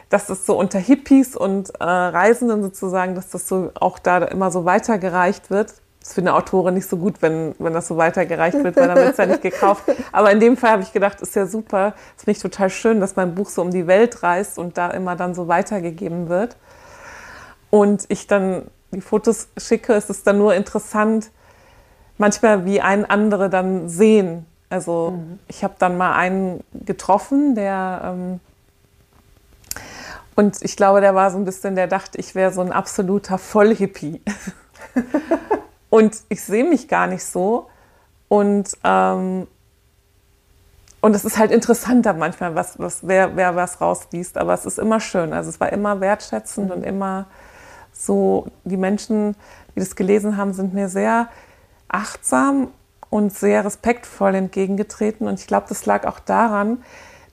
Dass 0.10 0.26
das 0.26 0.46
so 0.46 0.58
unter 0.58 0.80
Hippies 0.80 1.36
und 1.36 1.70
äh, 1.80 1.84
Reisenden 1.84 2.64
sozusagen, 2.64 3.16
dass 3.16 3.30
das 3.30 3.48
so 3.48 3.72
auch 3.76 4.00
da 4.00 4.18
immer 4.20 4.52
so 4.52 4.66
weitergereicht 4.66 5.50
wird. 5.50 5.70
Das 6.00 6.10
ist 6.10 6.14
für 6.16 6.22
eine 6.22 6.34
Autorin 6.34 6.74
nicht 6.74 6.90
so 6.90 6.98
gut, 6.98 7.22
wenn, 7.22 7.54
wenn 7.60 7.74
das 7.74 7.88
so 7.88 7.98
weitergereicht 7.98 8.64
wird, 8.64 8.78
weil 8.78 8.88
dann 8.88 8.98
wird 8.98 9.12
es 9.12 9.18
ja 9.18 9.26
nicht 9.26 9.42
gekauft. 9.42 9.84
Aber 10.12 10.32
in 10.32 10.40
dem 10.40 10.58
Fall 10.58 10.72
habe 10.72 10.82
ich 10.82 10.94
gedacht, 10.94 11.22
ist 11.22 11.36
ja 11.36 11.46
super. 11.46 11.94
Finde 12.16 12.32
ich 12.32 12.40
total 12.40 12.70
schön, 12.70 13.00
dass 13.00 13.16
mein 13.16 13.36
Buch 13.36 13.50
so 13.50 13.62
um 13.62 13.72
die 13.72 13.86
Welt 13.86 14.24
reist 14.24 14.58
und 14.58 14.78
da 14.78 14.90
immer 14.92 15.16
dann 15.16 15.36
so 15.36 15.48
weitergegeben 15.48 16.30
wird. 16.30 16.56
und 17.70 18.06
ich 18.08 18.28
dann 18.28 18.64
die 18.92 19.02
Fotos 19.02 19.50
schicke, 19.58 19.94
ist 19.94 20.10
es 20.10 20.24
dann 20.24 20.38
nur 20.38 20.56
interessant, 20.56 21.32
manchmal 22.18 22.66
wie 22.66 22.82
ein 22.82 23.06
andere 23.06 23.50
dann 23.50 23.90
sehen. 23.90 24.46
Also 24.70 25.12
mhm. 25.12 25.40
ich 25.48 25.64
habe 25.64 25.76
dann 25.80 25.98
mal 25.98 26.14
einen 26.14 26.64
getroffen, 26.74 27.56
der 27.56 28.02
ähm, 28.04 28.40
und 30.40 30.62
ich 30.62 30.78
glaube, 30.78 31.02
der 31.02 31.14
war 31.16 31.32
so 31.32 31.38
ein 31.38 31.44
bisschen, 31.44 31.76
der 31.76 31.88
dachte, 31.88 32.18
ich 32.18 32.34
wäre 32.34 32.54
so 32.54 32.62
ein 32.62 32.72
absoluter 32.72 33.38
Vollhippie. 33.38 34.22
und 35.90 36.16
ich 36.30 36.42
sehe 36.42 36.64
mich 36.64 36.88
gar 36.88 37.08
nicht 37.08 37.26
so. 37.26 37.68
Und, 38.30 38.70
ähm, 38.86 39.48
und 41.02 41.14
es 41.14 41.26
ist 41.26 41.38
halt 41.38 41.52
interessanter 41.52 42.14
manchmal, 42.14 42.56
was, 42.56 42.80
was, 42.80 43.06
wer, 43.06 43.36
wer 43.36 43.58
was 43.58 43.82
rausliest. 43.82 44.38
Aber 44.38 44.54
es 44.54 44.66
ist 44.66 44.80
immer 44.80 45.02
schön. 45.02 45.34
Also 45.34 45.50
es 45.50 45.60
war 45.60 45.74
immer 45.74 46.00
wertschätzend 46.00 46.68
mhm. 46.68 46.72
und 46.72 46.84
immer 46.84 47.26
so, 47.92 48.48
die 48.64 48.78
Menschen, 48.78 49.36
die 49.76 49.82
das 49.82 49.98
gelesen 49.98 50.38
haben, 50.38 50.54
sind 50.54 50.74
mir 50.74 50.88
sehr 50.88 51.28
achtsam 51.90 52.70
und 53.10 53.34
sehr 53.34 53.66
respektvoll 53.66 54.36
entgegengetreten. 54.36 55.28
Und 55.28 55.38
ich 55.42 55.48
glaube, 55.48 55.66
das 55.68 55.86
lag 55.86 56.08
auch 56.08 56.20
daran, 56.20 56.82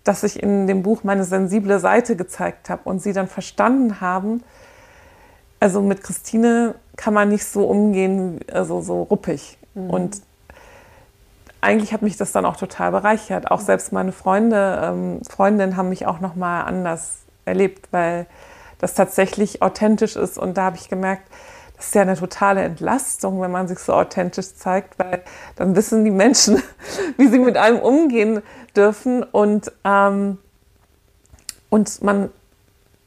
dass 0.07 0.23
ich 0.23 0.43
in 0.43 0.67
dem 0.67 0.83
Buch 0.83 1.05
meine 1.05 1.25
sensible 1.25 1.81
Seite 1.81 2.17
gezeigt 2.17 2.71
habe 2.71 2.83
und 2.85 3.03
sie 3.03 3.13
dann 3.13 3.27
verstanden 3.29 4.01
haben, 4.01 4.43
also 5.59 5.83
mit 5.83 6.03
Christine 6.03 6.75
kann 6.97 7.15
man 7.15 7.29
nicht 7.29 7.45
so 7.45 7.65
umgehen, 7.67 8.41
also 8.53 8.81
so 8.81 9.03
ruppig. 9.03 9.59
Mhm. 9.75 9.91
Und 9.91 10.23
eigentlich 11.61 11.93
hat 11.93 12.03
mich 12.03 12.17
das 12.17 12.33
dann 12.33 12.45
auch 12.45 12.57
total 12.57 12.93
bereichert. 12.93 13.51
Auch 13.51 13.61
selbst 13.61 13.93
meine 13.93 14.13
Freunde, 14.13 14.81
ähm, 14.83 15.21
Freundinnen 15.29 15.77
haben 15.77 15.89
mich 15.89 16.07
auch 16.07 16.21
noch 16.21 16.37
mal 16.37 16.63
anders 16.63 17.23
erlebt, 17.45 17.89
weil 17.91 18.27
das 18.79 18.95
tatsächlich 18.95 19.63
authentisch 19.63 20.17
ist. 20.17 20.39
Und 20.39 20.57
da 20.57 20.65
habe 20.65 20.77
ich 20.77 20.89
gemerkt, 20.89 21.29
das 21.77 21.87
ist 21.87 21.95
ja 21.95 22.03
eine 22.03 22.17
totale 22.17 22.63
Entlastung, 22.63 23.41
wenn 23.41 23.51
man 23.51 23.69
sich 23.69 23.79
so 23.79 23.93
authentisch 23.93 24.55
zeigt, 24.55 24.99
weil 24.99 25.23
dann 25.57 25.77
wissen 25.77 26.05
die 26.05 26.11
Menschen, 26.11 26.63
wie 27.19 27.29
sie 27.29 27.39
mit 27.39 27.57
einem 27.57 27.79
umgehen 27.79 28.43
dürfen 28.75 29.23
und, 29.23 29.71
ähm, 29.85 30.39
und 31.69 32.03
man 32.03 32.31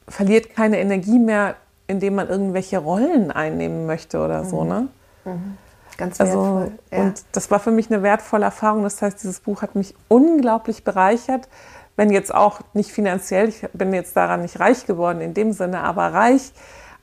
verliert 0.06 0.54
keine 0.54 0.78
Energie 0.78 1.18
mehr, 1.18 1.56
indem 1.86 2.14
man 2.14 2.28
irgendwelche 2.28 2.78
Rollen 2.78 3.32
einnehmen 3.32 3.86
möchte 3.86 4.24
oder 4.24 4.44
so. 4.44 4.62
Mhm. 4.62 4.68
Ne? 4.68 4.88
Mhm. 5.24 5.58
Ganz 5.96 6.20
also, 6.20 6.32
wertvoll. 6.32 6.62
Also, 6.62 6.72
ja. 6.92 6.98
Und 7.00 7.24
das 7.32 7.50
war 7.50 7.58
für 7.58 7.72
mich 7.72 7.90
eine 7.90 8.02
wertvolle 8.02 8.44
Erfahrung. 8.44 8.84
Das 8.84 9.02
heißt, 9.02 9.22
dieses 9.22 9.40
Buch 9.40 9.62
hat 9.62 9.74
mich 9.74 9.94
unglaublich 10.08 10.84
bereichert. 10.84 11.48
Wenn 11.96 12.10
jetzt 12.10 12.32
auch 12.32 12.60
nicht 12.72 12.92
finanziell, 12.92 13.48
ich 13.48 13.68
bin 13.72 13.92
jetzt 13.92 14.16
daran 14.16 14.42
nicht 14.42 14.60
reich 14.60 14.86
geworden 14.86 15.20
in 15.20 15.34
dem 15.34 15.52
Sinne, 15.52 15.80
aber 15.80 16.14
reich 16.14 16.52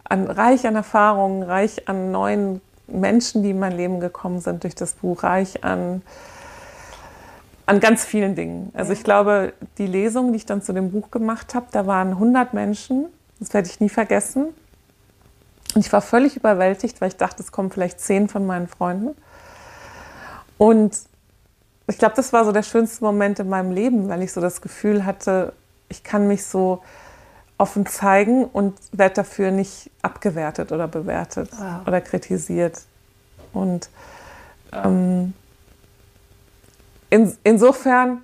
an, 0.09 0.27
reich 0.27 0.65
an 0.65 0.75
Erfahrungen, 0.75 1.43
reich 1.43 1.87
an 1.87 2.11
neuen 2.11 2.61
Menschen, 2.87 3.43
die 3.43 3.51
in 3.51 3.59
mein 3.59 3.75
Leben 3.75 3.99
gekommen 3.99 4.39
sind 4.39 4.63
durch 4.63 4.75
das 4.75 4.93
Buch, 4.93 5.23
reich 5.23 5.63
an, 5.63 6.01
an 7.65 7.79
ganz 7.79 8.05
vielen 8.05 8.35
Dingen. 8.35 8.71
Also 8.73 8.93
ich 8.93 9.03
glaube, 9.03 9.53
die 9.77 9.87
Lesung, 9.87 10.31
die 10.31 10.37
ich 10.37 10.45
dann 10.45 10.61
zu 10.61 10.73
dem 10.73 10.91
Buch 10.91 11.11
gemacht 11.11 11.53
habe, 11.53 11.67
da 11.71 11.85
waren 11.85 12.09
100 12.09 12.53
Menschen, 12.53 13.07
das 13.39 13.53
werde 13.53 13.67
ich 13.67 13.79
nie 13.79 13.89
vergessen. 13.89 14.47
Und 15.75 15.85
ich 15.85 15.91
war 15.91 16.01
völlig 16.01 16.37
überwältigt, 16.37 17.01
weil 17.01 17.09
ich 17.09 17.17
dachte, 17.17 17.43
es 17.43 17.51
kommen 17.51 17.69
vielleicht 17.69 17.99
zehn 17.99 18.29
von 18.29 18.45
meinen 18.45 18.67
Freunden. 18.67 19.15
Und 20.57 20.97
ich 21.87 21.97
glaube, 21.97 22.15
das 22.15 22.33
war 22.33 22.45
so 22.45 22.51
der 22.51 22.63
schönste 22.63 23.03
Moment 23.03 23.39
in 23.39 23.49
meinem 23.49 23.71
Leben, 23.71 24.09
weil 24.09 24.23
ich 24.23 24.31
so 24.31 24.41
das 24.41 24.61
Gefühl 24.61 25.05
hatte, 25.05 25.53
ich 25.89 26.03
kann 26.03 26.27
mich 26.27 26.45
so 26.45 26.81
offen 27.57 27.85
zeigen 27.85 28.45
und 28.45 28.77
werde 28.91 29.15
dafür 29.15 29.51
nicht 29.51 29.89
abgewertet 30.01 30.71
oder 30.71 30.87
bewertet 30.87 31.49
wow. 31.57 31.87
oder 31.87 32.01
kritisiert. 32.01 32.81
Und 33.53 33.89
ähm, 34.71 35.33
in, 37.09 37.35
insofern 37.43 38.23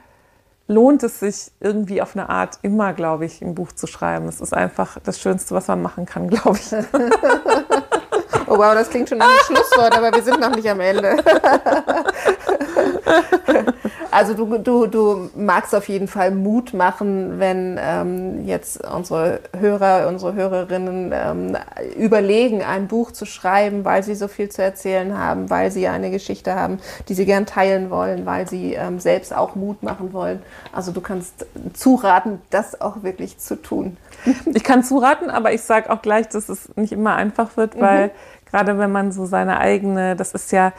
lohnt 0.67 1.03
es 1.03 1.19
sich 1.19 1.51
irgendwie 1.59 2.01
auf 2.01 2.15
eine 2.15 2.29
Art 2.29 2.59
immer, 2.61 2.93
glaube 2.93 3.25
ich, 3.25 3.41
ein 3.41 3.55
Buch 3.55 3.71
zu 3.71 3.87
schreiben. 3.87 4.27
Es 4.27 4.39
ist 4.39 4.53
einfach 4.53 4.97
das 5.03 5.19
Schönste, 5.19 5.55
was 5.55 5.67
man 5.67 5.81
machen 5.81 6.05
kann, 6.05 6.29
glaube 6.29 6.57
ich. 6.57 6.73
oh 8.47 8.57
wow, 8.57 8.73
das 8.73 8.89
klingt 8.89 9.09
schon 9.09 9.17
nach 9.17 9.27
einem 9.27 9.39
Schlusswort, 9.45 9.97
aber 9.97 10.13
wir 10.13 10.23
sind 10.23 10.39
noch 10.39 10.55
nicht 10.55 10.69
am 10.69 10.79
Ende. 10.79 11.17
Also 14.13 14.35
du, 14.35 14.59
du, 14.59 14.85
du 14.85 15.29
magst 15.35 15.73
auf 15.73 15.89
jeden 15.89 16.07
Fall 16.07 16.29
Mut 16.29 16.75
machen, 16.75 17.39
wenn 17.39 17.79
ähm, 17.81 18.45
jetzt 18.45 18.85
unsere 18.85 19.39
Hörer, 19.57 20.07
unsere 20.07 20.35
Hörerinnen 20.35 21.11
ähm, 21.11 21.57
überlegen, 21.97 22.61
ein 22.61 22.87
Buch 22.87 23.11
zu 23.11 23.25
schreiben, 23.25 23.83
weil 23.85 24.03
sie 24.03 24.13
so 24.13 24.27
viel 24.27 24.49
zu 24.49 24.61
erzählen 24.61 25.17
haben, 25.17 25.49
weil 25.49 25.71
sie 25.71 25.87
eine 25.87 26.11
Geschichte 26.11 26.53
haben, 26.53 26.77
die 27.09 27.15
sie 27.15 27.25
gern 27.25 27.47
teilen 27.47 27.89
wollen, 27.89 28.27
weil 28.27 28.47
sie 28.47 28.73
ähm, 28.73 28.99
selbst 28.99 29.35
auch 29.35 29.55
Mut 29.55 29.81
machen 29.81 30.13
wollen. 30.13 30.43
Also 30.71 30.91
du 30.91 31.01
kannst 31.01 31.47
zuraten, 31.73 32.39
das 32.51 32.79
auch 32.81 33.01
wirklich 33.01 33.39
zu 33.39 33.61
tun. 33.61 33.97
Ich 34.45 34.63
kann 34.63 34.83
zuraten, 34.83 35.29
aber 35.29 35.51
ich 35.53 35.63
sage 35.63 35.89
auch 35.89 36.01
gleich, 36.01 36.29
dass 36.29 36.47
es 36.47 36.69
nicht 36.77 36.93
immer 36.93 37.15
einfach 37.15 37.57
wird, 37.57 37.79
weil 37.79 38.07
mhm. 38.07 38.11
gerade 38.49 38.77
wenn 38.77 38.91
man 38.91 39.11
so 39.11 39.25
seine 39.25 39.57
eigene, 39.57 40.15
das 40.15 40.33
ist 40.33 40.51
ja 40.51 40.71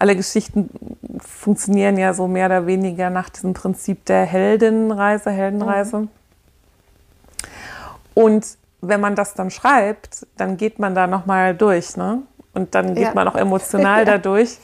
alle 0.00 0.16
Geschichten 0.16 0.70
funktionieren 1.18 1.98
ja 1.98 2.14
so 2.14 2.26
mehr 2.26 2.46
oder 2.46 2.66
weniger 2.66 3.10
nach 3.10 3.28
diesem 3.28 3.52
Prinzip 3.52 4.06
der 4.06 4.24
Heldinnenreise, 4.24 5.30
Heldenreise. 5.30 5.98
Mhm. 5.98 6.08
Und 8.14 8.46
wenn 8.80 9.00
man 9.00 9.14
das 9.14 9.34
dann 9.34 9.50
schreibt, 9.50 10.26
dann 10.38 10.56
geht 10.56 10.78
man 10.78 10.94
da 10.94 11.06
nochmal 11.06 11.54
durch, 11.54 11.96
ne? 11.96 12.22
Und 12.54 12.74
dann 12.74 12.94
geht 12.94 13.04
ja. 13.04 13.14
man 13.14 13.28
auch 13.28 13.36
emotional 13.36 13.98
ja. 14.06 14.16
dadurch. 14.16 14.58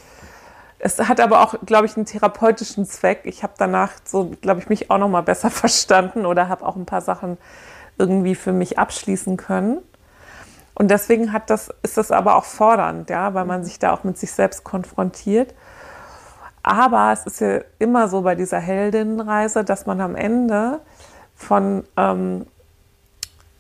Es 0.79 0.99
hat 0.99 1.21
aber 1.21 1.43
auch, 1.43 1.55
glaube 1.67 1.87
ich, 1.87 1.97
einen 1.97 2.07
therapeutischen 2.07 2.87
Zweck. 2.87 3.21
Ich 3.25 3.43
habe 3.43 3.53
danach 3.59 3.93
so, 4.05 4.31
glaube 4.41 4.61
ich, 4.61 4.69
mich 4.69 4.91
auch 4.91 4.99
nochmal 4.99 5.23
besser 5.23 5.51
verstanden 5.63 6.25
oder 6.25 6.49
habe 6.49 6.65
auch 6.65 6.77
ein 6.77 6.87
paar 6.87 7.03
Sachen 7.03 7.37
irgendwie 7.99 8.35
für 8.35 8.53
mich 8.53 8.79
abschließen 8.79 9.37
können. 9.37 9.79
Und 10.79 10.91
deswegen 10.91 11.33
hat 11.33 11.49
das, 11.49 11.71
ist 11.83 11.97
das 11.97 12.11
aber 12.11 12.37
auch 12.37 12.45
fordernd, 12.45 13.09
ja, 13.09 13.33
weil 13.33 13.47
man 13.47 13.65
sich 13.65 13.79
da 13.79 13.95
auch 13.95 14.05
mit 14.05 14.19
sich 14.19 14.31
selbst 14.31 14.63
konfrontiert. 14.63 15.55
Aber 16.63 17.13
es 17.15 17.25
ist 17.25 17.41
ja 17.41 17.61
immer 17.79 18.09
so 18.09 18.21
bei 18.21 18.35
dieser 18.35 18.61
Heldinnenreise, 18.61 19.65
dass 19.65 19.87
man 19.87 20.03
am 20.03 20.15
Ende 20.15 20.81
von 21.35 21.85
ähm, 21.97 22.47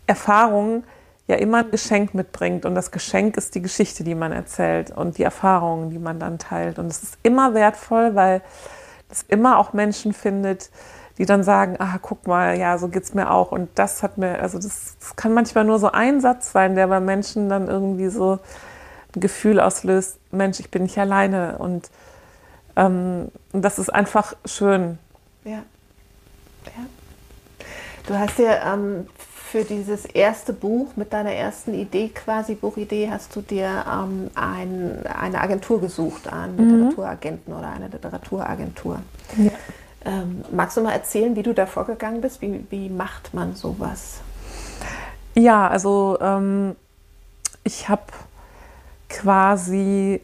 Erfahrungen 0.06 0.84
ja 1.26 1.36
immer 1.36 1.60
ein 1.60 1.70
Geschenk 1.70 2.12
mitbringt. 2.12 2.66
Und 2.66 2.74
das 2.74 2.90
Geschenk 2.90 3.38
ist 3.38 3.54
die 3.54 3.62
Geschichte, 3.62 4.04
die 4.04 4.14
man 4.14 4.32
erzählt 4.32 4.90
und 4.90 5.16
die 5.16 5.22
Erfahrungen, 5.22 5.88
die 5.88 5.98
man 5.98 6.20
dann 6.20 6.38
teilt. 6.38 6.78
Und 6.78 6.88
es 6.88 7.02
ist 7.02 7.18
immer 7.22 7.54
wertvoll, 7.54 8.14
weil 8.14 8.42
es 9.08 9.22
immer 9.22 9.58
auch 9.58 9.72
Menschen 9.72 10.12
findet, 10.12 10.68
die 11.18 11.26
dann 11.26 11.42
sagen, 11.42 11.76
ah, 11.78 11.98
guck 12.00 12.26
mal, 12.26 12.58
ja, 12.58 12.76
so 12.78 12.88
geht's 12.88 13.14
mir 13.14 13.30
auch. 13.30 13.52
Und 13.52 13.70
das 13.74 14.02
hat 14.02 14.18
mir, 14.18 14.40
also 14.40 14.58
das, 14.58 14.96
das 15.00 15.16
kann 15.16 15.32
manchmal 15.32 15.64
nur 15.64 15.78
so 15.78 15.90
ein 15.90 16.20
Satz 16.20 16.52
sein, 16.52 16.74
der 16.74 16.86
bei 16.88 17.00
Menschen 17.00 17.48
dann 17.48 17.68
irgendwie 17.68 18.08
so 18.08 18.38
ein 19.14 19.20
Gefühl 19.20 19.60
auslöst, 19.60 20.18
Mensch, 20.30 20.60
ich 20.60 20.70
bin 20.70 20.82
nicht 20.82 20.98
alleine. 20.98 21.58
Und 21.58 21.90
ähm, 22.76 23.28
das 23.52 23.78
ist 23.78 23.88
einfach 23.88 24.34
schön. 24.44 24.98
Ja. 25.44 25.62
ja. 26.66 26.86
Du 28.06 28.18
hast 28.18 28.38
dir 28.38 28.60
ähm, 28.64 29.06
für 29.16 29.64
dieses 29.64 30.04
erste 30.04 30.52
Buch 30.52 30.96
mit 30.96 31.14
deiner 31.14 31.32
ersten 31.32 31.72
Idee, 31.72 32.10
quasi 32.10 32.56
Buchidee, 32.56 33.08
hast 33.10 33.34
du 33.34 33.40
dir 33.40 33.86
ähm, 33.90 34.30
ein, 34.34 35.06
eine 35.06 35.40
Agentur 35.40 35.80
gesucht, 35.80 36.30
einen 36.30 36.56
mhm. 36.56 36.74
Literaturagenten 36.74 37.54
oder 37.54 37.70
eine 37.70 37.88
Literaturagentur. 37.88 39.00
Ja. 39.38 39.50
Ähm, 40.06 40.44
magst 40.52 40.76
du 40.76 40.82
mal 40.82 40.92
erzählen, 40.92 41.34
wie 41.34 41.42
du 41.42 41.52
da 41.52 41.66
vorgegangen 41.66 42.20
bist? 42.20 42.40
Wie, 42.40 42.64
wie 42.70 42.88
macht 42.88 43.34
man 43.34 43.56
sowas? 43.56 44.20
Ja, 45.34 45.68
also 45.68 46.16
ähm, 46.20 46.76
ich 47.64 47.88
habe 47.88 48.04
quasi, 49.08 50.20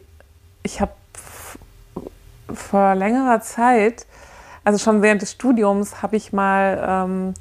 ich 0.62 0.80
habe 0.80 0.92
vor 2.54 2.94
längerer 2.94 3.40
Zeit, 3.40 4.06
also 4.64 4.78
schon 4.78 5.02
während 5.02 5.22
des 5.22 5.32
Studiums, 5.32 6.00
habe 6.00 6.16
ich 6.16 6.32
mal, 6.32 6.82
ähm, 6.86 7.34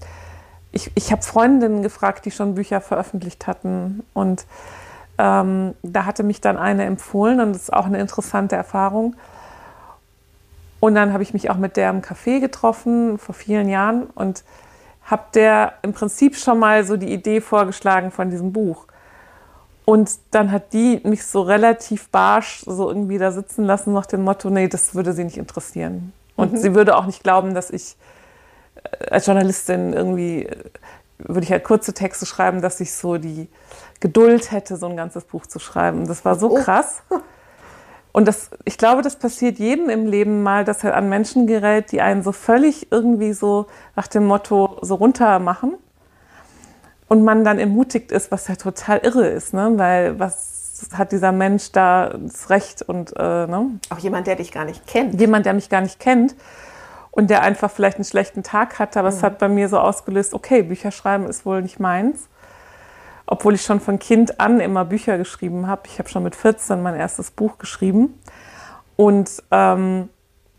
ich, 0.71 0.91
ich 0.95 1.11
habe 1.11 1.21
Freundinnen 1.21 1.83
gefragt, 1.83 2.25
die 2.25 2.31
schon 2.31 2.55
Bücher 2.55 2.81
veröffentlicht 2.81 3.45
hatten. 3.45 4.03
Und 4.13 4.45
ähm, 5.19 5.75
da 5.83 6.05
hatte 6.05 6.23
mich 6.23 6.41
dann 6.41 6.57
eine 6.57 6.85
empfohlen 6.85 7.39
und 7.39 7.53
das 7.53 7.63
ist 7.63 7.73
auch 7.73 7.85
eine 7.85 7.99
interessante 7.99 8.55
Erfahrung. 8.55 9.15
Und 10.81 10.95
dann 10.95 11.13
habe 11.13 11.23
ich 11.23 11.33
mich 11.33 11.49
auch 11.49 11.57
mit 11.57 11.77
der 11.77 11.91
im 11.91 12.01
Café 12.01 12.41
getroffen 12.41 13.17
vor 13.17 13.33
vielen 13.33 13.69
Jahren 13.69 14.07
und 14.07 14.43
habe 15.03 15.23
der 15.33 15.73
im 15.83 15.93
Prinzip 15.93 16.35
schon 16.35 16.59
mal 16.59 16.83
so 16.83 16.97
die 16.97 17.13
Idee 17.13 17.39
vorgeschlagen 17.39 18.11
von 18.11 18.29
diesem 18.29 18.51
Buch. 18.51 18.87
Und 19.85 20.11
dann 20.31 20.51
hat 20.51 20.73
die 20.73 20.99
mich 21.03 21.25
so 21.25 21.41
relativ 21.41 22.09
barsch 22.09 22.63
so 22.65 22.89
irgendwie 22.89 23.19
da 23.19 23.31
sitzen 23.31 23.63
lassen 23.63 23.93
nach 23.93 24.07
dem 24.07 24.23
Motto, 24.23 24.49
nee, 24.49 24.67
das 24.67 24.95
würde 24.95 25.13
sie 25.13 25.23
nicht 25.23 25.37
interessieren. 25.37 26.13
Und 26.35 26.53
mhm. 26.53 26.57
sie 26.57 26.73
würde 26.73 26.97
auch 26.97 27.05
nicht 27.05 27.23
glauben, 27.23 27.53
dass 27.53 27.69
ich 27.69 27.95
äh, 28.75 29.09
als 29.11 29.27
Journalistin 29.27 29.93
irgendwie 29.93 30.49
würde 31.19 31.43
ich 31.43 31.51
halt 31.51 31.63
kurze 31.63 31.93
Texte 31.93 32.25
schreiben, 32.25 32.61
dass 32.61 32.79
ich 32.79 32.93
so 32.93 33.17
die 33.17 33.47
Geduld 33.99 34.51
hätte, 34.51 34.77
so 34.77 34.87
ein 34.87 34.97
ganzes 34.97 35.25
Buch 35.25 35.45
zu 35.45 35.59
schreiben. 35.59 36.07
Das 36.07 36.25
war 36.25 36.35
so 36.35 36.51
oh. 36.51 36.63
Und 38.11 38.27
das, 38.27 38.51
ich 38.65 38.77
glaube, 38.77 39.01
das 39.01 39.15
passiert 39.15 39.57
jedem 39.57 39.89
im 39.89 40.05
Leben 40.05 40.43
mal, 40.43 40.65
dass 40.65 40.83
er 40.83 40.95
an 40.95 41.07
Menschen 41.07 41.47
gerät, 41.47 41.91
die 41.91 42.01
einen 42.01 42.23
so 42.23 42.31
völlig 42.31 42.91
irgendwie 42.91 43.33
so 43.33 43.67
nach 43.95 44.07
dem 44.07 44.25
Motto 44.25 44.79
so 44.81 44.95
runter 44.95 45.39
machen. 45.39 45.75
Und 47.07 47.23
man 47.23 47.43
dann 47.43 47.59
ermutigt 47.59 48.11
ist, 48.11 48.31
was 48.31 48.47
ja 48.47 48.55
total 48.55 48.99
irre 48.99 49.27
ist, 49.27 49.53
ne? 49.53 49.73
Weil 49.75 50.17
was 50.17 50.87
hat 50.93 51.11
dieser 51.11 51.31
Mensch 51.31 51.71
da 51.71 52.09
das 52.17 52.49
Recht 52.49 52.81
und 52.81 53.13
äh, 53.17 53.47
ne? 53.47 53.79
Auch 53.89 53.97
jemand, 53.97 54.27
der 54.27 54.37
dich 54.37 54.51
gar 54.51 54.65
nicht 54.65 54.87
kennt. 54.87 55.19
Jemand, 55.19 55.45
der 55.45 55.53
mich 55.53 55.69
gar 55.69 55.81
nicht 55.81 55.99
kennt 55.99 56.35
und 57.11 57.29
der 57.29 57.41
einfach 57.41 57.69
vielleicht 57.69 57.97
einen 57.97 58.05
schlechten 58.05 58.43
Tag 58.43 58.79
hatte, 58.79 58.99
aber 58.99 59.11
mhm. 59.11 59.17
es 59.17 59.23
hat 59.23 59.39
bei 59.39 59.49
mir 59.49 59.67
so 59.69 59.77
ausgelöst, 59.77 60.33
okay, 60.33 60.63
Bücher 60.63 60.91
schreiben 60.91 61.27
ist 61.27 61.45
wohl 61.45 61.61
nicht 61.61 61.79
meins. 61.79 62.29
Obwohl 63.31 63.55
ich 63.55 63.61
schon 63.61 63.79
von 63.79 63.97
Kind 63.97 64.41
an 64.41 64.59
immer 64.59 64.83
Bücher 64.83 65.17
geschrieben 65.17 65.65
habe. 65.65 65.83
Ich 65.85 65.99
habe 65.99 66.09
schon 66.09 66.21
mit 66.21 66.35
14 66.35 66.81
mein 66.81 66.95
erstes 66.95 67.31
Buch 67.31 67.57
geschrieben. 67.59 68.19
Und 68.97 69.41
ähm, 69.51 70.09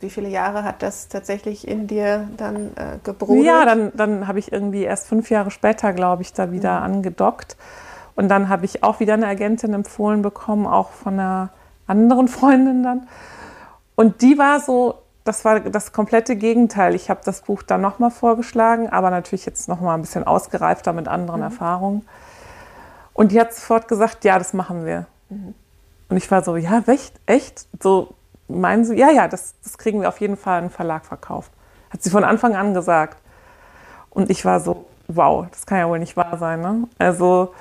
wie 0.01 0.09
viele 0.09 0.31
Jahre 0.31 0.64
hat 0.64 0.83
das 0.83 1.09
tatsächlich 1.09 1.68
in 1.68 1.87
dir 1.87 2.31
dann 2.39 2.70
äh, 2.77 2.97
gebrodelt? 3.05 3.45
Ja, 3.45 3.66
dann, 3.66 3.93
dann 3.95 4.27
habe 4.27 4.39
ich 4.39 4.53
irgendwie 4.53 4.85
erst 4.85 5.07
fünf 5.07 5.29
Jahre 5.29 5.51
später, 5.51 5.93
glaube 5.93 6.23
ich, 6.23 6.33
da 6.33 6.51
wieder 6.51 6.79
mhm. 6.79 6.95
angedockt. 6.95 7.59
Und 8.14 8.29
dann 8.29 8.49
habe 8.49 8.64
ich 8.64 8.83
auch 8.83 9.01
wieder 9.01 9.12
eine 9.12 9.27
Agentin 9.27 9.75
empfohlen 9.75 10.23
bekommen, 10.23 10.66
auch 10.66 10.93
von 10.93 11.20
einer 11.20 11.51
anderen 11.87 12.27
Freundin 12.29 12.83
dann. 12.83 13.07
Und 13.97 14.23
die 14.23 14.39
war 14.39 14.61
so, 14.61 14.95
das 15.25 15.45
war 15.45 15.61
das 15.61 15.93
komplette 15.93 16.37
Gegenteil. 16.37 16.95
Ich 16.95 17.11
habe 17.11 17.20
das 17.23 17.43
Buch 17.43 17.62
dann 17.62 17.83
nochmal 17.83 18.11
vorgeschlagen, 18.11 18.89
aber 18.89 19.11
natürlich 19.11 19.45
jetzt 19.45 19.68
nochmal 19.68 19.99
ein 19.99 20.01
bisschen 20.01 20.27
ausgereifter 20.27 20.95
mit 20.95 21.07
anderen 21.07 21.41
mhm. 21.41 21.49
Erfahrungen. 21.49 22.07
Und 23.15 23.33
die 23.33 23.41
hat 23.41 23.55
sofort 23.55 23.89
gesagt, 23.89 24.25
ja, 24.25 24.39
das 24.39 24.53
machen 24.53 24.85
wir. 24.87 25.07
Mhm. 25.29 25.55
Und 26.09 26.17
ich 26.17 26.31
war 26.31 26.43
so, 26.43 26.57
ja, 26.57 26.83
echt? 26.87 27.21
Echt? 27.27 27.67
So 27.83 28.15
meinen 28.49 28.85
sie, 28.85 28.97
ja, 28.97 29.11
ja, 29.11 29.29
das, 29.29 29.55
das 29.63 29.79
kriegen 29.79 30.01
wir 30.01 30.09
auf 30.09 30.21
jeden 30.21 30.37
Fall 30.37 30.59
einen 30.59 30.71
Verlag 30.71 31.07
verkauft. 31.07 31.51
Hat 31.91 32.03
sie 32.03 32.11
von 32.11 32.25
Anfang 32.25 32.55
an 32.57 32.75
gesagt. 32.75 33.19
Und 34.11 34.31
ich 34.31 34.45
war 34.45 34.61
so, 34.61 34.87
wow, 35.09 35.47
das 35.51 35.67
kann 35.67 35.79
ja 35.79 35.89
wohl 35.89 35.99
nicht 35.99 36.17
wahr 36.17 36.37
sein. 36.39 36.61
Ne? 36.61 36.89
Also, 36.99 37.55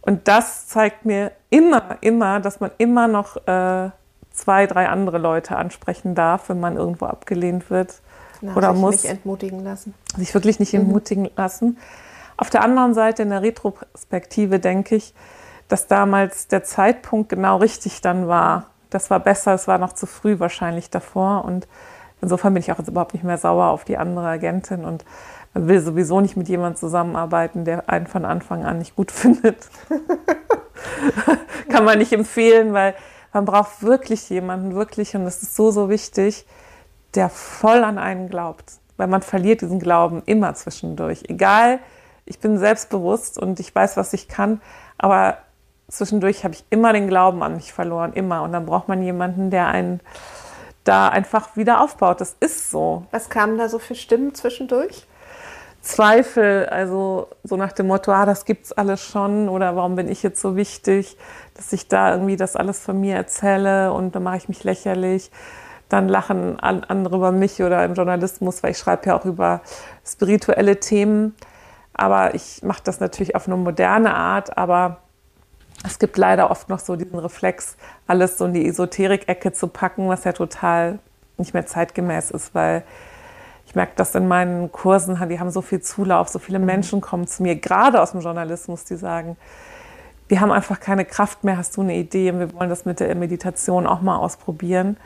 und 0.00 0.28
das 0.28 0.66
zeigt 0.68 1.04
mir 1.04 1.32
immer, 1.50 1.98
immer, 2.00 2.40
dass 2.40 2.60
man 2.60 2.70
immer 2.78 3.08
noch 3.08 3.36
äh, 3.46 3.90
zwei, 4.30 4.66
drei 4.66 4.88
andere 4.88 5.18
Leute 5.18 5.56
ansprechen 5.56 6.14
darf, 6.14 6.48
wenn 6.48 6.60
man 6.60 6.76
irgendwo 6.76 7.06
abgelehnt 7.06 7.70
wird. 7.70 8.00
Na, 8.40 8.54
oder 8.54 8.72
sich 8.72 8.80
muss. 8.80 9.02
Sich 9.02 9.10
entmutigen 9.10 9.64
lassen. 9.64 9.94
Sich 10.16 10.34
wirklich 10.34 10.58
nicht 10.58 10.72
mhm. 10.74 10.80
entmutigen 10.80 11.30
lassen. 11.36 11.78
Auf 12.36 12.50
der 12.50 12.62
anderen 12.62 12.94
Seite, 12.94 13.22
in 13.22 13.30
der 13.30 13.42
Retrospektive, 13.42 14.58
denke 14.58 14.96
ich, 14.96 15.14
dass 15.68 15.86
damals 15.86 16.48
der 16.48 16.64
Zeitpunkt 16.64 17.28
genau 17.28 17.56
richtig 17.58 18.00
dann 18.00 18.28
war. 18.28 18.66
Das 18.90 19.10
war 19.10 19.20
besser, 19.20 19.54
es 19.54 19.66
war 19.66 19.78
noch 19.78 19.92
zu 19.92 20.06
früh 20.06 20.38
wahrscheinlich 20.38 20.90
davor. 20.90 21.44
Und 21.44 21.66
insofern 22.20 22.54
bin 22.54 22.62
ich 22.62 22.70
auch 22.72 22.78
jetzt 22.78 22.88
überhaupt 22.88 23.14
nicht 23.14 23.24
mehr 23.24 23.38
sauer 23.38 23.66
auf 23.66 23.84
die 23.84 23.96
andere 23.96 24.26
Agentin. 24.26 24.84
Und 24.84 25.04
man 25.54 25.68
will 25.68 25.80
sowieso 25.80 26.20
nicht 26.20 26.36
mit 26.36 26.48
jemandem 26.48 26.76
zusammenarbeiten, 26.76 27.64
der 27.64 27.88
einen 27.88 28.06
von 28.06 28.24
Anfang 28.24 28.64
an 28.64 28.78
nicht 28.78 28.96
gut 28.96 29.10
findet. 29.12 29.68
Kann 31.70 31.84
man 31.84 31.98
nicht 31.98 32.12
empfehlen, 32.12 32.72
weil 32.72 32.94
man 33.32 33.44
braucht 33.44 33.82
wirklich 33.82 34.28
jemanden, 34.30 34.74
wirklich, 34.74 35.16
und 35.16 35.24
das 35.24 35.42
ist 35.42 35.56
so, 35.56 35.70
so 35.70 35.88
wichtig, 35.88 36.46
der 37.14 37.28
voll 37.28 37.82
an 37.82 37.98
einen 37.98 38.28
glaubt. 38.28 38.74
Weil 38.96 39.08
man 39.08 39.22
verliert 39.22 39.60
diesen 39.60 39.80
Glauben 39.80 40.22
immer 40.26 40.54
zwischendurch. 40.54 41.24
Egal, 41.28 41.80
ich 42.26 42.38
bin 42.38 42.58
selbstbewusst 42.58 43.38
und 43.38 43.60
ich 43.60 43.74
weiß, 43.74 43.96
was 43.96 44.12
ich 44.12 44.28
kann, 44.28 44.60
aber 44.98 45.38
zwischendurch 45.88 46.44
habe 46.44 46.54
ich 46.54 46.64
immer 46.70 46.92
den 46.92 47.08
Glauben 47.08 47.42
an 47.42 47.56
mich 47.56 47.72
verloren, 47.72 48.12
immer. 48.12 48.42
Und 48.42 48.52
dann 48.52 48.66
braucht 48.66 48.88
man 48.88 49.02
jemanden, 49.02 49.50
der 49.50 49.68
einen 49.68 50.00
da 50.84 51.08
einfach 51.08 51.56
wieder 51.56 51.80
aufbaut. 51.80 52.20
Das 52.20 52.36
ist 52.40 52.70
so. 52.70 53.06
Was 53.10 53.28
kamen 53.28 53.58
da 53.58 53.68
so 53.68 53.78
für 53.78 53.94
Stimmen 53.94 54.34
zwischendurch? 54.34 55.06
Zweifel, 55.80 56.66
also 56.66 57.28
so 57.42 57.56
nach 57.56 57.72
dem 57.72 57.88
Motto, 57.88 58.10
ah, 58.10 58.24
das 58.24 58.46
gibt's 58.46 58.72
alles 58.72 59.02
schon 59.02 59.50
oder 59.50 59.76
warum 59.76 59.96
bin 59.96 60.08
ich 60.08 60.22
jetzt 60.22 60.40
so 60.40 60.56
wichtig, 60.56 61.18
dass 61.54 61.74
ich 61.74 61.88
da 61.88 62.12
irgendwie 62.12 62.36
das 62.36 62.56
alles 62.56 62.80
von 62.80 62.98
mir 62.98 63.16
erzähle 63.16 63.92
und 63.92 64.14
dann 64.14 64.22
mache 64.22 64.38
ich 64.38 64.48
mich 64.48 64.64
lächerlich. 64.64 65.30
Dann 65.90 66.08
lachen 66.08 66.58
andere 66.58 67.16
über 67.16 67.32
mich 67.32 67.62
oder 67.62 67.84
im 67.84 67.92
Journalismus, 67.92 68.62
weil 68.62 68.70
ich 68.70 68.78
schreibe 68.78 69.06
ja 69.06 69.18
auch 69.18 69.26
über 69.26 69.60
spirituelle 70.06 70.80
Themen. 70.80 71.34
Aber 71.94 72.34
ich 72.34 72.62
mache 72.62 72.82
das 72.84 73.00
natürlich 73.00 73.34
auf 73.34 73.46
eine 73.46 73.56
moderne 73.56 74.14
Art, 74.14 74.58
aber 74.58 74.98
es 75.84 75.98
gibt 75.98 76.16
leider 76.16 76.50
oft 76.50 76.68
noch 76.68 76.78
so 76.78 76.96
diesen 76.96 77.18
Reflex, 77.18 77.76
alles 78.06 78.38
so 78.38 78.46
in 78.46 78.54
die 78.54 78.66
Esoterik-Ecke 78.66 79.52
zu 79.52 79.68
packen, 79.68 80.08
was 80.08 80.24
ja 80.24 80.32
total 80.32 80.98
nicht 81.36 81.54
mehr 81.54 81.66
zeitgemäß 81.66 82.30
ist, 82.30 82.54
weil 82.54 82.84
ich 83.66 83.74
merke 83.74 83.92
das 83.96 84.14
in 84.14 84.28
meinen 84.28 84.70
Kursen, 84.72 85.18
die 85.28 85.40
haben 85.40 85.50
so 85.50 85.62
viel 85.62 85.80
Zulauf, 85.80 86.28
so 86.28 86.38
viele 86.38 86.58
mhm. 86.58 86.66
Menschen 86.66 87.00
kommen 87.00 87.26
zu 87.26 87.42
mir, 87.42 87.56
gerade 87.56 88.00
aus 88.00 88.12
dem 88.12 88.20
Journalismus, 88.20 88.84
die 88.84 88.96
sagen, 88.96 89.36
wir 90.28 90.40
haben 90.40 90.52
einfach 90.52 90.80
keine 90.80 91.04
Kraft 91.04 91.44
mehr, 91.44 91.56
hast 91.58 91.76
du 91.76 91.82
eine 91.82 91.94
Idee 91.94 92.30
und 92.30 92.40
wir 92.40 92.52
wollen 92.54 92.70
das 92.70 92.84
mit 92.84 93.00
der 93.00 93.14
Meditation 93.14 93.86
auch 93.86 94.00
mal 94.00 94.16
ausprobieren. 94.16 94.96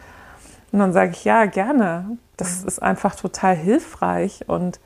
Und 0.71 0.79
dann 0.79 0.93
sage 0.93 1.13
ich, 1.13 1.25
ja, 1.25 1.47
gerne. 1.47 2.19
Das 2.37 2.63
mhm. 2.63 2.69
ist 2.69 2.83
einfach 2.83 3.17
total 3.17 3.57
hilfreich 3.57 4.45
und 4.47 4.79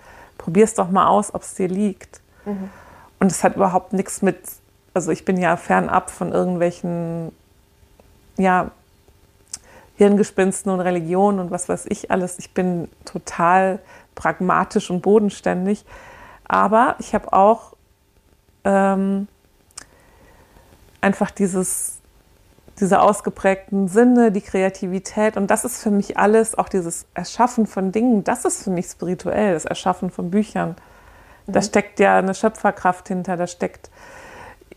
probier 0.42 0.64
es 0.64 0.74
doch 0.74 0.90
mal 0.90 1.06
aus, 1.06 1.32
ob 1.32 1.42
es 1.42 1.54
dir 1.54 1.68
liegt. 1.68 2.20
Mhm. 2.44 2.68
Und 3.20 3.30
es 3.30 3.44
hat 3.44 3.54
überhaupt 3.54 3.92
nichts 3.92 4.22
mit, 4.22 4.38
also 4.92 5.12
ich 5.12 5.24
bin 5.24 5.36
ja 5.36 5.56
fernab 5.56 6.10
von 6.10 6.32
irgendwelchen, 6.32 7.30
ja, 8.36 8.72
Hirngespinsten 9.94 10.72
und 10.72 10.80
Religionen 10.80 11.38
und 11.38 11.52
was 11.52 11.68
weiß 11.68 11.86
ich 11.88 12.10
alles. 12.10 12.40
Ich 12.40 12.54
bin 12.54 12.88
total 13.04 13.78
pragmatisch 14.16 14.90
und 14.90 15.00
bodenständig. 15.00 15.84
Aber 16.44 16.96
ich 16.98 17.14
habe 17.14 17.32
auch 17.32 17.74
ähm, 18.64 19.28
einfach 21.00 21.30
dieses, 21.30 22.00
diese 22.82 23.00
ausgeprägten 23.00 23.88
Sinne, 23.88 24.32
die 24.32 24.40
Kreativität. 24.40 25.36
Und 25.36 25.50
das 25.50 25.64
ist 25.64 25.80
für 25.82 25.90
mich 25.90 26.18
alles, 26.18 26.58
auch 26.58 26.68
dieses 26.68 27.06
Erschaffen 27.14 27.66
von 27.66 27.92
Dingen, 27.92 28.24
das 28.24 28.44
ist 28.44 28.64
für 28.64 28.70
mich 28.70 28.86
spirituell, 28.86 29.54
das 29.54 29.64
Erschaffen 29.64 30.10
von 30.10 30.30
Büchern. 30.30 30.76
Mhm. 31.46 31.52
Da 31.52 31.62
steckt 31.62 32.00
ja 32.00 32.18
eine 32.18 32.34
Schöpferkraft 32.34 33.08
hinter, 33.08 33.36
da 33.36 33.46
steckt 33.46 33.88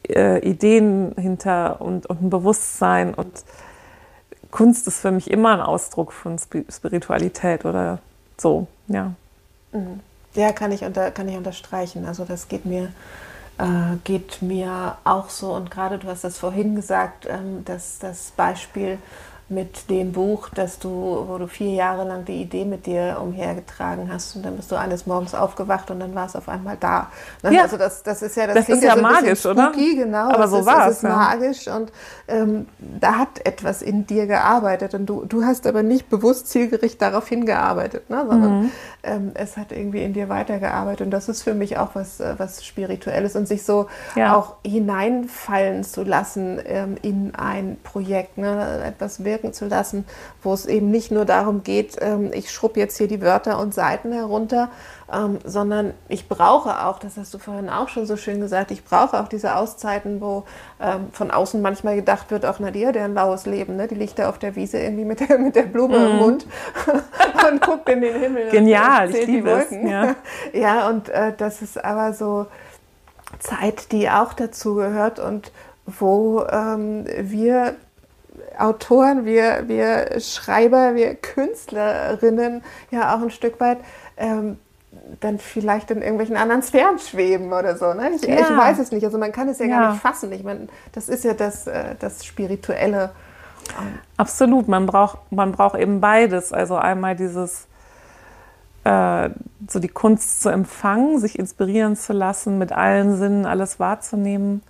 äh, 0.07 0.39
Ideen 0.47 1.13
hinter 1.17 1.81
und, 1.81 2.05
und 2.05 2.21
ein 2.21 2.29
Bewusstsein 2.29 3.13
und 3.13 3.43
Kunst 4.51 4.87
ist 4.87 4.99
für 4.99 5.11
mich 5.11 5.29
immer 5.29 5.53
ein 5.53 5.61
Ausdruck 5.61 6.13
von 6.13 6.37
Spiritualität 6.37 7.65
oder 7.65 7.99
so, 8.37 8.67
ja. 8.87 9.13
Mhm. 9.73 9.99
Ja, 10.35 10.51
kann 10.51 10.71
ich, 10.71 10.83
unter, 10.83 11.11
kann 11.11 11.27
ich 11.27 11.37
unterstreichen. 11.37 12.05
Also 12.05 12.25
das 12.25 12.49
geht 12.49 12.65
mir, 12.65 12.91
äh, 13.57 13.97
geht 14.03 14.41
mir 14.41 14.97
auch 15.03 15.29
so. 15.29 15.53
Und 15.53 15.71
gerade 15.71 15.97
du 15.97 16.07
hast 16.07 16.23
das 16.23 16.37
vorhin 16.37 16.75
gesagt, 16.75 17.25
ähm, 17.27 17.63
dass 17.65 17.99
das 17.99 18.31
Beispiel 18.35 18.97
mit 19.47 19.91
dem 19.91 20.11
Buch, 20.11 20.49
dass 20.49 20.79
du, 20.79 20.89
wo 21.27 21.37
du 21.37 21.47
vier 21.47 21.71
Jahre 21.71 22.03
lang 22.03 22.25
die 22.25 22.41
Idee 22.41 22.65
mit 22.65 22.87
dir 22.87 23.19
umhergetragen 23.21 24.11
hast 24.11 24.35
und 24.35 24.43
dann 24.43 24.55
bist 24.55 24.71
du 24.71 24.75
eines 24.75 25.05
Morgens 25.05 25.35
aufgewacht 25.35 25.91
und 25.91 25.99
dann 25.99 26.15
war 26.15 26.25
es 26.25 26.35
auf 26.35 26.49
einmal 26.49 26.77
da. 26.79 27.11
Ne? 27.43 27.53
Ja. 27.53 27.61
Also 27.61 27.77
das, 27.77 28.01
das 28.01 28.23
ist 28.23 28.35
ja 28.37 28.47
das, 28.47 28.55
das 28.55 28.69
ist 28.69 28.83
ja 28.83 28.95
so 28.95 29.01
magisch, 29.03 29.39
spooky, 29.41 29.59
oder? 29.59 29.71
Genau, 29.71 30.31
aber 30.31 30.47
so 30.47 30.65
war 30.65 30.87
es. 30.87 30.93
Es 30.93 30.97
ist 30.97 31.03
ja. 31.03 31.15
magisch 31.15 31.67
und 31.67 31.91
ähm, 32.27 32.65
da 32.79 33.19
hat 33.19 33.45
etwas 33.45 33.83
in 33.83 34.07
dir 34.07 34.25
gearbeitet 34.25 34.95
und 34.95 35.05
du, 35.05 35.25
du 35.25 35.43
hast 35.43 35.67
aber 35.67 35.83
nicht 35.83 36.09
bewusst 36.09 36.47
zielgerichtet 36.47 37.03
darauf 37.03 37.27
hingearbeitet, 37.27 38.09
ne? 38.09 38.25
sondern 38.27 38.61
mhm. 38.63 38.71
ähm, 39.03 39.31
es 39.35 39.57
hat 39.57 39.71
irgendwie 39.71 40.01
in 40.03 40.13
dir 40.13 40.27
weitergearbeitet 40.27 41.05
und 41.05 41.11
das 41.11 41.29
ist 41.29 41.43
für 41.43 41.53
mich 41.53 41.77
auch 41.77 41.89
was, 41.93 42.19
äh, 42.19 42.33
was 42.37 42.65
Spirituelles 42.65 43.35
und 43.35 43.47
sich 43.47 43.63
so 43.63 43.85
ja. 44.15 44.35
auch 44.35 44.55
hineinfallen 44.65 45.83
zu 45.83 46.01
lassen 46.01 46.59
ähm, 46.65 46.95
in 47.03 47.35
ein 47.35 47.77
Projekt, 47.83 48.39
ne? 48.39 48.81
etwas 48.83 49.23
wirken 49.23 49.34
wirken 49.35 49.53
zu 49.53 49.65
lassen, 49.65 50.05
wo 50.41 50.53
es 50.53 50.65
eben 50.65 50.89
nicht 50.91 51.11
nur 51.11 51.25
darum 51.25 51.63
geht, 51.63 51.97
ähm, 51.99 52.31
ich 52.33 52.51
schrub 52.51 52.77
jetzt 52.77 52.97
hier 52.97 53.07
die 53.07 53.21
Wörter 53.21 53.59
und 53.59 53.73
Seiten 53.73 54.13
herunter, 54.13 54.69
ähm, 55.11 55.39
sondern 55.43 55.93
ich 56.07 56.29
brauche 56.29 56.85
auch, 56.85 56.99
das 56.99 57.17
hast 57.17 57.33
du 57.33 57.37
vorhin 57.37 57.69
auch 57.69 57.89
schon 57.89 58.05
so 58.05 58.15
schön 58.15 58.39
gesagt, 58.39 58.71
ich 58.71 58.85
brauche 58.85 59.19
auch 59.19 59.27
diese 59.27 59.55
Auszeiten, 59.57 60.21
wo 60.21 60.45
ähm, 60.81 61.07
von 61.11 61.31
außen 61.31 61.61
manchmal 61.61 61.97
gedacht 61.97 62.31
wird, 62.31 62.45
auch 62.45 62.59
Nadia, 62.59 62.93
der 62.93 63.05
ein 63.05 63.13
laues 63.13 63.45
Leben, 63.45 63.75
ne? 63.75 63.87
die 63.87 63.95
liegt 63.95 64.17
da 64.19 64.29
auf 64.29 64.39
der 64.39 64.55
Wiese 64.55 64.79
irgendwie 64.79 65.05
mit 65.05 65.19
der, 65.19 65.37
mit 65.37 65.55
der 65.55 65.63
Blume 65.63 65.99
mm. 65.99 66.05
im 66.05 66.11
mhm. 66.13 66.17
Mund 66.19 66.47
und 67.51 67.61
guckt 67.61 67.89
in 67.89 68.01
den 68.01 68.19
Himmel. 68.19 68.49
Genial, 68.51 69.13
ich 69.13 69.27
liebe 69.27 69.51
es. 69.51 69.71
Ja, 69.71 70.15
ja 70.53 70.87
und 70.87 71.09
äh, 71.09 71.33
das 71.37 71.61
ist 71.61 71.83
aber 71.83 72.13
so 72.13 72.47
Zeit, 73.39 73.91
die 73.91 74.09
auch 74.09 74.33
dazu 74.33 74.75
gehört 74.75 75.19
und 75.19 75.51
wo 75.85 76.43
ähm, 76.49 77.05
wir 77.19 77.75
Autoren, 78.57 79.25
wir, 79.25 79.67
wir 79.67 80.19
Schreiber, 80.19 80.95
wir 80.95 81.15
Künstlerinnen 81.15 82.63
ja 82.91 83.15
auch 83.15 83.21
ein 83.21 83.31
Stück 83.31 83.59
weit 83.59 83.79
ähm, 84.17 84.57
dann 85.19 85.39
vielleicht 85.39 85.91
in 85.91 86.01
irgendwelchen 86.01 86.37
anderen 86.37 86.61
Sphären 86.61 86.99
schweben 86.99 87.53
oder 87.53 87.77
so. 87.77 87.93
Ne? 87.93 88.11
Ich, 88.15 88.23
ja. 88.23 88.35
ich 88.39 88.57
weiß 88.57 88.79
es 88.79 88.91
nicht. 88.91 89.03
Also 89.03 89.17
man 89.17 89.31
kann 89.31 89.49
es 89.49 89.59
ja, 89.59 89.65
ja. 89.65 89.79
gar 89.79 89.91
nicht 89.91 90.01
fassen. 90.01 90.31
Ich 90.31 90.43
meine, 90.43 90.67
das 90.93 91.09
ist 91.09 91.23
ja 91.23 91.33
das, 91.33 91.67
äh, 91.67 91.95
das 91.99 92.25
Spirituelle. 92.25 93.11
Absolut, 94.17 94.67
man 94.67 94.85
braucht, 94.85 95.19
man 95.31 95.51
braucht 95.51 95.77
eben 95.79 95.99
beides. 96.01 96.53
Also 96.53 96.75
einmal 96.75 97.15
dieses, 97.15 97.67
äh, 98.83 99.29
so 99.67 99.79
die 99.79 99.87
Kunst 99.87 100.41
zu 100.41 100.49
empfangen, 100.49 101.19
sich 101.19 101.39
inspirieren 101.39 101.95
zu 101.95 102.13
lassen, 102.13 102.57
mit 102.57 102.71
allen 102.71 103.17
Sinnen 103.17 103.45
alles 103.45 103.79
wahrzunehmen. 103.79 104.61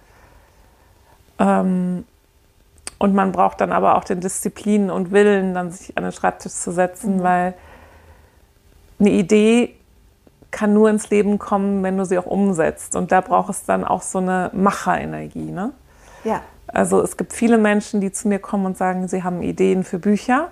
Ähm, 1.39 2.05
und 2.98 3.14
man 3.14 3.32
braucht 3.32 3.62
dann 3.62 3.72
aber 3.72 3.96
auch 3.98 4.04
den 4.04 4.22
Disziplin 4.22 4.89
und 4.89 5.12
Willen, 5.12 5.54
dann 5.54 5.72
sich 5.72 5.98
an 5.98 6.04
den 6.04 6.12
Schreibtisch 6.12 6.54
zu 6.54 6.72
setzen, 6.72 7.18
mhm. 7.18 7.24
weil 7.24 7.54
eine 9.00 9.10
Idee 9.10 9.76
kann 10.52 10.74
nur 10.74 10.89
ins 10.89 11.10
Leben 11.10 11.38
kommen, 11.38 11.84
wenn 11.84 11.98
du 11.98 12.06
sie 12.06 12.18
auch 12.18 12.26
umsetzt. 12.26 12.96
Und 12.96 13.12
da 13.12 13.20
braucht 13.20 13.50
es 13.50 13.66
dann 13.66 13.84
auch 13.84 14.02
so 14.02 14.20
eine 14.20 14.52
Macherenergie. 14.54 15.52
Ne? 15.52 15.74
Ja. 16.24 16.41
Also 16.68 17.02
es 17.02 17.18
gibt 17.18 17.34
viele 17.34 17.58
Menschen, 17.58 18.00
die 18.00 18.12
zu 18.12 18.30
mir 18.30 18.39
kommen 18.39 18.66
und 18.66 18.78
sagen, 18.78 19.08
sie 19.10 19.24
haben 19.24 19.41
Ideen 19.41 19.84
für 19.84 20.00
Bücher. 20.00 20.52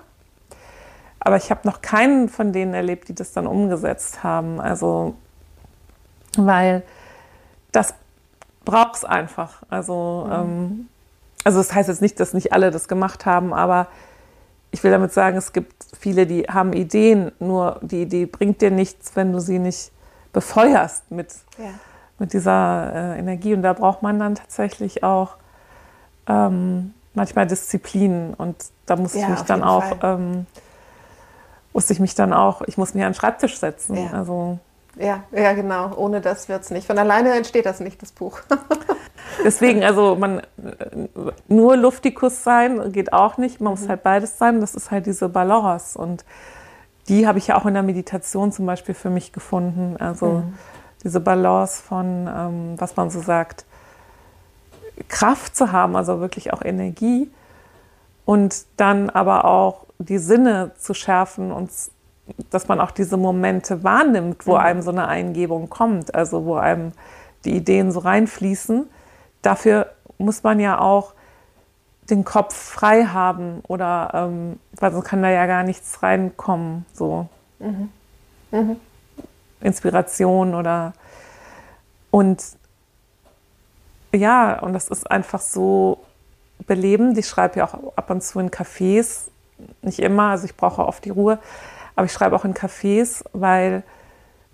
Aber 1.20 1.36
ich 1.36 1.50
habe 1.50 1.60
noch 1.64 1.80
keinen 1.80 2.28
von 2.28 2.52
denen 2.52 2.74
erlebt, 2.74 3.08
die 3.08 3.14
das 3.14 3.32
dann 3.32 3.46
umgesetzt 3.46 4.22
haben. 4.22 4.60
Also, 4.60 5.14
weil 6.36 6.82
das 7.72 7.94
braucht 8.66 8.96
es 8.96 9.04
einfach. 9.06 9.62
Also, 9.70 10.26
mhm. 10.26 10.32
ähm, 10.32 10.88
also 11.44 11.58
das 11.58 11.74
heißt 11.74 11.88
jetzt 11.88 12.02
nicht, 12.02 12.18
dass 12.18 12.32
nicht 12.32 12.52
alle 12.52 12.70
das 12.70 12.88
gemacht 12.88 13.26
haben, 13.26 13.52
aber 13.52 13.88
ich 14.70 14.82
will 14.82 14.90
damit 14.90 15.12
sagen, 15.12 15.36
es 15.36 15.52
gibt 15.52 15.72
viele, 15.98 16.26
die 16.26 16.42
haben 16.42 16.72
Ideen, 16.72 17.30
nur 17.38 17.78
die 17.82 18.02
Idee 18.02 18.26
bringt 18.26 18.60
dir 18.60 18.72
nichts, 18.72 19.14
wenn 19.14 19.32
du 19.32 19.38
sie 19.38 19.60
nicht 19.60 19.92
befeuerst 20.32 21.10
mit, 21.12 21.32
ja. 21.58 21.70
mit 22.18 22.32
dieser 22.32 22.92
äh, 22.92 23.18
Energie. 23.18 23.54
Und 23.54 23.62
da 23.62 23.72
braucht 23.72 24.02
man 24.02 24.18
dann 24.18 24.34
tatsächlich 24.34 25.04
auch 25.04 25.36
ähm, 26.26 26.92
manchmal 27.14 27.46
Disziplin. 27.46 28.34
Und 28.34 28.56
da 28.86 28.96
muss 28.96 29.14
ja, 29.14 29.22
ich 29.22 29.28
mich 29.28 29.42
dann 29.42 29.62
auch, 29.62 29.84
ähm, 30.02 30.46
musste 31.72 31.92
ich 31.92 32.00
mich 32.00 32.16
dann 32.16 32.32
auch, 32.32 32.62
ich 32.62 32.76
muss 32.76 32.94
mich 32.94 33.04
an 33.04 33.12
den 33.12 33.16
Schreibtisch 33.16 33.58
setzen. 33.58 33.96
Ja. 33.96 34.10
Also, 34.10 34.58
ja, 34.96 35.24
ja, 35.32 35.52
genau. 35.52 35.94
Ohne 35.96 36.20
das 36.20 36.48
wird 36.48 36.62
es 36.62 36.70
nicht. 36.70 36.86
Von 36.86 36.98
alleine 36.98 37.34
entsteht 37.34 37.66
das 37.66 37.80
nicht, 37.80 38.00
das 38.02 38.12
Buch. 38.12 38.40
Deswegen, 39.44 39.82
also 39.82 40.14
man 40.16 40.42
nur 41.48 41.76
Luftikus 41.76 42.44
sein 42.44 42.92
geht 42.92 43.12
auch 43.12 43.36
nicht. 43.36 43.60
Man 43.60 43.74
mhm. 43.74 43.80
muss 43.80 43.88
halt 43.88 44.02
beides 44.02 44.38
sein. 44.38 44.60
Das 44.60 44.74
ist 44.74 44.90
halt 44.90 45.06
diese 45.06 45.28
Balance. 45.28 45.98
Und 45.98 46.24
die 47.08 47.26
habe 47.26 47.38
ich 47.38 47.48
ja 47.48 47.56
auch 47.56 47.66
in 47.66 47.74
der 47.74 47.82
Meditation 47.82 48.52
zum 48.52 48.66
Beispiel 48.66 48.94
für 48.94 49.10
mich 49.10 49.32
gefunden. 49.32 49.96
Also 49.98 50.26
mhm. 50.26 50.54
diese 51.02 51.20
Balance 51.20 51.82
von, 51.82 52.28
ähm, 52.28 52.74
was 52.76 52.96
man 52.96 53.10
so 53.10 53.20
sagt, 53.20 53.64
Kraft 55.08 55.56
zu 55.56 55.72
haben, 55.72 55.96
also 55.96 56.20
wirklich 56.20 56.52
auch 56.52 56.62
Energie. 56.62 57.30
Und 58.24 58.64
dann 58.76 59.10
aber 59.10 59.44
auch 59.44 59.84
die 59.98 60.18
Sinne 60.18 60.72
zu 60.78 60.94
schärfen 60.94 61.52
und 61.52 61.70
dass 62.50 62.68
man 62.68 62.80
auch 62.80 62.90
diese 62.90 63.16
Momente 63.16 63.84
wahrnimmt, 63.84 64.46
wo 64.46 64.52
mhm. 64.52 64.60
einem 64.60 64.82
so 64.82 64.90
eine 64.90 65.08
Eingebung 65.08 65.68
kommt, 65.68 66.14
also 66.14 66.44
wo 66.44 66.56
einem 66.56 66.92
die 67.44 67.54
Ideen 67.54 67.92
so 67.92 68.00
reinfließen 68.00 68.86
dafür 69.44 69.92
muss 70.18 70.42
man 70.42 70.60
ja 70.60 70.78
auch 70.80 71.14
den 72.10 72.24
Kopf 72.24 72.54
frei 72.54 73.04
haben 73.04 73.60
oder 73.66 74.10
ähm, 74.14 74.58
weil 74.76 74.92
sonst 74.92 75.06
kann 75.06 75.22
da 75.22 75.30
ja 75.30 75.46
gar 75.46 75.62
nichts 75.62 76.02
reinkommen, 76.02 76.84
so 76.92 77.28
mhm. 77.58 77.90
Mhm. 78.50 78.76
Inspiration 79.60 80.54
oder 80.54 80.92
und 82.10 82.42
ja, 84.12 84.60
und 84.60 84.74
das 84.74 84.88
ist 84.88 85.10
einfach 85.10 85.40
so 85.40 86.04
belebend. 86.68 87.18
Ich 87.18 87.26
schreibe 87.26 87.58
ja 87.58 87.64
auch 87.64 87.96
ab 87.96 88.10
und 88.10 88.22
zu 88.22 88.38
in 88.38 88.50
Cafés, 88.50 89.28
nicht 89.82 89.98
immer, 89.98 90.30
also 90.30 90.44
ich 90.44 90.56
brauche 90.56 90.86
oft 90.86 91.04
die 91.04 91.10
Ruhe, 91.10 91.40
aber 91.96 92.06
ich 92.06 92.12
schreibe 92.12 92.36
auch 92.36 92.44
in 92.44 92.54
Cafés, 92.54 93.24
weil 93.32 93.82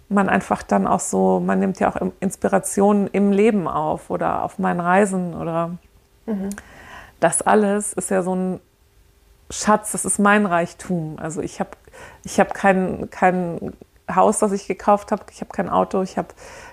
man 0.08 0.28
einfach 0.28 0.62
dann 0.62 0.86
auch 0.86 1.00
so, 1.00 1.40
man 1.40 1.60
nimmt 1.60 1.78
ja 1.78 1.88
auch 1.88 1.96
Inspirationen 2.18 3.06
im 3.08 3.32
Leben 3.32 3.68
auf 3.68 4.10
oder 4.10 4.42
auf 4.42 4.58
meinen 4.58 4.80
Reisen 4.80 5.34
oder 5.34 5.76
mhm. 6.26 6.50
das 7.20 7.42
alles 7.42 7.92
ist 7.92 8.10
ja 8.10 8.22
so 8.22 8.34
ein 8.34 8.60
Schatz, 9.50 9.92
das 9.92 10.04
ist 10.04 10.18
mein 10.18 10.46
Reichtum. 10.46 11.16
Also 11.20 11.40
ich 11.40 11.60
habe 11.60 11.70
ich 12.24 12.38
hab 12.38 12.54
kein, 12.54 13.08
kein 13.10 13.72
Haus, 14.12 14.38
das 14.38 14.52
ich 14.52 14.66
gekauft 14.66 15.12
habe, 15.12 15.24
ich 15.30 15.40
habe 15.40 15.50
kein 15.52 15.68
Auto, 15.68 16.02
ich 16.02 16.18
habe 16.18 16.28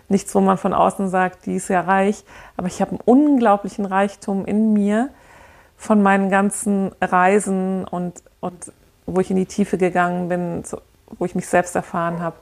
nichts, 0.09 0.34
wo 0.34 0.41
man 0.41 0.57
von 0.57 0.74
außen 0.74 1.09
sagt, 1.09 1.45
die 1.45 1.55
ist 1.55 1.70
ja 1.70 1.82
reich, 1.82 2.24
aber 2.55 2.68
ich 2.68 2.82
habe 2.82 2.91
einen 2.91 3.01
unglaublichen 3.05 3.86
Reichtum 3.86 4.45
in 4.45 4.74
mir 4.74 5.09
von 5.76 6.01
meinen 6.01 6.30
ganzen 6.30 6.91
Reisen 7.01 7.86
und, 7.86 8.24
und 8.39 8.72
wo 9.07 9.19
ich 9.19 9.31
in 9.31 9.37
die 9.37 9.47
Tiefe 9.47 9.79
gegangen 9.79 10.29
bin, 10.29 10.63
wo 11.17 11.25
ich 11.25 11.33
mich 11.33 11.47
selbst 11.47 11.75
erfahren 11.75 12.19
habe 12.19 12.35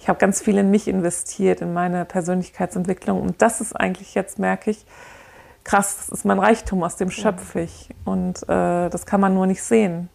ich 0.00 0.08
habe 0.08 0.18
ganz 0.18 0.40
viel 0.40 0.56
in 0.56 0.70
mich 0.70 0.88
investiert, 0.88 1.60
in 1.60 1.74
meine 1.74 2.06
Persönlichkeitsentwicklung. 2.06 3.20
Und 3.20 3.42
das 3.42 3.60
ist 3.60 3.74
eigentlich 3.74 4.14
jetzt, 4.14 4.38
merke 4.38 4.70
ich, 4.70 4.86
krass, 5.62 5.96
das 5.98 6.08
ist 6.08 6.24
mein 6.24 6.38
Reichtum, 6.38 6.82
aus 6.82 6.96
dem 6.96 7.10
schöpfe 7.10 7.60
ich. 7.60 7.90
Und 8.06 8.42
äh, 8.44 8.88
das 8.88 9.04
kann 9.04 9.20
man 9.20 9.34
nur 9.34 9.46
nicht 9.46 9.62
sehen. 9.62 10.08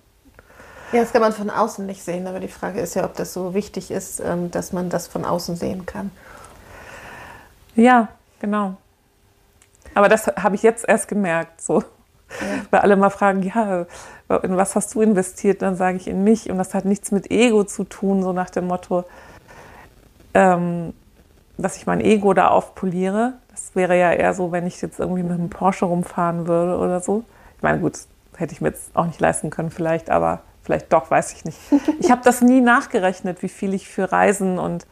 ja, 0.92 1.00
das 1.00 1.12
kann 1.12 1.22
man 1.22 1.32
von 1.32 1.48
außen 1.48 1.86
nicht 1.86 2.02
sehen, 2.02 2.26
aber 2.26 2.40
die 2.40 2.48
Frage 2.48 2.80
ist 2.80 2.94
ja, 2.94 3.04
ob 3.04 3.14
das 3.14 3.32
so 3.32 3.54
wichtig 3.54 3.92
ist, 3.92 4.18
ähm, 4.18 4.50
dass 4.50 4.72
man 4.72 4.90
das 4.90 5.06
von 5.06 5.24
außen 5.24 5.54
sehen 5.54 5.86
kann. 5.86 6.10
Ja, 7.76 8.08
genau. 8.40 8.74
Aber 9.94 10.08
das 10.08 10.26
habe 10.26 10.56
ich 10.56 10.64
jetzt 10.64 10.88
erst 10.88 11.06
gemerkt. 11.06 11.60
So. 11.60 11.84
Weil 12.70 12.80
alle 12.80 12.96
mal 12.96 13.10
fragen, 13.10 13.42
ja, 13.42 13.86
in 14.42 14.56
was 14.56 14.74
hast 14.76 14.94
du 14.94 15.02
investiert? 15.02 15.62
Dann 15.62 15.76
sage 15.76 15.96
ich 15.96 16.08
in 16.08 16.24
mich. 16.24 16.50
Und 16.50 16.58
das 16.58 16.74
hat 16.74 16.84
nichts 16.84 17.12
mit 17.12 17.30
Ego 17.30 17.64
zu 17.64 17.84
tun, 17.84 18.22
so 18.22 18.32
nach 18.32 18.50
dem 18.50 18.66
Motto, 18.66 19.04
ähm, 20.34 20.92
dass 21.56 21.76
ich 21.76 21.86
mein 21.86 22.00
Ego 22.00 22.34
da 22.34 22.48
aufpoliere. 22.48 23.34
Das 23.50 23.74
wäre 23.74 23.98
ja 23.98 24.12
eher 24.12 24.34
so, 24.34 24.52
wenn 24.52 24.66
ich 24.66 24.80
jetzt 24.82 24.98
irgendwie 24.98 25.22
mit 25.22 25.32
einem 25.32 25.50
Porsche 25.50 25.84
rumfahren 25.84 26.46
würde 26.46 26.78
oder 26.78 27.00
so. 27.00 27.24
Ich 27.56 27.62
meine, 27.62 27.78
gut, 27.78 27.98
hätte 28.36 28.52
ich 28.52 28.60
mir 28.60 28.68
jetzt 28.68 28.94
auch 28.94 29.06
nicht 29.06 29.20
leisten 29.20 29.50
können 29.50 29.70
vielleicht, 29.70 30.10
aber 30.10 30.40
vielleicht 30.62 30.92
doch, 30.92 31.10
weiß 31.10 31.32
ich 31.32 31.44
nicht. 31.44 31.58
Ich 32.00 32.10
habe 32.10 32.22
das 32.24 32.40
nie 32.40 32.60
nachgerechnet, 32.60 33.42
wie 33.42 33.48
viel 33.48 33.74
ich 33.74 33.88
für 33.88 34.10
Reisen 34.10 34.58
und 34.58 34.86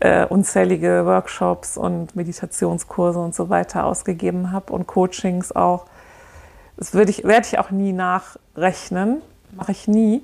äh, 0.00 0.26
unzählige 0.26 1.04
Workshops 1.06 1.76
und 1.76 2.14
Meditationskurse 2.16 3.18
und 3.18 3.34
so 3.34 3.48
weiter 3.48 3.84
ausgegeben 3.84 4.52
habe 4.52 4.72
und 4.72 4.86
Coachings 4.86 5.54
auch. 5.54 5.86
Das 6.78 6.94
würde 6.94 7.10
ich, 7.10 7.24
werde 7.24 7.44
ich 7.46 7.58
auch 7.58 7.70
nie 7.72 7.92
nachrechnen, 7.92 9.20
mache 9.50 9.72
ich 9.72 9.88
nie, 9.88 10.22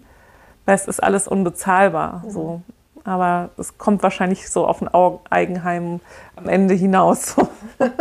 weil 0.64 0.76
es 0.76 0.86
ist 0.86 1.02
alles 1.02 1.26
unbezahlbar. 1.26 2.22
Mhm. 2.24 2.30
So. 2.30 2.62
Aber 3.02 3.50
es 3.59 3.76
kommt 3.76 4.02
wahrscheinlich 4.02 4.48
so 4.48 4.66
auf 4.66 4.80
ein 4.80 4.88
Eigenheim 5.28 6.00
am 6.36 6.48
Ende 6.48 6.72
hinaus. 6.72 7.34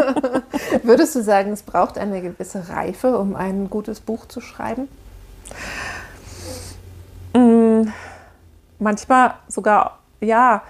Würdest 0.84 1.16
du 1.16 1.24
sagen, 1.24 1.52
es 1.52 1.64
braucht 1.64 1.98
eine 1.98 2.22
gewisse 2.22 2.70
Reife, 2.70 3.18
um 3.18 3.36
ein 3.36 3.70
gutes 3.70 4.00
Buch 4.00 4.28
zu 4.28 4.40
schreiben? 4.40 4.88
Mm, 7.34 7.90
manchmal 8.80 9.34
sogar, 9.50 10.00
ja. 10.22 10.62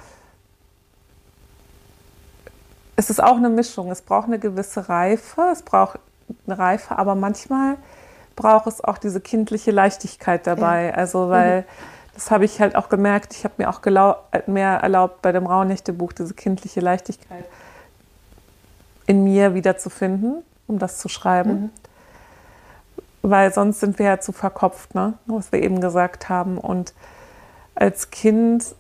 Es 2.95 3.09
ist 3.09 3.21
auch 3.21 3.35
eine 3.35 3.49
Mischung. 3.49 3.91
Es 3.91 4.01
braucht 4.01 4.27
eine 4.27 4.39
gewisse 4.39 4.87
Reife, 4.89 5.49
es 5.51 5.61
braucht 5.61 5.99
Reife, 6.47 6.97
aber 6.97 7.15
manchmal 7.15 7.77
braucht 8.35 8.67
es 8.67 8.83
auch 8.83 8.97
diese 8.97 9.21
kindliche 9.21 9.71
Leichtigkeit 9.71 10.47
dabei. 10.47 10.87
Ja. 10.87 10.93
Also, 10.93 11.29
weil 11.29 11.61
mhm. 11.61 11.65
das 12.13 12.31
habe 12.31 12.45
ich 12.45 12.59
halt 12.59 12.75
auch 12.75 12.89
gemerkt, 12.89 13.33
ich 13.33 13.43
habe 13.43 13.55
mir 13.57 13.69
auch 13.69 13.81
mehr 14.47 14.71
erlaubt 14.77 15.21
bei 15.21 15.31
dem 15.31 15.45
Rauhnächte-Buch, 15.45 16.13
diese 16.13 16.33
kindliche 16.33 16.79
Leichtigkeit 16.79 17.45
in 19.05 19.23
mir 19.23 19.53
wiederzufinden, 19.53 20.43
um 20.67 20.79
das 20.79 20.97
zu 20.99 21.09
schreiben. 21.09 21.51
Mhm. 21.51 21.69
Weil 23.21 23.53
sonst 23.53 23.79
sind 23.79 23.99
wir 23.99 24.05
ja 24.05 24.19
zu 24.19 24.31
verkopft, 24.31 24.95
ne? 24.95 25.13
was 25.25 25.51
wir 25.51 25.61
eben 25.61 25.79
gesagt 25.79 26.29
haben. 26.29 26.57
Und 26.57 26.93
als 27.75 28.11
Kind 28.11 28.75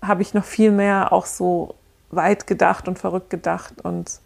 habe 0.00 0.22
ich 0.22 0.34
noch 0.34 0.44
viel 0.44 0.70
mehr 0.70 1.12
auch 1.12 1.26
so 1.26 1.74
weit 2.10 2.46
gedacht 2.46 2.86
und 2.88 2.98
verrückt 2.98 3.30
gedacht 3.30 3.80
und 3.82 4.20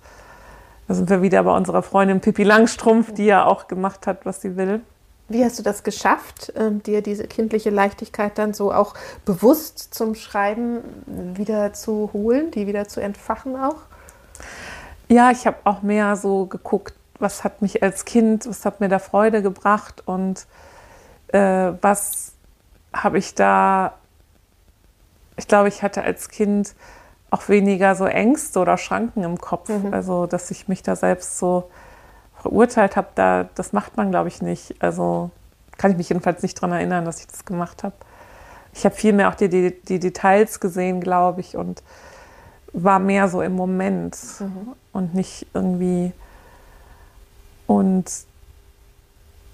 da 0.88 0.94
sind 0.94 1.10
wir 1.10 1.22
wieder 1.22 1.42
bei 1.42 1.56
unserer 1.56 1.82
Freundin 1.82 2.20
Pippi 2.20 2.42
Langstrumpf, 2.42 3.12
die 3.12 3.26
ja 3.26 3.44
auch 3.44 3.68
gemacht 3.68 4.06
hat, 4.06 4.24
was 4.24 4.40
sie 4.40 4.56
will. 4.56 4.80
Wie 5.28 5.44
hast 5.44 5.58
du 5.58 5.64
das 5.64 5.82
geschafft, 5.82 6.52
ähm, 6.56 6.82
dir 6.82 7.02
diese 7.02 7.26
kindliche 7.26 7.70
Leichtigkeit 7.70 8.38
dann 8.38 8.54
so 8.54 8.72
auch 8.72 8.94
bewusst 9.24 9.92
zum 9.92 10.14
Schreiben 10.14 10.78
wieder 11.06 11.72
zu 11.72 12.10
holen, 12.12 12.52
die 12.52 12.68
wieder 12.68 12.86
zu 12.86 13.00
entfachen 13.00 13.56
auch? 13.56 13.78
Ja, 15.08 15.32
ich 15.32 15.46
habe 15.46 15.56
auch 15.64 15.82
mehr 15.82 16.14
so 16.14 16.46
geguckt, 16.46 16.94
was 17.18 17.42
hat 17.42 17.60
mich 17.60 17.82
als 17.82 18.04
Kind, 18.04 18.48
was 18.48 18.64
hat 18.64 18.80
mir 18.80 18.88
da 18.88 19.00
Freude 19.00 19.42
gebracht 19.42 20.02
und 20.06 20.46
äh, 21.28 21.72
was 21.80 22.32
habe 22.92 23.18
ich 23.18 23.34
da 23.34 23.94
ich 25.36 25.48
glaube, 25.48 25.68
ich 25.68 25.82
hatte 25.82 26.02
als 26.02 26.28
Kind 26.28 26.74
auch 27.30 27.48
weniger 27.48 27.94
so 27.94 28.06
Ängste 28.06 28.60
oder 28.60 28.78
Schranken 28.78 29.24
im 29.24 29.38
Kopf. 29.38 29.68
Mhm. 29.68 29.92
Also, 29.92 30.26
dass 30.26 30.50
ich 30.50 30.68
mich 30.68 30.82
da 30.82 30.96
selbst 30.96 31.38
so 31.38 31.70
verurteilt 32.40 32.96
habe, 32.96 33.08
da, 33.14 33.48
das 33.54 33.72
macht 33.72 33.96
man, 33.96 34.10
glaube 34.10 34.28
ich, 34.28 34.42
nicht. 34.42 34.76
Also 34.80 35.30
kann 35.78 35.90
ich 35.90 35.96
mich 35.96 36.08
jedenfalls 36.08 36.42
nicht 36.42 36.56
daran 36.56 36.72
erinnern, 36.72 37.04
dass 37.04 37.20
ich 37.20 37.26
das 37.26 37.44
gemacht 37.44 37.82
habe. 37.82 37.94
Ich 38.72 38.84
habe 38.84 38.94
viel 38.94 39.12
mehr 39.12 39.28
auch 39.28 39.34
die, 39.34 39.48
die, 39.48 39.80
die 39.80 39.98
Details 39.98 40.60
gesehen, 40.60 41.00
glaube 41.00 41.40
ich, 41.40 41.56
und 41.56 41.82
war 42.72 42.98
mehr 42.98 43.28
so 43.28 43.42
im 43.42 43.54
Moment 43.54 44.16
mhm. 44.38 44.74
und 44.92 45.14
nicht 45.14 45.46
irgendwie. 45.54 46.12
Und 47.66 48.04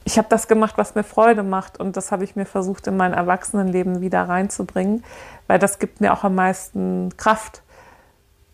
ich 0.05 0.19
habe 0.19 0.29
das 0.29 0.49
gemacht, 0.49 0.75
was 0.77 0.95
mir 0.95 1.05
Freude 1.05 1.43
macht 1.43 1.79
und 1.79 1.97
das 1.97 2.11
habe 2.13 2.25
ich 2.25 2.35
mir 2.37 2.47
versucht, 2.47 2.87
in 2.87 2.97
mein 2.97 3.13
Erwachsenenleben 3.13 4.01
wieder 4.01 4.29
reinzubringen, 4.29 5.05
weil 5.47 5.59
das 5.59 5.79
gibt 5.79 6.01
mir 6.01 6.13
auch 6.13 6.25
am 6.25 6.35
meisten 6.35 7.17
Kraft. 7.17 7.63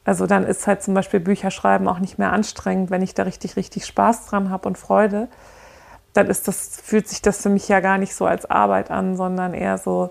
Also 0.05 0.26
dann 0.26 0.44
ist 0.44 0.66
halt 0.66 0.82
zum 0.82 0.94
Beispiel 0.94 1.20
Bücherschreiben 1.20 1.88
auch 1.88 1.99
nicht 1.99 2.18
mehr 2.18 2.32
anstrengend, 2.32 2.90
wenn 2.90 3.03
ich 3.03 3.14
da 3.14 3.24
richtig, 3.24 3.57
richtig 3.57 3.86
Spaß 3.86 4.26
dran 4.26 4.51
habe 4.51 4.68
und 4.68 4.78
Freude. 4.78 5.28
Dann 6.12 6.28
ist 6.28 6.49
das, 6.49 6.80
fühlt 6.82 7.09
sich 7.09 7.22
das 7.22 7.42
für 7.42 7.51
mich 7.51 7.68
ja 7.68 7.80
gar 7.80 7.99
nicht 7.99 8.14
so 8.14 8.26
als 8.26 8.51
Arbeit 8.51 8.90
an, 8.90 9.16
sondern 9.16 9.55
eher 9.55 9.78
so, 9.78 10.11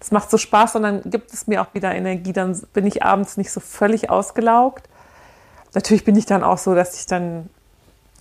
es 0.00 0.10
macht 0.10 0.30
so 0.30 0.38
Spaß 0.38 0.76
und 0.76 0.82
dann 0.82 1.02
gibt 1.04 1.32
es 1.32 1.46
mir 1.46 1.62
auch 1.62 1.74
wieder 1.74 1.94
Energie. 1.94 2.32
Dann 2.32 2.60
bin 2.72 2.86
ich 2.86 3.04
abends 3.04 3.36
nicht 3.36 3.52
so 3.52 3.60
völlig 3.60 4.10
ausgelaugt. 4.10 4.88
Natürlich 5.74 6.04
bin 6.04 6.16
ich 6.16 6.26
dann 6.26 6.42
auch 6.42 6.58
so, 6.58 6.74
dass 6.74 6.98
ich 6.98 7.06
dann 7.06 7.48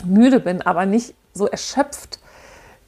müde 0.05 0.39
bin, 0.39 0.61
aber 0.61 0.85
nicht 0.85 1.15
so 1.33 1.47
erschöpft, 1.47 2.20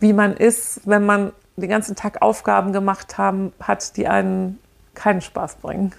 wie 0.04 0.12
man 0.12 0.34
ist, 0.34 0.82
wenn 0.84 1.06
man 1.06 1.32
den 1.56 1.70
ganzen 1.70 1.96
Tag 1.96 2.22
Aufgaben 2.22 2.74
gemacht 2.74 3.18
haben, 3.18 3.54
hat, 3.62 3.96
die 3.96 4.08
einen 4.08 4.60
keinen 4.96 5.22
Spaß 5.22 5.56
bringen. 5.56 5.94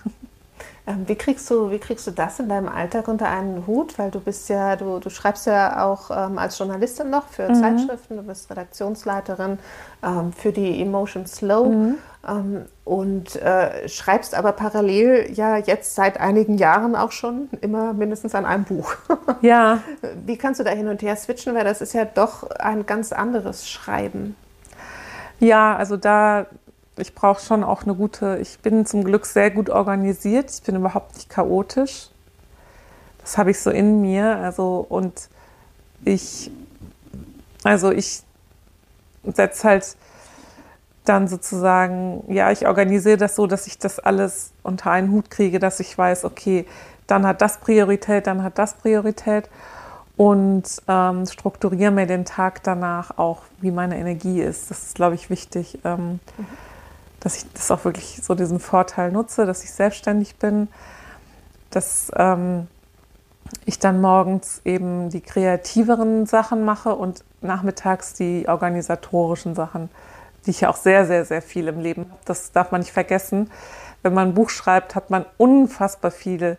Ähm, 0.87 1.09
wie 1.09 1.15
kriegst 1.15 1.51
du, 1.51 1.71
wie 1.71 1.79
kriegst 1.79 2.07
du 2.07 2.11
das 2.11 2.39
in 2.39 2.49
deinem 2.51 2.69
Alltag 2.69 3.09
unter 3.09 3.29
einen 3.29 3.67
Hut? 3.67 3.99
Weil 3.99 4.11
du 4.11 4.21
bist 4.21 4.51
ja, 4.51 4.77
du, 4.77 4.99
du 4.99 5.09
schreibst 5.09 5.47
ja 5.47 5.83
auch 5.83 6.11
ähm, 6.11 6.37
als 6.37 6.59
Journalistin 6.59 7.09
noch 7.09 7.29
für 7.29 7.49
mhm. 7.49 7.55
Zeitschriften, 7.55 8.17
du 8.17 8.23
bist 8.23 8.51
Redaktionsleiterin 8.51 9.59
ähm, 10.03 10.33
für 10.35 10.53
die 10.53 10.83
Emotion 10.83 11.27
Slow 11.27 11.71
mhm. 11.71 11.95
ähm, 12.29 12.65
und 12.85 13.37
äh, 13.37 13.89
schreibst 13.89 14.35
aber 14.35 14.53
parallel 14.53 15.31
ja 15.33 15.57
jetzt 15.57 15.95
seit 15.95 16.21
einigen 16.21 16.59
Jahren 16.59 16.97
auch 16.97 17.13
schon 17.13 17.49
immer 17.63 17.95
mindestens 17.95 18.35
an 18.35 18.45
einem 18.45 18.65
Buch. 18.65 18.97
Ja. 19.41 19.83
Wie 20.25 20.39
kannst 20.39 20.61
du 20.61 20.65
da 20.65 20.71
hin 20.71 20.89
und 20.89 21.03
her 21.03 21.17
switchen? 21.17 21.55
Weil 21.55 21.65
das 21.65 21.81
ist 21.81 21.93
ja 21.93 22.05
doch 22.05 22.51
ein 22.51 22.87
ganz 22.87 23.13
anderes 23.13 23.69
Schreiben. 23.69 24.37
Ja, 25.39 25.77
also 25.77 25.97
da 25.97 26.47
ich 26.97 27.15
brauche 27.15 27.43
schon 27.43 27.65
auch 27.65 27.83
eine 27.83 27.95
gute, 27.95 28.39
ich 28.41 28.59
bin 28.61 28.87
zum 28.87 29.05
Glück 29.05 29.27
sehr 29.27 29.51
gut 29.51 29.71
organisiert, 29.71 30.51
ich 30.51 30.63
bin 30.63 30.77
überhaupt 30.77 31.15
nicht 31.17 31.29
chaotisch. 31.29 32.11
Das 33.19 33.39
habe 33.39 33.51
ich 33.51 33.61
so 33.61 33.71
in 33.71 34.01
mir. 34.01 34.37
Also, 34.39 34.85
und 34.89 35.29
ich, 36.05 36.51
also 37.65 37.91
ich 37.91 38.23
setze 39.25 39.69
halt 39.69 39.97
dann 41.05 41.27
sozusagen, 41.29 42.25
ja, 42.33 42.51
ich 42.51 42.67
organisiere 42.67 43.17
das 43.17 43.35
so, 43.35 43.47
dass 43.47 43.67
ich 43.67 43.79
das 43.79 43.99
alles 43.99 44.53
unter 44.63 44.91
einen 44.91 45.11
Hut 45.11 45.31
kriege, 45.31 45.59
dass 45.59 45.81
ich 45.81 45.97
weiß, 45.97 46.25
okay, 46.25 46.67
dann 47.07 47.27
hat 47.27 47.43
das 47.43 47.59
Priorität, 47.59 48.27
dann 48.27 48.43
hat 48.43 48.59
das 48.59 48.75
Priorität 48.75 49.51
und 50.17 50.65
ähm, 50.89 51.27
strukturiere 51.27 51.91
mir 51.91 52.07
den 52.07 52.25
Tag 52.25 52.63
danach 52.63 53.19
auch, 53.19 53.43
wie 53.61 53.71
meine 53.71 53.99
Energie 53.99 54.41
ist. 54.41 54.71
Das 54.71 54.85
ist, 54.85 54.95
glaube 54.95 55.17
ich, 55.17 55.29
wichtig. 55.29 55.79
Ähm, 55.85 56.21
mhm 56.39 56.47
dass 57.25 57.39
ich 57.39 57.53
das 57.55 57.71
auch 57.71 57.85
wirklich 57.85 58.21
so 58.23 58.35
diesen 58.35 58.61
Vorteil 58.61 59.11
nutze, 59.11 59.47
dass 59.47 59.65
ich 59.65 59.73
selbstständig 59.73 60.37
bin, 60.37 60.69
dass 61.71 62.13
ähm, 62.15 62.69
ich 63.65 63.79
dann 63.79 64.01
morgens 64.01 64.61
eben 64.65 65.09
die 65.09 65.23
kreativeren 65.23 66.27
Sachen 66.27 66.65
mache 66.65 66.95
und 66.95 67.25
nachmittags 67.41 68.13
die 68.13 68.47
organisatorischen 68.47 69.55
Sachen, 69.55 69.89
die 70.45 70.51
ich 70.51 70.61
ja 70.61 70.69
auch 70.69 70.77
sehr, 70.77 71.07
sehr, 71.07 71.25
sehr 71.25 71.41
viel 71.41 71.67
im 71.69 71.81
Leben 71.81 72.03
habe. 72.11 72.21
Das 72.27 72.53
darf 72.53 72.71
man 72.73 72.83
nicht 72.83 72.93
vergessen. 72.93 73.51
Wenn 74.03 74.13
man 74.13 74.29
ein 74.29 74.35
Buch 74.35 74.51
schreibt, 74.51 74.95
hat 74.95 75.09
man 75.09 75.25
unfassbar 75.39 76.11
viele 76.11 76.59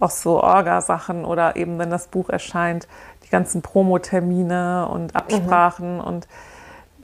auch 0.00 0.10
so 0.10 0.42
Orga-Sachen 0.42 1.24
oder 1.24 1.54
eben, 1.54 1.78
wenn 1.78 1.90
das 1.90 2.08
Buch 2.08 2.30
erscheint, 2.30 2.88
die 3.24 3.28
ganzen 3.28 3.62
Promotermine 3.62 4.88
und 4.88 5.14
Absprachen 5.14 5.98
mhm. 5.98 6.00
und 6.00 6.28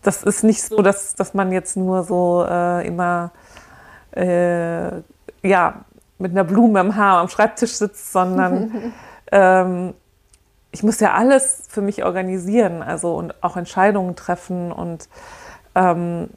das 0.07 0.23
ist 0.23 0.45
nicht 0.45 0.63
so, 0.63 0.83
dass, 0.83 1.15
dass 1.15 1.35
man 1.35 1.51
jetzt 1.53 1.77
nur 1.77 2.05
so 2.05 2.47
äh, 2.49 2.87
immer 2.87 3.33
äh, 4.13 5.03
ja, 5.43 5.85
mit 6.19 6.31
einer 6.31 6.45
Blume 6.45 6.81
im 6.81 6.97
Haar 6.97 7.19
am 7.19 7.29
Schreibtisch 7.29 7.75
sitzt, 7.75 8.13
sondern 8.13 8.93
ähm, 9.33 9.95
ich 10.71 10.83
muss 10.83 11.01
ja 11.01 11.15
alles 11.15 11.65
für 11.69 11.81
mich 11.81 12.05
organisieren, 12.05 12.83
also 12.83 13.15
und 13.15 13.43
auch 13.43 13.57
Entscheidungen 13.57 14.15
treffen 14.15 14.73
und 14.73 15.09
ähm, 15.75 16.29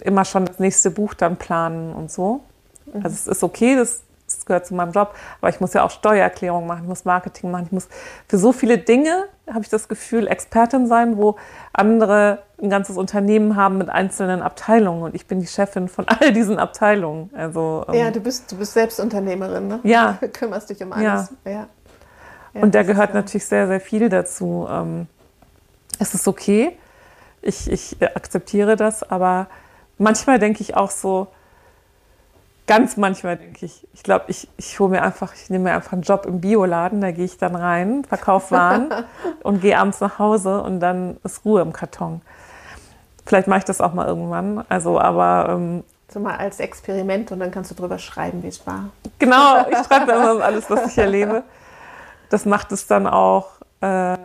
immer 0.00 0.24
schon 0.24 0.44
das 0.44 0.58
nächste 0.58 0.90
Buch 0.90 1.14
dann 1.14 1.36
planen 1.36 1.92
und 1.92 2.10
so. 2.10 2.42
Also 2.94 3.08
es 3.08 3.26
ist 3.26 3.42
okay, 3.42 3.76
das 3.76 4.02
das 4.26 4.46
gehört 4.46 4.66
zu 4.66 4.74
meinem 4.74 4.92
Job, 4.92 5.14
aber 5.40 5.50
ich 5.50 5.60
muss 5.60 5.74
ja 5.74 5.84
auch 5.84 5.90
Steuererklärung 5.90 6.66
machen, 6.66 6.82
ich 6.82 6.88
muss 6.88 7.04
Marketing 7.04 7.50
machen, 7.50 7.66
ich 7.66 7.72
muss 7.72 7.88
für 8.28 8.38
so 8.38 8.52
viele 8.52 8.78
Dinge, 8.78 9.28
habe 9.48 9.62
ich 9.62 9.68
das 9.68 9.88
Gefühl, 9.88 10.26
Expertin 10.28 10.86
sein, 10.86 11.16
wo 11.16 11.36
andere 11.72 12.42
ein 12.62 12.70
ganzes 12.70 12.96
Unternehmen 12.96 13.56
haben 13.56 13.78
mit 13.78 13.88
einzelnen 13.88 14.40
Abteilungen 14.40 15.02
und 15.02 15.14
ich 15.14 15.26
bin 15.26 15.40
die 15.40 15.46
Chefin 15.46 15.88
von 15.88 16.06
all 16.08 16.32
diesen 16.32 16.58
Abteilungen. 16.58 17.30
Also, 17.34 17.84
ähm, 17.88 17.94
ja, 17.94 18.10
du 18.10 18.20
bist, 18.20 18.50
du 18.52 18.56
bist 18.56 18.72
selbst 18.72 19.00
Unternehmerin, 19.00 19.68
ne? 19.68 19.80
Ja. 19.82 20.18
Du 20.20 20.28
kümmerst 20.32 20.70
dich 20.70 20.82
um 20.82 20.92
alles. 20.92 21.32
Ja. 21.44 21.50
ja. 21.50 21.66
ja 22.54 22.62
und 22.62 22.74
da 22.74 22.82
gehört 22.82 23.14
natürlich 23.14 23.46
sehr, 23.46 23.66
sehr 23.66 23.80
viel 23.80 24.08
dazu. 24.08 24.66
Ähm, 24.70 25.08
es 25.98 26.14
ist 26.14 26.28
okay, 26.28 26.76
ich, 27.40 27.70
ich 27.70 27.96
akzeptiere 28.00 28.76
das, 28.76 29.02
aber 29.02 29.48
manchmal 29.98 30.38
denke 30.38 30.62
ich 30.62 30.76
auch 30.76 30.90
so, 30.90 31.28
Ganz 32.66 32.96
manchmal 32.96 33.36
denke 33.36 33.66
ich, 33.66 33.86
ich 33.92 34.02
glaube, 34.02 34.26
ich, 34.28 34.48
ich 34.56 34.78
hole 34.78 34.90
mir 34.90 35.02
einfach, 35.02 35.34
ich 35.34 35.50
nehme 35.50 35.64
mir 35.64 35.74
einfach 35.74 35.92
einen 35.92 36.02
Job 36.02 36.26
im 36.26 36.40
Bioladen, 36.40 37.00
da 37.00 37.10
gehe 37.10 37.24
ich 37.24 37.36
dann 37.36 37.56
rein, 37.56 38.04
verkaufe 38.04 38.52
Waren 38.52 38.90
und 39.42 39.60
gehe 39.60 39.76
abends 39.76 40.00
nach 40.00 40.18
Hause 40.18 40.62
und 40.62 40.78
dann 40.80 41.16
ist 41.24 41.44
Ruhe 41.44 41.60
im 41.60 41.72
Karton. 41.72 42.22
Vielleicht 43.26 43.48
mache 43.48 43.60
ich 43.60 43.64
das 43.64 43.80
auch 43.80 43.94
mal 43.94 44.06
irgendwann. 44.06 44.64
Also, 44.68 45.00
aber. 45.00 45.48
Ähm, 45.50 45.84
so 46.08 46.20
mal 46.20 46.36
als 46.36 46.60
Experiment 46.60 47.32
und 47.32 47.40
dann 47.40 47.50
kannst 47.50 47.70
du 47.70 47.74
drüber 47.74 47.98
schreiben, 47.98 48.42
wie 48.42 48.48
es 48.48 48.66
war. 48.66 48.90
Genau, 49.18 49.66
ich 49.68 49.78
schreibe 49.86 50.12
immer 50.12 50.42
alles, 50.42 50.68
was 50.68 50.92
ich 50.92 50.98
erlebe. 50.98 51.42
Das 52.28 52.44
macht 52.44 52.70
es 52.72 52.86
dann 52.86 53.06
auch. 53.06 53.48
Äh, 53.80 54.16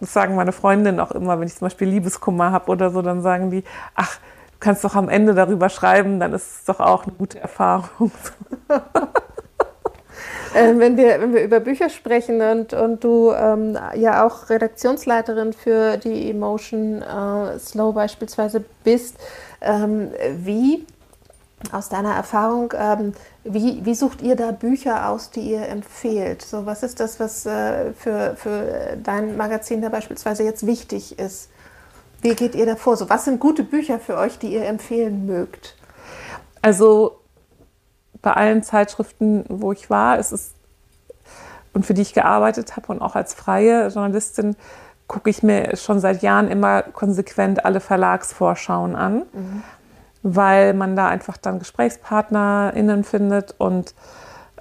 das 0.00 0.14
sagen 0.14 0.34
meine 0.34 0.52
Freundinnen 0.52 0.98
auch 0.98 1.10
immer, 1.10 1.38
wenn 1.38 1.46
ich 1.46 1.54
zum 1.56 1.66
Beispiel 1.66 1.88
Liebeskummer 1.88 2.52
habe 2.52 2.70
oder 2.70 2.90
so, 2.90 3.02
dann 3.02 3.20
sagen 3.22 3.50
die, 3.50 3.64
ach, 3.94 4.18
kannst 4.60 4.84
doch 4.84 4.94
am 4.94 5.08
Ende 5.08 5.34
darüber 5.34 5.68
schreiben, 5.68 6.20
dann 6.20 6.32
ist 6.32 6.58
es 6.58 6.64
doch 6.64 6.80
auch 6.80 7.04
eine 7.04 7.12
gute 7.12 7.40
Erfahrung. 7.40 8.12
äh, 10.54 10.74
wenn, 10.76 10.96
wir, 10.96 11.20
wenn 11.20 11.34
wir 11.34 11.42
über 11.42 11.60
Bücher 11.60 11.88
sprechen 11.88 12.40
und, 12.40 12.72
und 12.72 13.02
du 13.02 13.32
ähm, 13.32 13.78
ja 13.94 14.26
auch 14.26 14.50
Redaktionsleiterin 14.50 15.52
für 15.52 15.96
die 15.96 16.30
Emotion 16.30 17.02
äh, 17.02 17.58
Slow 17.58 17.92
beispielsweise 17.92 18.64
bist, 18.84 19.16
ähm, 19.60 20.10
wie 20.36 20.86
aus 21.72 21.88
deiner 21.88 22.14
Erfahrung, 22.14 22.72
ähm, 22.76 23.12
wie, 23.44 23.84
wie 23.84 23.94
sucht 23.94 24.22
ihr 24.22 24.34
da 24.34 24.50
Bücher 24.50 25.08
aus, 25.08 25.30
die 25.30 25.40
ihr 25.40 25.68
empfehlt? 25.68 26.42
So, 26.42 26.64
was 26.66 26.82
ist 26.82 27.00
das, 27.00 27.20
was 27.20 27.44
äh, 27.46 27.92
für, 27.92 28.34
für 28.36 28.96
dein 29.02 29.36
Magazin 29.36 29.82
da 29.82 29.88
beispielsweise 29.88 30.42
jetzt 30.42 30.66
wichtig 30.66 31.18
ist? 31.18 31.50
Wie 32.22 32.34
geht 32.34 32.54
ihr 32.54 32.66
da 32.66 32.76
vor? 32.76 32.96
So, 32.96 33.08
was 33.08 33.24
sind 33.24 33.40
gute 33.40 33.62
Bücher 33.62 33.98
für 33.98 34.16
euch, 34.16 34.38
die 34.38 34.52
ihr 34.52 34.66
empfehlen 34.66 35.26
mögt? 35.26 35.76
Also 36.62 37.18
bei 38.20 38.32
allen 38.32 38.62
Zeitschriften, 38.62 39.44
wo 39.48 39.72
ich 39.72 39.88
war, 39.88 40.18
ist 40.18 40.32
es 40.32 40.54
und 41.72 41.86
für 41.86 41.94
die 41.94 42.02
ich 42.02 42.14
gearbeitet 42.14 42.76
habe 42.76 42.88
und 42.88 43.00
auch 43.00 43.14
als 43.14 43.32
freie 43.32 43.88
Journalistin 43.88 44.56
gucke 45.06 45.30
ich 45.30 45.42
mir 45.42 45.76
schon 45.76 46.00
seit 46.00 46.22
Jahren 46.22 46.48
immer 46.48 46.82
konsequent 46.82 47.64
alle 47.64 47.80
Verlagsvorschauen 47.80 48.96
an, 48.96 49.22
mhm. 49.32 49.62
weil 50.22 50.74
man 50.74 50.96
da 50.96 51.08
einfach 51.08 51.36
dann 51.36 51.58
GesprächspartnerInnen 51.58 53.04
findet 53.04 53.54
und 53.58 53.94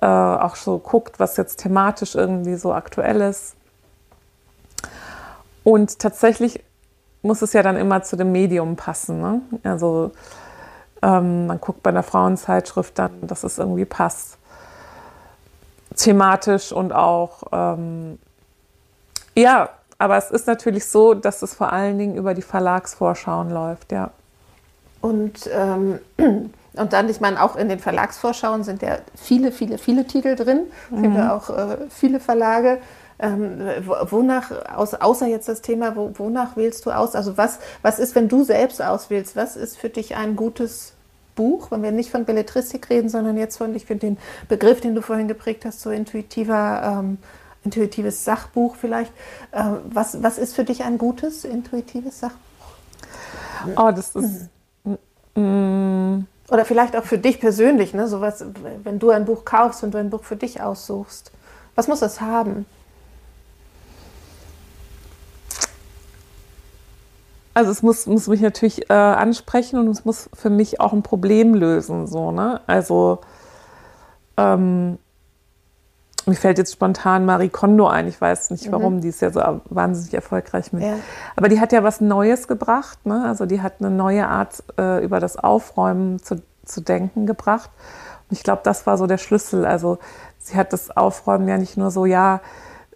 äh, 0.01 0.05
auch 0.05 0.55
so 0.55 0.78
guckt, 0.80 1.20
was 1.20 1.38
jetzt 1.38 1.57
thematisch 1.57 2.16
irgendwie 2.16 2.55
so 2.55 2.74
aktuell 2.74 3.22
ist. 3.22 3.55
Und 5.64 5.99
tatsächlich 5.99 6.64
muss 7.22 7.41
es 7.41 7.53
ja 7.53 7.63
dann 7.63 7.78
immer 7.78 8.01
zu 8.03 8.15
dem 8.15 8.32
Medium 8.32 8.76
passen. 8.76 9.22
Ne? 9.22 9.41
Also 9.63 10.11
ähm, 11.01 11.47
man 11.47 11.59
guckt 11.59 11.84
bei 11.84 11.89
einer 11.89 12.03
Frauenzeitschrift 12.03 12.97
dann, 12.97 13.11
dass 13.22 13.43
es 13.43 13.57
irgendwie 13.57 13.86
passt. 13.86 14.38
Thematisch 15.95 16.72
und 16.72 16.93
auch, 16.93 17.43
ähm, 17.51 18.20
ja, 19.36 19.70
aber 19.97 20.17
es 20.17 20.32
ist 20.32 20.47
natürlich 20.47 20.86
so, 20.86 21.13
dass 21.13 21.41
es 21.41 21.53
vor 21.53 21.74
allen 21.74 21.97
Dingen 21.97 22.15
über 22.15 22.34
die 22.34 22.41
Verlagsvorschauen 22.41 23.49
läuft, 23.49 23.91
ja. 23.91 24.11
Und 25.01 25.49
ähm, 25.51 25.99
Und 26.80 26.93
dann, 26.93 27.09
ich 27.09 27.20
meine, 27.20 27.41
auch 27.43 27.55
in 27.55 27.67
den 27.67 27.80
Verlagsvorschauen 27.80 28.63
sind 28.63 28.82
ja 28.82 28.99
viele, 29.15 29.51
viele, 29.51 29.78
viele 29.78 30.05
Titel 30.05 30.36
drin. 30.36 30.61
Es 30.91 30.97
mhm. 30.97 31.01
gibt 31.01 31.15
ja 31.15 31.36
auch 31.36 31.49
äh, 31.49 31.78
viele 31.89 32.20
Verlage. 32.20 32.80
Ähm, 33.22 33.59
wonach, 33.84 34.51
aus, 34.74 34.93
außer 34.93 35.28
jetzt 35.28 35.49
das 35.49 35.61
Thema, 35.61 35.95
wo, 35.97 36.11
wonach 36.15 36.55
wählst 36.55 36.86
du 36.86 36.91
aus? 36.91 37.15
Also 37.15 37.38
was, 37.38 37.59
was 37.82 37.99
ist, 37.99 38.15
wenn 38.15 38.30
du 38.30 38.43
selbst 38.43 38.82
auswählst, 38.82 39.36
was 39.36 39.57
ist 39.57 39.78
für 39.78 39.89
dich 39.89 40.15
ein 40.15 40.38
gutes 40.38 40.93
Buch, 41.36 41.70
wenn 41.72 41.84
wir 41.84 41.91
nicht 41.91 42.11
von 42.11 42.26
Belletristik 42.26 42.89
reden, 42.89 43.09
sondern 43.09 43.38
jetzt 43.38 43.57
von, 43.57 43.76
ich 43.76 43.86
finde 43.86 44.07
den 44.07 44.17
Begriff, 44.47 44.80
den 44.80 44.95
du 44.95 45.01
vorhin 45.01 45.28
geprägt 45.28 45.65
hast, 45.65 45.82
so 45.82 45.89
intuitiver, 45.89 46.82
ähm, 46.99 47.17
intuitives 47.65 48.24
Sachbuch 48.24 48.76
vielleicht. 48.76 49.11
Ähm, 49.53 49.80
was, 49.86 50.24
was 50.24 50.38
ist 50.38 50.55
für 50.55 50.63
dich 50.63 50.84
ein 50.84 50.97
gutes, 50.97 51.43
intuitives 51.43 52.22
Sachbuch? 52.22 52.39
Oh, 53.76 53.91
das 53.91 54.15
ist... 54.15 54.49
Mhm. 55.36 56.26
Oder 56.49 56.65
vielleicht 56.65 56.95
auch 56.95 57.03
für 57.03 57.17
dich 57.17 57.39
persönlich, 57.39 57.93
ne? 57.93 58.07
Sowas, 58.07 58.43
wenn 58.84 58.97
du 58.97 59.11
ein 59.11 59.26
Buch 59.26 59.45
kaufst 59.45 59.84
und 59.84 59.93
du 59.93 59.97
ein 59.97 60.09
Buch 60.09 60.24
für 60.24 60.36
dich 60.36 60.61
aussuchst. 60.61 61.32
Was 61.76 61.88
muss 61.88 61.99
das 61.99 62.22
haben? 62.22 62.65
Also 67.54 67.72
es 67.72 67.82
muss, 67.82 68.06
muss 68.06 68.28
mich 68.28 68.41
natürlich 68.41 68.89
äh, 68.89 68.93
ansprechen 68.93 69.80
und 69.80 69.88
es 69.89 70.06
muss 70.06 70.30
für 70.34 70.50
mich 70.50 70.80
auch 70.80 70.93
ein 70.93 71.04
Problem 71.04 71.54
lösen. 71.54 72.08
So, 72.08 72.32
ne? 72.32 72.62
Also 72.68 73.20
ähm, 74.38 74.97
mir 76.26 76.36
fällt 76.36 76.58
jetzt 76.58 76.74
spontan 76.74 77.26
Marie 77.26 77.50
Kondo 77.50 77.88
ein. 77.88 78.08
Ich 78.08 78.20
weiß 78.22 78.52
nicht 78.52 78.72
warum, 78.72 78.97
mhm. 78.97 79.02
die 79.02 79.10
ist 79.10 79.22
ja 79.22 79.32
so 79.32 79.41
wahnsinnig 79.70 80.14
erfolgreich 80.14 80.72
mit. 80.72 80.84
Ja. 80.84 80.95
Aber 81.36 81.50
die 81.50 81.60
hat 81.60 81.72
ja 81.72 81.84
was 81.84 82.02
Neues 82.02 82.47
gebracht. 82.47 83.06
Ne? 83.06 83.26
Also 83.26 83.45
die 83.45 83.62
hat 83.62 83.76
eine 83.80 83.89
neue 83.89 84.28
Art, 84.28 84.64
äh, 84.78 85.04
über 85.04 85.20
das 85.20 85.38
Aufräumen 85.38 86.20
zu, 86.20 86.41
zu 86.66 86.82
denken 86.82 87.26
gebracht. 87.26 87.72
Und 88.30 88.38
ich 88.38 88.43
glaube, 88.43 88.62
das 88.64 88.86
war 88.86 88.97
so 88.97 89.08
der 89.08 89.18
Schlüssel. 89.18 89.66
Also 89.66 89.97
sie 90.38 90.56
hat 90.56 90.72
das 90.72 90.95
Aufräumen 90.95 91.47
ja 91.47 91.58
nicht 91.58 91.78
nur 91.78 91.91
so, 91.91 92.06
ja, 92.06 92.41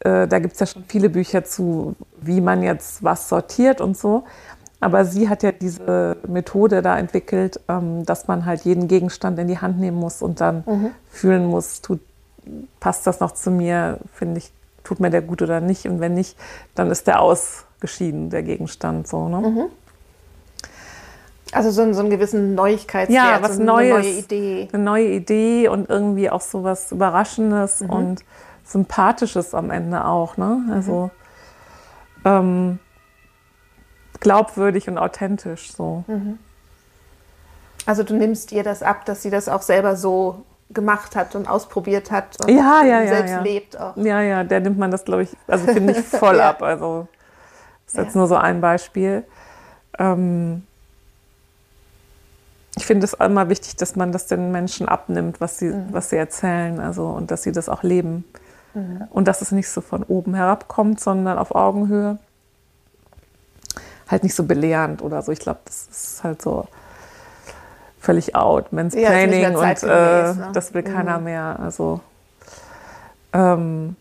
äh, 0.04 0.28
da 0.28 0.40
gibt 0.40 0.54
es 0.54 0.60
ja 0.60 0.66
schon 0.66 0.84
viele 0.88 1.10
Bücher 1.10 1.44
zu, 1.44 1.96
wie 2.22 2.42
man 2.42 2.62
jetzt 2.62 3.04
was 3.04 3.30
sortiert 3.30 3.82
und 3.82 3.98
so. 3.98 4.24
Aber 4.80 5.06
sie 5.06 5.30
hat 5.30 5.44
ja 5.44 5.54
diese 5.54 6.18
Methode 6.28 6.82
da 6.82 6.98
entwickelt, 6.98 7.60
ähm, 7.70 8.06
dass 8.06 8.28
man 8.28 8.46
halt 8.46 8.66
jeden 8.66 8.90
Gegenstand 8.90 9.40
in 9.40 9.48
die 9.48 9.60
Hand 9.60 9.80
nehmen 9.80 9.98
muss 9.98 10.22
und 10.22 10.42
dann 10.42 10.64
mhm. 10.66 10.92
fühlen 11.10 11.46
muss, 11.46 11.82
tut, 11.82 12.02
passt 12.82 13.08
das 13.08 13.22
noch 13.22 13.32
zu 13.32 13.50
mir, 13.50 14.00
finde 14.14 14.40
ich, 14.40 14.52
tut 14.84 15.00
mir 15.00 15.10
der 15.10 15.22
gut 15.22 15.42
oder 15.42 15.62
nicht. 15.62 15.86
Und 15.88 16.02
wenn 16.02 16.16
nicht, 16.16 16.38
dann 16.76 16.92
ist 16.92 17.08
der 17.08 17.22
ausgeschieden, 17.22 18.30
der 18.30 18.44
Gegenstand. 18.44 19.08
So, 19.08 19.30
ne? 19.30 19.38
Mhm. 19.38 19.66
Also 21.54 21.72
so, 21.72 21.82
einen, 21.84 21.94
so 21.94 22.02
einen 22.02 22.10
gewissen 22.10 22.56
Neuigkeitswert, 22.56 23.16
ja, 23.16 23.42
was 23.42 23.56
so 23.56 23.64
Neues, 23.64 23.94
eine 23.94 24.04
neue 24.04 24.20
Idee. 24.20 24.68
Eine 24.74 24.84
neue 24.84 25.08
Idee 25.08 25.68
und 25.70 25.90
irgendwie 25.90 26.30
auch 26.30 26.42
so 26.42 26.66
was 26.66 26.92
Überraschendes 26.92 27.82
mhm. 27.82 27.90
und 27.90 28.26
Sympathisches 28.74 29.54
am 29.54 29.72
Ende 29.72 30.04
auch. 30.06 30.36
Ne? 30.36 30.62
Also 30.72 31.12
mhm. 32.18 32.26
ähm, 32.26 32.80
glaubwürdig 34.20 34.90
und 34.90 34.98
authentisch 34.98 35.72
so. 35.72 36.04
Mhm. 36.08 36.40
Also 37.86 38.04
du 38.04 38.16
nimmst 38.16 38.52
ihr 38.52 38.64
das 38.64 38.84
ab, 38.84 39.06
dass 39.06 39.22
sie 39.22 39.30
das 39.30 39.48
auch 39.48 39.62
selber 39.62 39.96
so 39.96 40.44
gemacht 40.70 41.16
hat 41.16 41.36
und 41.36 41.48
ausprobiert 41.48 42.10
hat 42.10 42.38
und 42.44 42.50
ja, 42.50 42.84
ja, 42.84 43.06
selbst 43.06 43.32
ja, 43.32 43.42
lebt 43.42 43.80
auch. 43.80 43.96
Ja, 43.98 44.22
ja, 44.22 44.44
der 44.44 44.60
nimmt 44.62 44.80
man 44.80 44.90
das, 44.90 45.06
glaube 45.06 45.24
ich, 45.24 45.30
also 45.48 45.68
finde 45.68 45.94
ich 45.94 46.00
voll 46.00 46.42
ab. 46.42 46.64
Also 46.64 47.08
das 47.86 47.94
ist 47.94 48.00
jetzt 48.00 48.16
nur 48.16 48.28
so 48.28 48.36
ein 48.36 48.60
Beispiel. 48.60 49.24
Ähm, 50.00 50.64
ich 52.76 52.86
finde 52.86 53.06
es 53.06 53.14
immer 53.14 53.50
wichtig, 53.50 53.76
dass 53.76 53.96
man 53.96 54.12
das 54.12 54.26
den 54.26 54.52
Menschen 54.52 54.88
abnimmt, 54.88 55.40
was 55.42 55.60
sie, 55.60 55.68
mhm. 55.68 55.90
was 55.92 56.10
sie 56.10 56.16
erzählen, 56.16 56.80
also 56.80 57.08
und 57.08 57.30
dass 57.30 57.44
sie 57.44 57.52
das 57.52 57.70
auch 57.70 57.84
leben. 57.84 58.26
Mhm. 58.74 59.08
Und 59.10 59.28
dass 59.28 59.42
es 59.42 59.52
nicht 59.52 59.70
so 59.70 59.82
von 59.82 60.04
oben 60.04 60.34
herabkommt, 60.34 61.00
sondern 61.00 61.38
auf 61.38 61.54
Augenhöhe. 61.54 62.18
Halt 64.08 64.24
nicht 64.24 64.36
so 64.36 64.44
belehrend 64.44 65.02
oder 65.02 65.22
so. 65.22 65.32
Ich 65.32 65.40
glaube, 65.40 65.60
das 65.66 65.88
ist 65.88 66.24
halt 66.24 66.42
so 66.42 66.68
völlig 68.00 68.36
out. 68.36 68.74
Mansplaining 68.74 69.42
ja, 69.42 69.58
und 69.58 69.84
äh, 69.84 70.34
ne? 70.34 70.50
das 70.54 70.74
will 70.74 70.84
keiner 70.84 71.20
mhm. 71.20 71.24
mehr. 71.24 71.60
Also 71.60 72.02
ähm, 73.32 73.96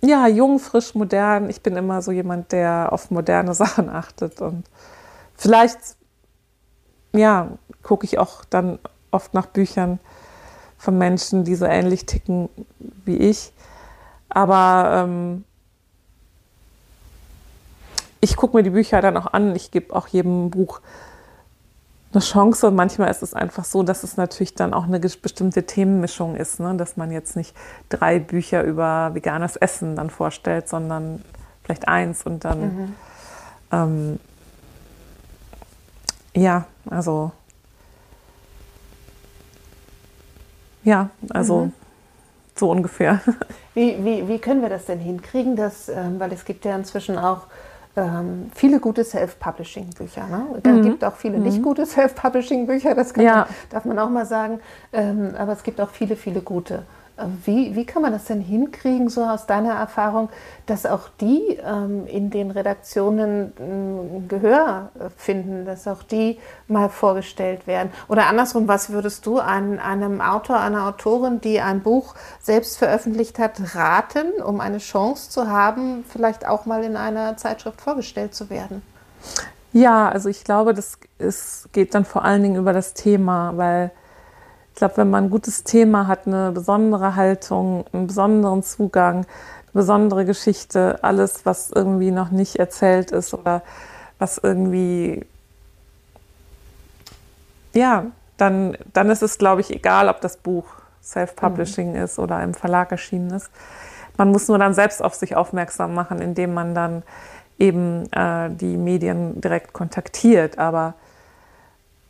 ja, 0.00 0.28
jung, 0.28 0.58
frisch, 0.58 0.94
modern. 0.94 1.50
Ich 1.50 1.62
bin 1.62 1.76
immer 1.76 2.02
so 2.02 2.12
jemand, 2.12 2.52
der 2.52 2.92
auf 2.92 3.10
moderne 3.10 3.54
Sachen 3.54 3.88
achtet 3.88 4.40
und 4.40 4.64
vielleicht 5.36 5.78
ja, 7.12 7.48
gucke 7.82 8.04
ich 8.04 8.18
auch 8.18 8.44
dann 8.44 8.78
oft 9.10 9.34
nach 9.34 9.46
Büchern 9.46 9.98
von 10.76 10.96
Menschen, 10.96 11.44
die 11.44 11.54
so 11.54 11.64
ähnlich 11.64 12.06
ticken 12.06 12.48
wie 13.04 13.16
ich. 13.16 13.52
Aber 14.28 15.04
ähm, 15.04 15.44
ich 18.20 18.36
gucke 18.36 18.56
mir 18.56 18.62
die 18.62 18.70
Bücher 18.70 19.00
dann 19.00 19.16
auch 19.16 19.32
an. 19.32 19.54
Ich 19.56 19.70
gebe 19.70 19.94
auch 19.94 20.08
jedem 20.08 20.50
Buch 20.50 20.80
eine 22.12 22.22
Chance 22.22 22.68
und 22.68 22.74
manchmal 22.74 23.10
ist 23.10 23.22
es 23.22 23.34
einfach 23.34 23.64
so, 23.64 23.82
dass 23.82 24.02
es 24.02 24.16
natürlich 24.16 24.54
dann 24.54 24.72
auch 24.72 24.84
eine 24.84 24.98
bestimmte 24.98 25.64
Themenmischung 25.64 26.36
ist, 26.36 26.58
ne? 26.58 26.74
dass 26.76 26.96
man 26.96 27.10
jetzt 27.10 27.36
nicht 27.36 27.54
drei 27.90 28.18
Bücher 28.18 28.62
über 28.62 29.10
veganes 29.12 29.56
Essen 29.56 29.94
dann 29.94 30.08
vorstellt, 30.08 30.68
sondern 30.68 31.22
vielleicht 31.62 31.86
eins 31.86 32.22
und 32.24 32.44
dann 32.44 32.60
mhm. 32.60 32.94
ähm, 33.72 34.20
ja, 36.34 36.66
also 36.88 37.32
ja, 40.84 41.10
also 41.30 41.66
mhm. 41.66 41.72
so 42.54 42.70
ungefähr. 42.70 43.20
Wie, 43.78 44.04
wie, 44.04 44.26
wie 44.26 44.38
können 44.40 44.60
wir 44.60 44.70
das 44.70 44.86
denn 44.86 44.98
hinkriegen, 44.98 45.54
dass, 45.54 45.88
ähm, 45.88 46.18
weil 46.18 46.32
es 46.32 46.44
gibt 46.44 46.64
ja 46.64 46.74
inzwischen 46.74 47.16
auch 47.16 47.42
ähm, 47.96 48.50
viele 48.52 48.80
gute 48.80 49.04
Self-Publishing-Bücher. 49.04 50.26
Ne? 50.26 50.46
Es 50.60 50.68
mhm. 50.68 50.82
gibt 50.82 51.04
auch 51.04 51.14
viele 51.14 51.38
mhm. 51.38 51.44
nicht 51.44 51.62
gute 51.62 51.86
Self-Publishing-Bücher, 51.86 52.96
das 52.96 53.12
ja. 53.14 53.36
man, 53.36 53.46
darf 53.70 53.84
man 53.84 53.98
auch 54.00 54.10
mal 54.10 54.26
sagen. 54.26 54.58
Ähm, 54.92 55.32
aber 55.38 55.52
es 55.52 55.62
gibt 55.62 55.80
auch 55.80 55.90
viele, 55.90 56.16
viele 56.16 56.40
gute. 56.40 56.82
Wie, 57.44 57.74
wie 57.74 57.84
kann 57.84 58.02
man 58.02 58.12
das 58.12 58.26
denn 58.26 58.40
hinkriegen, 58.40 59.08
so 59.08 59.24
aus 59.24 59.46
deiner 59.46 59.74
Erfahrung, 59.74 60.28
dass 60.66 60.86
auch 60.86 61.08
die 61.20 61.58
ähm, 61.64 62.06
in 62.06 62.30
den 62.30 62.50
Redaktionen 62.50 63.52
äh, 63.58 64.28
Gehör 64.28 64.90
finden, 65.16 65.64
dass 65.64 65.88
auch 65.88 66.02
die 66.02 66.38
mal 66.68 66.88
vorgestellt 66.88 67.66
werden? 67.66 67.90
Oder 68.08 68.26
andersrum, 68.26 68.68
was 68.68 68.90
würdest 68.90 69.26
du 69.26 69.38
an, 69.40 69.80
einem 69.80 70.20
Autor, 70.20 70.60
einer 70.60 70.86
Autorin, 70.86 71.40
die 71.40 71.60
ein 71.60 71.82
Buch 71.82 72.14
selbst 72.40 72.78
veröffentlicht 72.78 73.38
hat, 73.38 73.74
raten, 73.74 74.40
um 74.40 74.60
eine 74.60 74.78
Chance 74.78 75.30
zu 75.30 75.48
haben, 75.48 76.04
vielleicht 76.08 76.46
auch 76.46 76.66
mal 76.66 76.84
in 76.84 76.96
einer 76.96 77.36
Zeitschrift 77.36 77.80
vorgestellt 77.80 78.34
zu 78.34 78.48
werden? 78.48 78.82
Ja, 79.72 80.08
also 80.08 80.28
ich 80.28 80.44
glaube, 80.44 80.72
das 80.72 80.98
ist, 81.18 81.68
geht 81.72 81.94
dann 81.94 82.04
vor 82.04 82.24
allen 82.24 82.42
Dingen 82.42 82.56
über 82.56 82.72
das 82.72 82.94
Thema, 82.94 83.56
weil 83.56 83.90
glaube, 84.78 84.96
wenn 84.96 85.10
man 85.10 85.24
ein 85.24 85.30
gutes 85.30 85.64
Thema 85.64 86.06
hat, 86.06 86.26
eine 86.26 86.52
besondere 86.52 87.16
Haltung, 87.16 87.84
einen 87.92 88.06
besonderen 88.06 88.62
Zugang, 88.62 89.18
eine 89.18 89.26
besondere 89.72 90.24
Geschichte, 90.24 90.98
alles, 91.02 91.44
was 91.44 91.70
irgendwie 91.70 92.10
noch 92.10 92.30
nicht 92.30 92.56
erzählt 92.56 93.10
ist 93.10 93.34
oder 93.34 93.62
was 94.18 94.38
irgendwie, 94.38 95.26
ja, 97.74 98.06
dann, 98.36 98.76
dann 98.92 99.10
ist 99.10 99.22
es, 99.22 99.38
glaube 99.38 99.60
ich, 99.60 99.70
egal, 99.70 100.08
ob 100.08 100.20
das 100.20 100.36
Buch 100.36 100.64
Self-Publishing 101.02 101.90
mhm. 101.90 102.02
ist 102.02 102.18
oder 102.18 102.42
im 102.42 102.54
Verlag 102.54 102.90
erschienen 102.92 103.30
ist. 103.30 103.50
Man 104.16 104.30
muss 104.30 104.48
nur 104.48 104.58
dann 104.58 104.74
selbst 104.74 105.02
auf 105.02 105.14
sich 105.14 105.36
aufmerksam 105.36 105.94
machen, 105.94 106.20
indem 106.20 106.52
man 106.52 106.74
dann 106.74 107.02
eben 107.58 108.10
äh, 108.12 108.50
die 108.50 108.76
Medien 108.76 109.40
direkt 109.40 109.72
kontaktiert. 109.72 110.58
Aber 110.58 110.94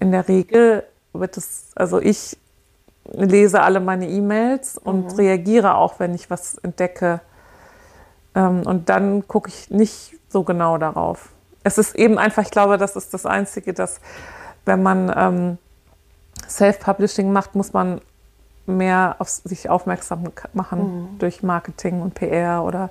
in 0.00 0.10
der 0.10 0.28
Regel 0.28 0.84
wird 1.12 1.36
es, 1.36 1.70
also 1.74 2.00
ich 2.00 2.38
lese 3.12 3.62
alle 3.62 3.80
meine 3.80 4.08
E-Mails 4.08 4.78
und 4.78 5.12
mhm. 5.12 5.16
reagiere 5.16 5.76
auch, 5.76 5.98
wenn 5.98 6.14
ich 6.14 6.30
was 6.30 6.56
entdecke. 6.58 7.20
Ähm, 8.34 8.62
und 8.64 8.88
dann 8.88 9.26
gucke 9.26 9.48
ich 9.48 9.70
nicht 9.70 10.14
so 10.28 10.44
genau 10.44 10.78
darauf. 10.78 11.30
Es 11.64 11.78
ist 11.78 11.94
eben 11.94 12.18
einfach, 12.18 12.42
ich 12.42 12.50
glaube, 12.50 12.78
das 12.78 12.96
ist 12.96 13.12
das 13.14 13.26
Einzige, 13.26 13.72
dass 13.74 14.00
wenn 14.64 14.82
man 14.82 15.12
ähm, 15.16 15.58
Self-Publishing 16.48 17.32
macht, 17.32 17.54
muss 17.54 17.72
man 17.72 18.00
mehr 18.66 19.16
auf 19.18 19.28
sich 19.28 19.70
aufmerksam 19.70 20.24
machen 20.52 20.80
mhm. 21.12 21.18
durch 21.18 21.42
Marketing 21.42 22.02
und 22.02 22.14
PR 22.14 22.62
oder 22.64 22.90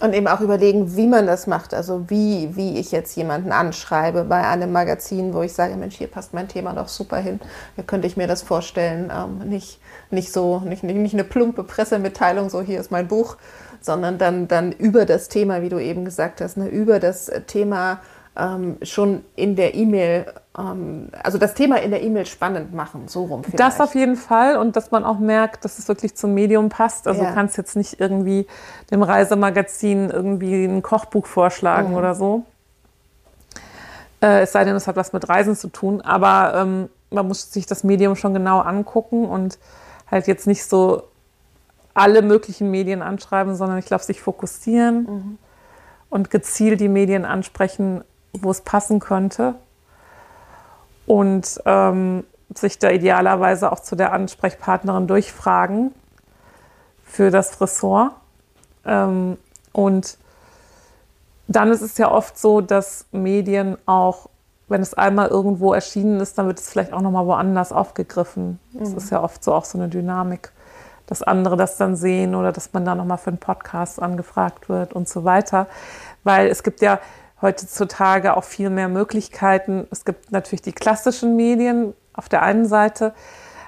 und 0.00 0.14
eben 0.14 0.28
auch 0.28 0.40
überlegen, 0.40 0.96
wie 0.96 1.06
man 1.06 1.26
das 1.26 1.46
macht. 1.46 1.74
Also 1.74 2.08
wie, 2.08 2.54
wie 2.56 2.78
ich 2.78 2.92
jetzt 2.92 3.16
jemanden 3.16 3.52
anschreibe 3.52 4.24
bei 4.24 4.46
einem 4.46 4.72
Magazin, 4.72 5.34
wo 5.34 5.42
ich 5.42 5.52
sage, 5.52 5.76
Mensch, 5.76 5.96
hier 5.96 6.06
passt 6.06 6.34
mein 6.34 6.48
Thema 6.48 6.72
doch 6.72 6.88
super 6.88 7.18
hin. 7.18 7.40
Hier 7.74 7.84
könnte 7.84 8.06
ich 8.06 8.16
mir 8.16 8.26
das 8.26 8.42
vorstellen. 8.42 9.12
Ähm, 9.14 9.48
nicht, 9.48 9.80
nicht 10.10 10.32
so, 10.32 10.60
nicht, 10.60 10.82
nicht, 10.82 10.96
nicht 10.96 11.14
eine 11.14 11.24
plumpe 11.24 11.64
Pressemitteilung, 11.64 12.50
so 12.50 12.62
hier 12.62 12.80
ist 12.80 12.90
mein 12.90 13.08
Buch, 13.08 13.36
sondern 13.80 14.18
dann, 14.18 14.48
dann 14.48 14.72
über 14.72 15.04
das 15.04 15.28
Thema, 15.28 15.62
wie 15.62 15.68
du 15.68 15.78
eben 15.78 16.04
gesagt 16.04 16.40
hast, 16.40 16.56
ne, 16.56 16.68
über 16.68 17.00
das 17.00 17.30
Thema 17.46 18.00
ähm, 18.36 18.76
schon 18.82 19.24
in 19.36 19.56
der 19.56 19.74
E-Mail 19.74 20.26
also 20.58 21.38
das 21.38 21.54
Thema 21.54 21.76
in 21.76 21.92
der 21.92 22.02
E-Mail 22.02 22.26
spannend 22.26 22.74
machen, 22.74 23.06
so 23.06 23.24
rum 23.26 23.44
vielleicht. 23.44 23.60
Das 23.60 23.80
auf 23.80 23.94
jeden 23.94 24.16
Fall 24.16 24.56
und 24.56 24.74
dass 24.74 24.90
man 24.90 25.04
auch 25.04 25.20
merkt, 25.20 25.64
dass 25.64 25.78
es 25.78 25.86
wirklich 25.86 26.16
zum 26.16 26.34
Medium 26.34 26.68
passt. 26.68 27.06
Also 27.06 27.22
ja. 27.22 27.28
du 27.28 27.34
kannst 27.34 27.56
jetzt 27.56 27.76
nicht 27.76 28.00
irgendwie 28.00 28.46
dem 28.90 29.04
Reisemagazin 29.04 30.10
irgendwie 30.10 30.64
ein 30.64 30.82
Kochbuch 30.82 31.26
vorschlagen 31.26 31.90
mhm. 31.90 31.96
oder 31.96 32.16
so. 32.16 32.44
Äh, 34.20 34.42
es 34.42 34.52
sei 34.52 34.64
denn, 34.64 34.74
es 34.74 34.88
hat 34.88 34.96
was 34.96 35.12
mit 35.12 35.28
Reisen 35.28 35.54
zu 35.54 35.68
tun, 35.68 36.00
aber 36.00 36.54
ähm, 36.56 36.88
man 37.10 37.28
muss 37.28 37.52
sich 37.52 37.66
das 37.66 37.84
Medium 37.84 38.16
schon 38.16 38.34
genau 38.34 38.58
angucken 38.58 39.26
und 39.26 39.60
halt 40.10 40.26
jetzt 40.26 40.48
nicht 40.48 40.64
so 40.64 41.04
alle 41.94 42.20
möglichen 42.22 42.68
Medien 42.70 43.00
anschreiben, 43.02 43.54
sondern 43.54 43.78
ich 43.78 43.86
glaube, 43.86 44.02
sich 44.02 44.20
fokussieren 44.20 45.02
mhm. 45.02 45.38
und 46.10 46.30
gezielt 46.30 46.80
die 46.80 46.88
Medien 46.88 47.24
ansprechen, 47.24 48.02
wo 48.32 48.50
es 48.50 48.60
passen 48.62 48.98
könnte. 48.98 49.54
Und 51.08 51.60
ähm, 51.64 52.24
sich 52.54 52.78
da 52.78 52.90
idealerweise 52.90 53.72
auch 53.72 53.80
zu 53.80 53.96
der 53.96 54.12
Ansprechpartnerin 54.12 55.06
durchfragen 55.06 55.94
für 57.04 57.30
das 57.30 57.60
Ressort. 57.60 58.12
Ähm, 58.84 59.38
und 59.72 60.18
dann 61.46 61.70
ist 61.70 61.80
es 61.80 61.96
ja 61.98 62.10
oft 62.10 62.38
so, 62.38 62.60
dass 62.60 63.06
Medien 63.10 63.78
auch, 63.86 64.28
wenn 64.68 64.82
es 64.82 64.94
einmal 64.94 65.28
irgendwo 65.28 65.72
erschienen 65.72 66.20
ist, 66.20 66.36
dann 66.36 66.46
wird 66.46 66.58
es 66.58 66.68
vielleicht 66.68 66.92
auch 66.92 67.00
nochmal 67.00 67.26
woanders 67.26 67.72
aufgegriffen. 67.72 68.58
Mhm. 68.72 68.78
Das 68.80 68.92
ist 68.92 69.10
ja 69.10 69.22
oft 69.22 69.42
so 69.42 69.54
auch 69.54 69.64
so 69.64 69.78
eine 69.78 69.88
Dynamik, 69.88 70.52
dass 71.06 71.22
andere 71.22 71.56
das 71.56 71.76
dann 71.78 71.96
sehen 71.96 72.34
oder 72.34 72.52
dass 72.52 72.72
man 72.72 72.84
da 72.84 72.94
nochmal 72.94 73.18
für 73.18 73.30
einen 73.30 73.38
Podcast 73.38 74.00
angefragt 74.00 74.68
wird 74.68 74.92
und 74.92 75.08
so 75.08 75.24
weiter. 75.24 75.66
Weil 76.22 76.48
es 76.48 76.62
gibt 76.62 76.82
ja 76.82 76.98
heutzutage 77.40 78.36
auch 78.36 78.44
viel 78.44 78.70
mehr 78.70 78.88
Möglichkeiten. 78.88 79.86
Es 79.90 80.04
gibt 80.04 80.32
natürlich 80.32 80.62
die 80.62 80.72
klassischen 80.72 81.36
Medien 81.36 81.94
auf 82.12 82.28
der 82.28 82.42
einen 82.42 82.66
Seite, 82.66 83.14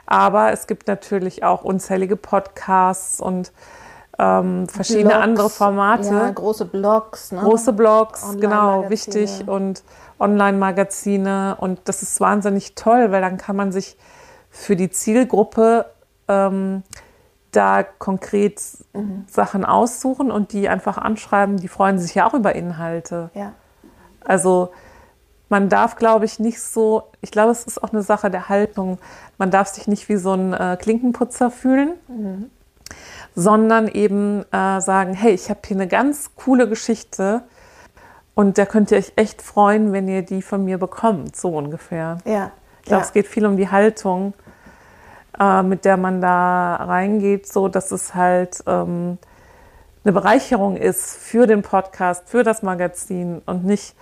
aber 0.06 0.52
es 0.52 0.66
gibt 0.66 0.88
natürlich 0.88 1.44
auch 1.44 1.62
unzählige 1.62 2.16
Podcasts 2.16 3.20
und 3.20 3.52
ähm, 4.18 4.68
verschiedene 4.68 5.10
Blogs, 5.10 5.22
andere 5.22 5.50
Formate. 5.50 6.14
Ja, 6.14 6.30
große 6.30 6.66
Blogs. 6.66 7.32
Ne? 7.32 7.40
Große 7.40 7.72
Blogs, 7.72 8.36
genau, 8.38 8.90
wichtig. 8.90 9.46
Und 9.46 9.82
Online-Magazine. 10.18 11.56
Und 11.58 11.80
das 11.84 12.02
ist 12.02 12.20
wahnsinnig 12.20 12.74
toll, 12.74 13.10
weil 13.10 13.22
dann 13.22 13.38
kann 13.38 13.56
man 13.56 13.72
sich 13.72 13.96
für 14.50 14.76
die 14.76 14.90
Zielgruppe 14.90 15.86
ähm, 16.28 16.82
da 17.52 17.82
konkret 17.82 18.60
mhm. 18.92 19.24
Sachen 19.26 19.64
aussuchen 19.64 20.30
und 20.30 20.52
die 20.52 20.68
einfach 20.68 20.98
anschreiben. 20.98 21.56
Die 21.56 21.68
freuen 21.68 21.98
sich 21.98 22.14
ja 22.14 22.28
auch 22.28 22.34
über 22.34 22.54
Inhalte. 22.54 23.30
Ja. 23.34 23.54
Also 24.24 24.70
man 25.48 25.68
darf, 25.68 25.96
glaube 25.96 26.24
ich, 26.24 26.38
nicht 26.38 26.60
so, 26.60 27.04
ich 27.20 27.30
glaube, 27.30 27.50
es 27.50 27.64
ist 27.64 27.82
auch 27.82 27.92
eine 27.92 28.02
Sache 28.02 28.30
der 28.30 28.48
Haltung. 28.48 28.98
Man 29.38 29.50
darf 29.50 29.68
sich 29.68 29.88
nicht 29.88 30.08
wie 30.08 30.16
so 30.16 30.32
ein 30.32 30.52
äh, 30.52 30.76
Klinkenputzer 30.80 31.50
fühlen. 31.50 31.94
Mhm 32.08 32.50
sondern 33.34 33.88
eben 33.88 34.44
äh, 34.52 34.80
sagen, 34.80 35.14
hey, 35.14 35.32
ich 35.32 35.50
habe 35.50 35.60
hier 35.64 35.76
eine 35.76 35.88
ganz 35.88 36.32
coole 36.36 36.68
Geschichte 36.68 37.42
und 38.34 38.58
da 38.58 38.66
könnt 38.66 38.90
ihr 38.90 38.98
euch 38.98 39.12
echt 39.16 39.42
freuen, 39.42 39.92
wenn 39.92 40.08
ihr 40.08 40.22
die 40.22 40.42
von 40.42 40.64
mir 40.64 40.78
bekommt, 40.78 41.36
so 41.36 41.56
ungefähr. 41.56 42.18
Ja. 42.24 42.52
Ich 42.80 42.86
glaube, 42.86 43.02
ja. 43.02 43.06
es 43.06 43.12
geht 43.12 43.26
viel 43.26 43.46
um 43.46 43.56
die 43.56 43.68
Haltung, 43.68 44.34
äh, 45.38 45.62
mit 45.62 45.84
der 45.84 45.96
man 45.96 46.20
da 46.20 46.76
reingeht, 46.76 47.46
so 47.46 47.68
dass 47.68 47.90
es 47.90 48.14
halt 48.14 48.62
ähm, 48.66 49.18
eine 50.04 50.12
Bereicherung 50.12 50.76
ist 50.76 51.16
für 51.16 51.46
den 51.46 51.62
Podcast, 51.62 52.28
für 52.28 52.42
das 52.42 52.62
Magazin 52.62 53.42
und 53.46 53.64
nicht, 53.64 53.94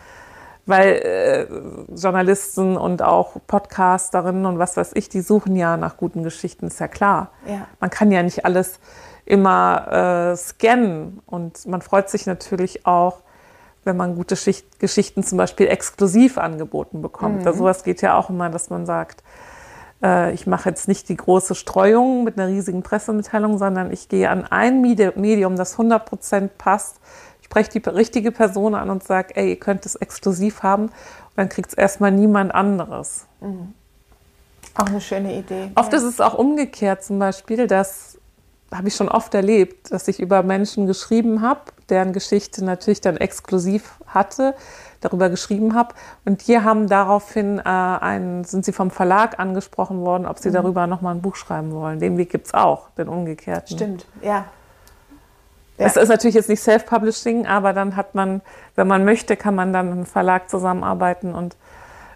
weil 0.66 0.92
äh, 0.92 1.46
Journalisten 1.94 2.76
und 2.76 3.02
auch 3.02 3.36
Podcasterinnen 3.46 4.46
und 4.46 4.58
was 4.58 4.76
weiß 4.76 4.92
ich, 4.94 5.08
die 5.08 5.22
suchen 5.22 5.56
ja 5.56 5.76
nach 5.76 5.96
guten 5.96 6.22
Geschichten, 6.22 6.66
ist 6.66 6.78
ja 6.78 6.88
klar. 6.88 7.30
Ja. 7.46 7.66
Man 7.80 7.90
kann 7.90 8.12
ja 8.12 8.22
nicht 8.22 8.44
alles 8.44 8.78
immer 9.28 10.32
äh, 10.32 10.36
scannen. 10.36 11.20
Und 11.26 11.66
man 11.66 11.82
freut 11.82 12.08
sich 12.08 12.26
natürlich 12.26 12.86
auch, 12.86 13.20
wenn 13.84 13.96
man 13.96 14.16
gute 14.16 14.36
Schicht 14.36 14.80
Geschichten 14.80 15.22
zum 15.22 15.38
Beispiel 15.38 15.68
exklusiv 15.68 16.38
angeboten 16.38 17.02
bekommt. 17.02 17.42
Mhm. 17.42 17.46
Also 17.46 17.60
sowas 17.60 17.84
geht 17.84 18.02
ja 18.02 18.16
auch 18.16 18.30
immer, 18.30 18.48
dass 18.48 18.70
man 18.70 18.86
sagt, 18.86 19.22
ich 20.00 20.46
mache 20.46 20.68
jetzt 20.68 20.86
nicht 20.86 21.08
die 21.08 21.16
große 21.16 21.54
Streuung 21.54 22.22
mit 22.22 22.38
einer 22.38 22.48
riesigen 22.48 22.82
Pressemitteilung, 22.82 23.58
sondern 23.58 23.92
ich 23.92 24.08
gehe 24.08 24.30
an 24.30 24.44
ein 24.44 24.80
Medium, 24.80 25.56
das 25.56 25.72
100 25.72 26.06
Prozent 26.06 26.58
passt, 26.58 27.00
spreche 27.42 27.80
die 27.80 27.88
richtige 27.88 28.30
Person 28.30 28.74
an 28.74 28.90
und 28.90 29.02
sage, 29.02 29.34
ey, 29.36 29.50
ihr 29.50 29.58
könnt 29.58 29.86
es 29.86 29.96
exklusiv 29.96 30.62
haben. 30.62 30.84
Und 30.84 30.92
dann 31.36 31.48
kriegt 31.48 31.70
es 31.70 31.74
erstmal 31.74 32.12
niemand 32.12 32.54
anderes. 32.54 33.26
Mhm. 33.40 33.74
Auch 34.74 34.86
eine 34.86 35.00
schöne 35.00 35.36
Idee. 35.36 35.70
Oft 35.74 35.92
ja. 35.92 35.98
ist 35.98 36.04
es 36.04 36.20
auch 36.20 36.34
umgekehrt 36.34 37.02
zum 37.02 37.18
Beispiel, 37.18 37.66
dass 37.66 38.17
habe 38.74 38.88
ich 38.88 38.94
schon 38.94 39.08
oft 39.08 39.34
erlebt, 39.34 39.92
dass 39.92 40.08
ich 40.08 40.20
über 40.20 40.42
Menschen 40.42 40.86
geschrieben 40.86 41.42
habe, 41.42 41.60
deren 41.88 42.12
Geschichte 42.12 42.64
natürlich 42.64 43.00
dann 43.00 43.16
exklusiv 43.16 43.98
hatte, 44.06 44.54
darüber 45.00 45.30
geschrieben 45.30 45.74
habe. 45.74 45.94
Und 46.24 46.46
die 46.46 46.58
haben 46.58 46.86
daraufhin 46.88 47.58
äh, 47.58 47.62
einen, 47.62 48.44
sind 48.44 48.64
sie 48.64 48.72
vom 48.72 48.90
Verlag 48.90 49.38
angesprochen 49.38 50.00
worden, 50.00 50.26
ob 50.26 50.38
sie 50.38 50.50
mhm. 50.50 50.54
darüber 50.54 50.86
nochmal 50.86 51.14
ein 51.14 51.22
Buch 51.22 51.36
schreiben 51.36 51.72
wollen. 51.72 51.98
Den 51.98 52.18
Weg 52.18 52.30
gibt 52.30 52.48
es 52.48 52.54
auch, 52.54 52.90
den 52.90 53.08
umgekehrten. 53.08 53.76
Stimmt, 53.76 54.06
ja. 54.22 54.44
Es 55.80 55.96
ist 55.96 56.08
natürlich 56.08 56.34
jetzt 56.34 56.48
nicht 56.48 56.60
Self-Publishing, 56.60 57.46
aber 57.46 57.72
dann 57.72 57.94
hat 57.94 58.16
man, 58.16 58.42
wenn 58.74 58.88
man 58.88 59.04
möchte, 59.04 59.36
kann 59.36 59.54
man 59.54 59.72
dann 59.72 59.86
mit 59.86 59.94
einem 59.94 60.06
Verlag 60.06 60.50
zusammenarbeiten 60.50 61.34
und 61.34 61.56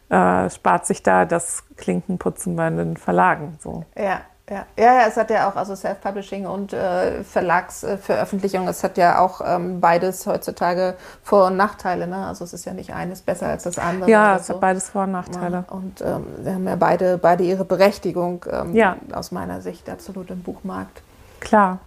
äh, 0.09 0.50
spart 0.50 0.84
sich 0.84 1.05
da 1.05 1.24
das 1.24 1.62
Klinkenputzen 1.76 2.57
bei 2.57 2.68
den 2.70 2.96
Verlagen. 2.96 3.59
So. 3.62 3.84
Ja, 3.96 4.22
ja, 4.51 4.66
ja, 4.76 5.07
es 5.07 5.16
hat 5.16 5.30
ja 5.30 5.49
auch 5.49 5.55
also 5.55 5.74
Self-Publishing 5.76 6.47
und 6.47 6.72
äh, 6.72 7.22
Verlagsveröffentlichung. 7.22 8.66
Es 8.66 8.82
hat 8.82 8.99
ja 8.99 9.20
auch 9.20 9.40
ähm, 9.45 9.80
beides 9.80 10.26
heutzutage 10.26 10.97
Vor- 11.22 11.47
und 11.47 11.57
Nachteile. 11.57 12.09
Ne? 12.09 12.26
Also 12.26 12.45
es 12.45 12.53
ist 12.53 12.64
ja 12.64 12.74
nicht 12.74 12.93
eines 12.93 13.22
besser 13.22 13.47
als 13.47 13.62
das 13.62 13.78
andere. 13.78 14.11
Ja, 14.11 14.36
es 14.36 14.49
so. 14.49 14.55
hat 14.55 14.61
beides 14.61 14.90
Vor- 14.90 15.05
und 15.05 15.12
Nachteile. 15.12 15.64
Ja, 15.68 15.74
und 15.74 16.01
ähm, 16.01 16.26
wir 16.38 16.55
haben 16.55 16.66
ja 16.66 16.76
beide, 16.76 17.18
beide 17.18 17.45
ihre 17.45 17.64
Berechtigung 17.64 18.45
ähm, 18.51 18.74
ja. 18.74 18.97
aus 19.12 19.30
meiner 19.30 19.61
Sicht 19.61 19.88
absolut 19.88 20.28
im 20.30 20.43
Buchmarkt. 20.43 21.03
Klar. 21.38 21.78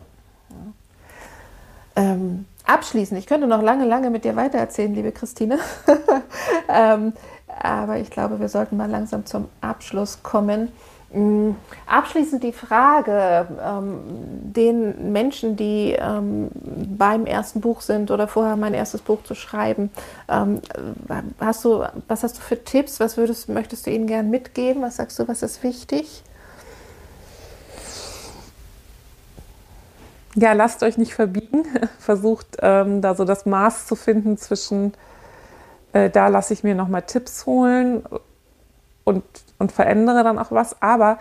Ja. 0.49 2.03
Ähm, 2.03 2.45
abschließend, 2.65 3.19
ich 3.19 3.27
könnte 3.27 3.47
noch 3.47 3.61
lange, 3.61 3.85
lange 3.85 4.09
mit 4.09 4.23
dir 4.23 4.35
weitererzählen, 4.35 4.93
liebe 4.93 5.11
Christine. 5.11 5.59
Ähm, 6.67 7.13
aber 7.61 7.97
ich 7.97 8.09
glaube, 8.09 8.39
wir 8.39 8.49
sollten 8.49 8.75
mal 8.75 8.89
langsam 8.89 9.25
zum 9.25 9.47
Abschluss 9.61 10.23
kommen. 10.23 10.71
Mm, 11.15 11.55
abschließend 11.85 12.43
die 12.43 12.51
Frage, 12.51 13.47
ähm, 13.63 13.99
den 14.51 15.13
Menschen, 15.13 15.55
die 15.55 15.95
ähm, 15.97 16.49
beim 16.53 17.25
ersten 17.25 17.61
Buch 17.61 17.79
sind 17.79 18.11
oder 18.11 18.27
vorher 18.27 18.57
mein 18.57 18.73
erstes 18.73 18.99
Buch 18.99 19.23
zu 19.23 19.33
schreiben, 19.33 19.91
ähm, 20.27 20.59
hast 21.39 21.63
du, 21.63 21.85
was 22.09 22.23
hast 22.23 22.37
du 22.37 22.41
für 22.41 22.61
Tipps? 22.61 22.99
Was 22.99 23.15
würdest, 23.15 23.47
möchtest 23.47 23.87
du 23.87 23.91
ihnen 23.91 24.07
gern 24.07 24.29
mitgeben? 24.29 24.81
Was 24.81 24.97
sagst 24.97 25.17
du, 25.17 25.25
was 25.25 25.41
ist 25.41 25.63
wichtig? 25.63 26.21
Ja, 30.35 30.51
lasst 30.51 30.83
euch 30.83 30.97
nicht 30.97 31.13
verbiegen. 31.13 31.63
Versucht 31.99 32.57
ähm, 32.61 32.99
da 32.99 33.15
so 33.15 33.23
das 33.23 33.45
Maß 33.45 33.87
zu 33.87 33.95
finden 33.95 34.37
zwischen, 34.37 34.93
äh, 35.93 36.09
da 36.09 36.27
lasse 36.27 36.51
ich 36.51 36.65
mir 36.65 36.75
nochmal 36.75 37.03
Tipps 37.03 37.45
holen 37.45 38.03
und 39.05 39.23
und 39.59 39.71
verändere 39.71 40.23
dann 40.23 40.39
auch 40.39 40.51
was. 40.51 40.81
Aber 40.81 41.17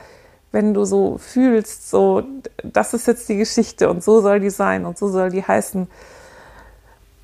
wenn 0.53 0.73
du 0.75 0.85
so 0.85 1.19
fühlst, 1.19 1.91
so, 1.91 2.23
das 2.63 2.95
ist 2.95 3.07
jetzt 3.07 3.29
die 3.29 3.37
Geschichte 3.37 3.91
und 3.91 4.03
so 4.05 4.21
soll 4.21 4.41
die 4.41 4.51
sein 4.51 4.85
und 4.85 4.97
so 4.97 5.09
soll 5.09 5.31
die 5.31 5.43
heißen 5.43 5.89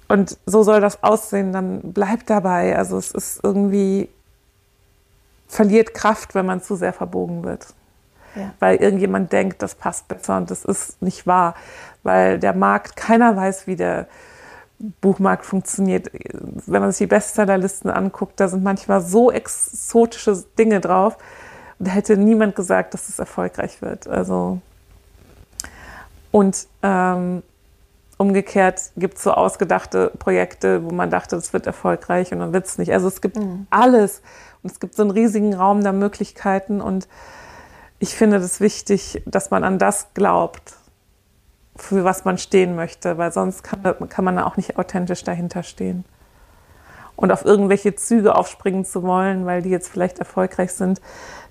und 0.08 0.36
so 0.44 0.64
soll 0.64 0.80
das 0.80 1.04
aussehen, 1.04 1.52
dann 1.52 1.80
bleib 1.84 2.26
dabei. 2.26 2.76
Also 2.76 2.98
es 2.98 3.12
ist 3.12 3.40
irgendwie, 3.44 4.08
verliert 5.46 5.94
Kraft, 5.94 6.34
wenn 6.34 6.46
man 6.46 6.61
zu 6.61 6.74
sehr 6.74 6.92
verbogen 6.92 7.44
wird. 7.44 7.68
Ja. 8.34 8.52
Weil 8.58 8.76
irgendjemand 8.76 9.32
denkt, 9.32 9.62
das 9.62 9.76
passt 9.76 10.08
besser 10.08 10.36
und 10.36 10.50
das 10.50 10.64
ist 10.64 11.00
nicht 11.00 11.26
wahr. 11.26 11.54
Weil 12.02 12.40
der 12.40 12.54
Markt, 12.54 12.96
keiner 12.96 13.36
weiß, 13.36 13.68
wie 13.68 13.76
der 13.76 14.08
Buchmarkt 15.01 15.45
funktioniert. 15.45 16.11
Wenn 16.12 16.81
man 16.81 16.91
sich 16.91 16.99
die 16.99 17.07
Bestsellerlisten 17.07 17.91
anguckt, 17.91 18.41
da 18.41 18.49
sind 18.49 18.64
manchmal 18.64 19.01
so 19.01 19.31
exotische 19.31 20.45
Dinge 20.59 20.81
drauf. 20.81 21.18
Da 21.78 21.91
hätte 21.91 22.16
niemand 22.16 22.57
gesagt, 22.57 22.95
dass 22.95 23.09
es 23.09 23.18
erfolgreich 23.18 23.83
wird. 23.83 24.07
Also 24.07 24.61
und 26.31 26.66
ähm, 26.83 27.43
umgekehrt 28.16 28.93
gibt 28.97 29.16
es 29.16 29.22
so 29.22 29.33
ausgedachte 29.33 30.12
Projekte, 30.18 30.85
wo 30.85 30.91
man 30.91 31.11
dachte, 31.11 31.37
es 31.37 31.53
wird 31.53 31.66
erfolgreich 31.66 32.33
und 32.33 32.39
dann 32.39 32.53
wird 32.53 32.66
es 32.66 32.78
nicht. 32.78 32.93
Also 32.93 33.09
es 33.09 33.20
gibt 33.20 33.37
mhm. 33.37 33.66
alles 33.70 34.22
und 34.62 34.70
es 34.70 34.81
gibt 34.81 34.95
so 34.95 35.03
einen 35.03 35.11
riesigen 35.11 35.55
Raum 35.55 35.83
der 35.83 35.93
Möglichkeiten 35.93 36.81
und 36.81 37.09
ich 37.99 38.14
finde 38.14 38.37
es 38.37 38.43
das 38.43 38.61
wichtig, 38.61 39.22
dass 39.26 39.51
man 39.51 39.64
an 39.64 39.78
das 39.78 40.09
glaubt 40.14 40.74
für 41.81 42.05
was 42.05 42.24
man 42.24 42.39
stehen 42.39 42.76
möchte, 42.76 43.18
weil 43.18 43.33
sonst 43.33 43.62
kann, 43.62 43.83
kann 44.09 44.24
man 44.24 44.39
auch 44.39 44.57
nicht 44.57 44.78
authentisch 44.78 45.24
dahinter 45.24 45.62
stehen. 45.62 46.05
und 47.16 47.33
auf 47.33 47.45
irgendwelche 47.45 47.95
Züge 47.95 48.35
aufspringen 48.35 48.85
zu 48.85 49.03
wollen, 49.03 49.45
weil 49.45 49.61
die 49.61 49.68
jetzt 49.68 49.89
vielleicht 49.89 50.18
erfolgreich 50.18 50.72
sind, 50.72 51.03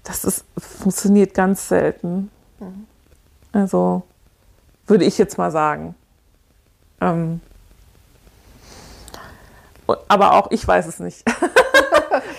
das 0.03 0.25
ist, 0.25 0.45
funktioniert 0.57 1.35
ganz 1.35 1.67
selten. 1.67 2.31
Mhm. 2.59 2.87
Also 3.51 4.03
würde 4.87 5.05
ich 5.05 5.17
jetzt 5.19 5.37
mal 5.37 5.51
sagen. 5.51 5.93
Ähm, 7.01 7.41
aber 10.07 10.33
auch 10.33 10.51
ich 10.51 10.67
weiß 10.67 10.87
es 10.87 10.99
nicht. 10.99 11.23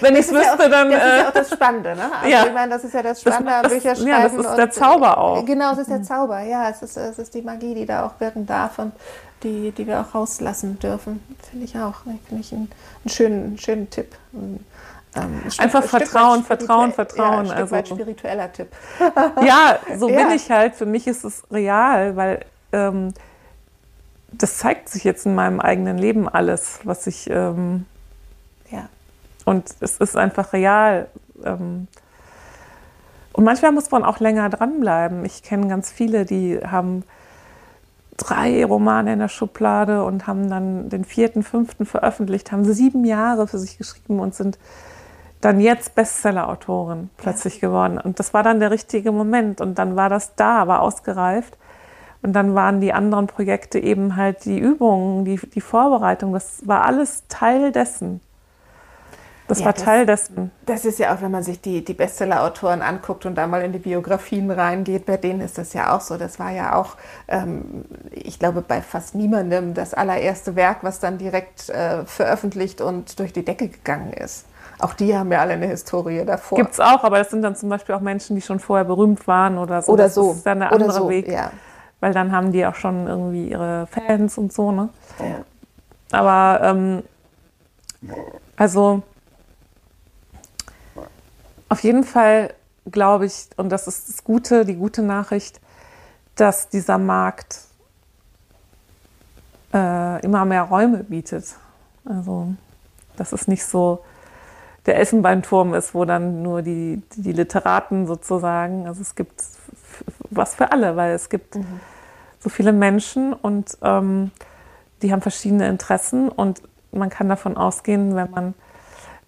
Wenn 0.00 0.14
ich 0.14 0.20
es 0.20 0.32
wüsste, 0.32 0.44
ja 0.44 0.54
auch, 0.54 0.70
dann. 0.70 0.90
Das 0.90 1.04
ist 1.04 1.16
ja 1.18 1.28
auch 1.28 1.32
das 1.32 1.50
Spannende, 1.50 1.96
ne? 1.96 2.10
Also 2.12 2.28
ja. 2.30 2.46
ich 2.46 2.52
meine, 2.52 2.72
das 2.72 2.84
ist 2.84 2.94
ja 2.94 3.02
das 3.02 3.20
Spannende 3.20 3.50
das, 3.50 3.64
am 3.64 3.70
Bücherschreiben. 3.70 4.08
Ja, 4.08 4.22
das 4.22 4.34
ist 4.34 4.54
der 4.56 4.70
Zauber 4.70 5.18
auch. 5.18 5.44
Genau, 5.44 5.72
es 5.72 5.78
ist 5.78 5.90
der 5.90 6.02
Zauber, 6.02 6.40
ja. 6.40 6.70
Es 6.70 6.82
ist, 6.82 6.96
es 6.96 7.18
ist 7.18 7.34
die 7.34 7.42
Magie, 7.42 7.74
die 7.74 7.86
da 7.86 8.06
auch 8.06 8.20
wirken 8.20 8.46
darf 8.46 8.78
und 8.78 8.92
die, 9.42 9.72
die 9.72 9.86
wir 9.86 10.00
auch 10.00 10.14
rauslassen 10.14 10.78
dürfen. 10.78 11.22
Finde 11.50 11.64
ich 11.64 11.76
auch. 11.76 12.02
Finde 12.02 12.40
ich 12.40 12.52
einen, 12.52 12.70
einen, 13.04 13.10
schönen, 13.10 13.44
einen 13.44 13.58
schönen 13.58 13.90
Tipp. 13.90 14.16
Ähm, 14.32 15.42
Einfach 15.58 15.82
Stück, 15.82 15.90
Vertrauen, 15.90 16.44
Vertrauen, 16.44 16.92
Vertrauen. 16.92 17.46
Ja, 17.46 17.54
also 17.54 17.76
spiritueller 17.84 18.52
Tipp. 18.52 18.68
ja, 19.42 19.78
so 19.98 20.08
ja. 20.10 20.24
bin 20.24 20.36
ich 20.36 20.50
halt. 20.50 20.76
Für 20.76 20.86
mich 20.86 21.06
ist 21.06 21.24
es 21.24 21.42
real, 21.50 22.16
weil 22.16 22.44
ähm, 22.72 23.12
das 24.32 24.58
zeigt 24.58 24.88
sich 24.88 25.02
jetzt 25.02 25.26
in 25.26 25.34
meinem 25.34 25.58
eigenen 25.60 25.98
Leben 25.98 26.28
alles, 26.28 26.80
was 26.84 27.06
ich 27.06 27.28
ähm. 27.28 27.86
Und 29.44 29.74
es 29.80 29.98
ist 29.98 30.16
einfach 30.16 30.52
real. 30.52 31.08
Ähm. 31.44 31.88
Und 33.32 33.44
manchmal 33.44 33.72
muss 33.72 33.90
man 33.90 34.04
auch 34.04 34.20
länger 34.20 34.48
dranbleiben. 34.50 35.24
Ich 35.24 35.42
kenne 35.42 35.68
ganz 35.68 35.90
viele, 35.90 36.24
die 36.24 36.58
haben 36.58 37.04
drei 38.16 38.64
Romane 38.64 39.14
in 39.14 39.18
der 39.18 39.28
Schublade 39.28 40.04
und 40.04 40.26
haben 40.26 40.50
dann 40.50 40.90
den 40.90 41.04
vierten, 41.04 41.42
fünften 41.42 41.86
veröffentlicht, 41.86 42.52
haben 42.52 42.64
sieben 42.64 43.04
Jahre 43.04 43.46
für 43.46 43.58
sich 43.58 43.78
geschrieben 43.78 44.20
und 44.20 44.34
sind 44.34 44.58
dann 45.40 45.60
jetzt 45.60 45.94
Bestseller-Autorin 45.94 47.08
plötzlich 47.16 47.60
ja. 47.60 47.68
geworden. 47.68 47.98
Und 47.98 48.18
das 48.18 48.34
war 48.34 48.42
dann 48.42 48.60
der 48.60 48.70
richtige 48.70 49.10
Moment. 49.10 49.60
Und 49.60 49.78
dann 49.78 49.96
war 49.96 50.08
das 50.08 50.34
da, 50.34 50.68
war 50.68 50.82
ausgereift. 50.82 51.56
Und 52.22 52.34
dann 52.34 52.54
waren 52.54 52.80
die 52.82 52.92
anderen 52.92 53.26
Projekte 53.26 53.78
eben 53.78 54.16
halt 54.16 54.44
die 54.44 54.58
Übungen, 54.58 55.24
die, 55.24 55.36
die 55.38 55.62
Vorbereitung. 55.62 56.34
Das 56.34 56.66
war 56.66 56.84
alles 56.84 57.24
Teil 57.28 57.72
dessen. 57.72 58.20
Das 59.50 59.58
ja, 59.58 59.66
war 59.66 59.74
Teil 59.74 60.06
das, 60.06 60.28
dessen. 60.28 60.52
Das 60.64 60.84
ist 60.84 61.00
ja 61.00 61.12
auch, 61.12 61.22
wenn 61.22 61.32
man 61.32 61.42
sich 61.42 61.60
die, 61.60 61.84
die 61.84 61.92
Bestseller-Autoren 61.92 62.82
anguckt 62.82 63.26
und 63.26 63.34
da 63.34 63.48
mal 63.48 63.62
in 63.62 63.72
die 63.72 63.80
Biografien 63.80 64.48
reingeht, 64.48 65.06
bei 65.06 65.16
denen 65.16 65.40
ist 65.40 65.58
das 65.58 65.72
ja 65.72 65.96
auch 65.96 66.00
so. 66.00 66.16
Das 66.16 66.38
war 66.38 66.52
ja 66.52 66.76
auch, 66.76 66.94
ähm, 67.26 67.84
ich 68.12 68.38
glaube, 68.38 68.62
bei 68.62 68.80
fast 68.80 69.16
niemandem 69.16 69.74
das 69.74 69.92
allererste 69.92 70.54
Werk, 70.54 70.78
was 70.82 71.00
dann 71.00 71.18
direkt 71.18 71.68
äh, 71.68 72.04
veröffentlicht 72.04 72.80
und 72.80 73.18
durch 73.18 73.32
die 73.32 73.44
Decke 73.44 73.66
gegangen 73.66 74.12
ist. 74.12 74.46
Auch 74.78 74.94
die 74.94 75.18
haben 75.18 75.32
ja 75.32 75.40
alle 75.40 75.54
eine 75.54 75.66
Historie 75.66 76.24
davor. 76.24 76.56
Gibt 76.56 76.74
es 76.74 76.78
auch, 76.78 77.02
aber 77.02 77.18
das 77.18 77.30
sind 77.30 77.42
dann 77.42 77.56
zum 77.56 77.70
Beispiel 77.70 77.96
auch 77.96 78.00
Menschen, 78.00 78.36
die 78.36 78.42
schon 78.42 78.60
vorher 78.60 78.84
berühmt 78.84 79.26
waren 79.26 79.58
oder 79.58 79.82
so. 79.82 79.92
Oder 79.92 80.04
das 80.04 80.14
so. 80.14 80.28
Das 80.28 80.36
ist 80.36 80.46
dann 80.46 80.62
ein 80.62 80.70
anderer 80.70 80.92
so, 80.92 81.08
Weg. 81.08 81.26
Ja. 81.26 81.50
Weil 81.98 82.14
dann 82.14 82.30
haben 82.30 82.52
die 82.52 82.64
auch 82.64 82.76
schon 82.76 83.08
irgendwie 83.08 83.48
ihre 83.48 83.88
Fans 83.88 84.38
und 84.38 84.52
so, 84.52 84.70
ne? 84.70 84.90
Ja. 85.18 85.44
Aber 86.16 86.64
ähm, 86.64 87.02
also 88.56 89.02
auf 91.70 91.82
jeden 91.82 92.04
Fall 92.04 92.52
glaube 92.90 93.26
ich, 93.26 93.48
und 93.56 93.70
das 93.70 93.86
ist 93.86 94.08
das 94.08 94.24
Gute, 94.24 94.64
die 94.64 94.74
gute 94.74 95.02
Nachricht, 95.02 95.60
dass 96.34 96.68
dieser 96.68 96.98
Markt 96.98 97.60
äh, 99.72 100.24
immer 100.24 100.44
mehr 100.44 100.62
Räume 100.62 101.04
bietet. 101.04 101.56
Also, 102.04 102.54
dass 103.16 103.32
es 103.32 103.48
nicht 103.48 103.64
so 103.64 104.02
der 104.86 104.96
Elfenbeinturm 104.96 105.74
ist, 105.74 105.94
wo 105.94 106.04
dann 106.04 106.42
nur 106.42 106.62
die, 106.62 107.02
die 107.16 107.32
Literaten 107.32 108.06
sozusagen, 108.06 108.86
also 108.86 109.02
es 109.02 109.14
gibt 109.14 109.44
was 110.30 110.54
für 110.54 110.72
alle, 110.72 110.96
weil 110.96 111.14
es 111.14 111.28
gibt 111.28 111.56
mhm. 111.56 111.80
so 112.38 112.48
viele 112.48 112.72
Menschen 112.72 113.32
und 113.32 113.76
ähm, 113.82 114.30
die 115.02 115.12
haben 115.12 115.20
verschiedene 115.20 115.68
Interessen 115.68 116.28
und 116.28 116.62
man 116.92 117.10
kann 117.10 117.28
davon 117.28 117.56
ausgehen, 117.56 118.16
wenn 118.16 118.30
man 118.30 118.54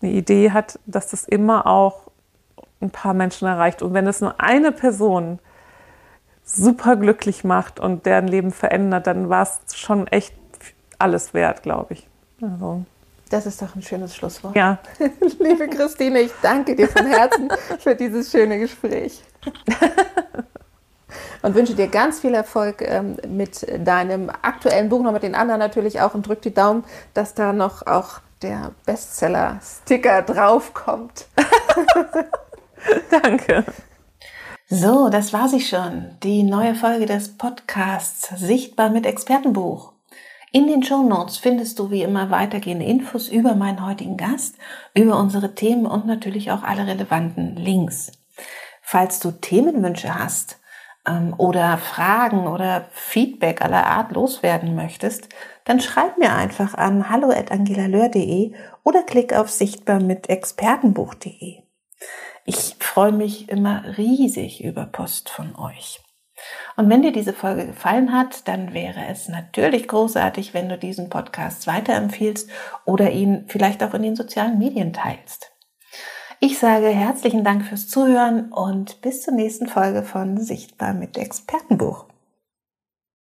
eine 0.01 0.13
Idee 0.13 0.51
hat, 0.51 0.79
dass 0.87 1.09
das 1.09 1.25
immer 1.25 1.67
auch 1.67 2.02
ein 2.83 2.91
paar 2.91 3.15
Menschen 3.15 3.47
erreicht. 3.47 3.83
Und 3.83 3.95
wenn 3.95 4.07
es 4.07 4.21
nur 4.21 4.41
eine 4.41 4.73
Person 4.73 5.39
super 6.45 6.97
glücklich 6.97 7.45
macht 7.45 7.81
und 7.81 8.05
deren 8.07 8.29
Leben 8.29 8.51
verändert, 8.51 9.07
dann 9.07 9.29
war 9.29 9.43
es 9.43 9.77
schon 9.77 10.07
echt 10.09 10.35
alles 10.99 11.35
wert, 11.35 11.63
glaube 11.63 11.95
ich. 11.95 12.09
Also. 12.43 12.85
Das 13.31 13.47
ist 13.47 13.63
doch 13.63 13.75
ein 13.75 13.83
schönes 13.83 14.15
Schlusswort. 14.15 14.55
Ja. 14.55 14.79
Liebe 15.39 15.69
Christine, 15.69 16.21
ich 16.21 16.33
danke 16.43 16.77
dir 16.77 16.89
von 16.89 17.07
Herzen 17.07 17.49
für 17.79 17.95
dieses 17.95 18.31
schöne 18.31 18.59
Gespräch. 18.59 19.23
und 21.43 21.55
wünsche 21.55 21.75
dir 21.75 21.89
ganz 21.89 22.21
viel 22.21 22.35
Erfolg 22.35 22.83
ähm, 22.83 23.17
mit 23.27 23.67
deinem 23.87 24.31
aktuellen 24.43 24.89
Buch, 24.89 25.03
noch 25.03 25.13
mit 25.13 25.23
den 25.23 25.35
anderen 25.35 25.61
natürlich 25.61 26.01
auch 26.01 26.15
und 26.15 26.27
drück 26.27 26.43
die 26.43 26.53
Daumen, 26.53 26.85
dass 27.15 27.35
da 27.35 27.53
noch 27.53 27.87
auch 27.87 28.21
der 28.43 28.73
Bestseller-Sticker 28.87 30.23
draufkommt. 30.23 31.27
Danke. 33.11 33.65
So, 34.69 35.11
das 35.11 35.33
war 35.33 35.49
sie 35.49 35.61
schon. 35.61 36.17
Die 36.23 36.43
neue 36.43 36.75
Folge 36.75 37.07
des 37.07 37.37
Podcasts 37.37 38.29
Sichtbar 38.37 38.91
mit 38.91 39.07
Expertenbuch. 39.07 39.93
In 40.55 40.67
den 40.67 40.83
Show 40.83 41.03
Notes 41.03 41.39
findest 41.39 41.79
du 41.79 41.91
wie 41.91 42.03
immer 42.03 42.31
weitergehende 42.31 42.85
Infos 42.85 43.29
über 43.29 43.55
meinen 43.55 43.87
heutigen 43.87 44.17
Gast, 44.19 44.57
über 44.95 45.19
unsere 45.19 45.55
Themen 45.55 45.87
und 45.87 46.07
natürlich 46.07 46.51
auch 46.51 46.63
alle 46.63 46.87
relevanten 46.87 47.57
Links. 47.57 48.13
Falls 48.83 49.19
du 49.21 49.31
Themenwünsche 49.31 50.15
hast 50.15 50.61
ähm, 51.07 51.35
oder 51.39 51.79
Fragen 51.79 52.47
oder 52.47 52.87
Feedback 52.93 53.63
aller 53.63 53.87
Art 53.87 54.13
loswerden 54.13 54.75
möchtest, 54.75 55.31
dann 55.65 55.81
schreib 55.81 56.19
mir 56.19 56.35
einfach 56.35 56.75
an 56.75 57.09
hallo@angelalör.de 57.09 58.53
oder 58.85 59.03
klick 59.05 59.33
auf 59.33 59.51
sichtbar 59.51 60.01
mit 60.01 60.29
Expertenbuch.de. 60.29 61.63
Ich 62.45 62.77
freue 62.81 63.13
mich 63.13 63.49
immer 63.49 63.97
riesig 63.97 64.65
über 64.65 64.87
Post 64.87 65.31
von 65.31 65.57
euch. 65.57 66.01
Und 66.77 66.89
wenn 66.91 67.03
dir 67.03 67.13
diese 67.13 67.33
Folge 67.33 67.67
gefallen 67.67 68.13
hat, 68.13 68.49
dann 68.49 68.73
wäre 68.75 69.07
es 69.09 69.29
natürlich 69.29 69.87
großartig, 69.87 70.55
wenn 70.55 70.69
du 70.69 70.77
diesen 70.77 71.09
Podcast 71.09 71.67
weiterempfiehlst 71.67 72.51
oder 72.85 73.11
ihn 73.11 73.45
vielleicht 73.49 73.83
auch 73.83 73.95
in 73.95 74.03
den 74.03 74.17
sozialen 74.17 74.59
Medien 74.59 74.93
teilst. 74.93 75.53
Ich 76.41 76.59
sage 76.59 76.89
herzlichen 76.89 77.45
Dank 77.45 77.65
fürs 77.65 77.89
Zuhören 77.89 78.51
und 78.53 79.01
bis 79.03 79.23
zur 79.23 79.35
nächsten 79.35 79.69
Folge 79.69 80.03
von 80.03 80.39
Sichtbar 80.39 80.95
mit 80.95 81.17
Expertenbuch. 81.17 82.12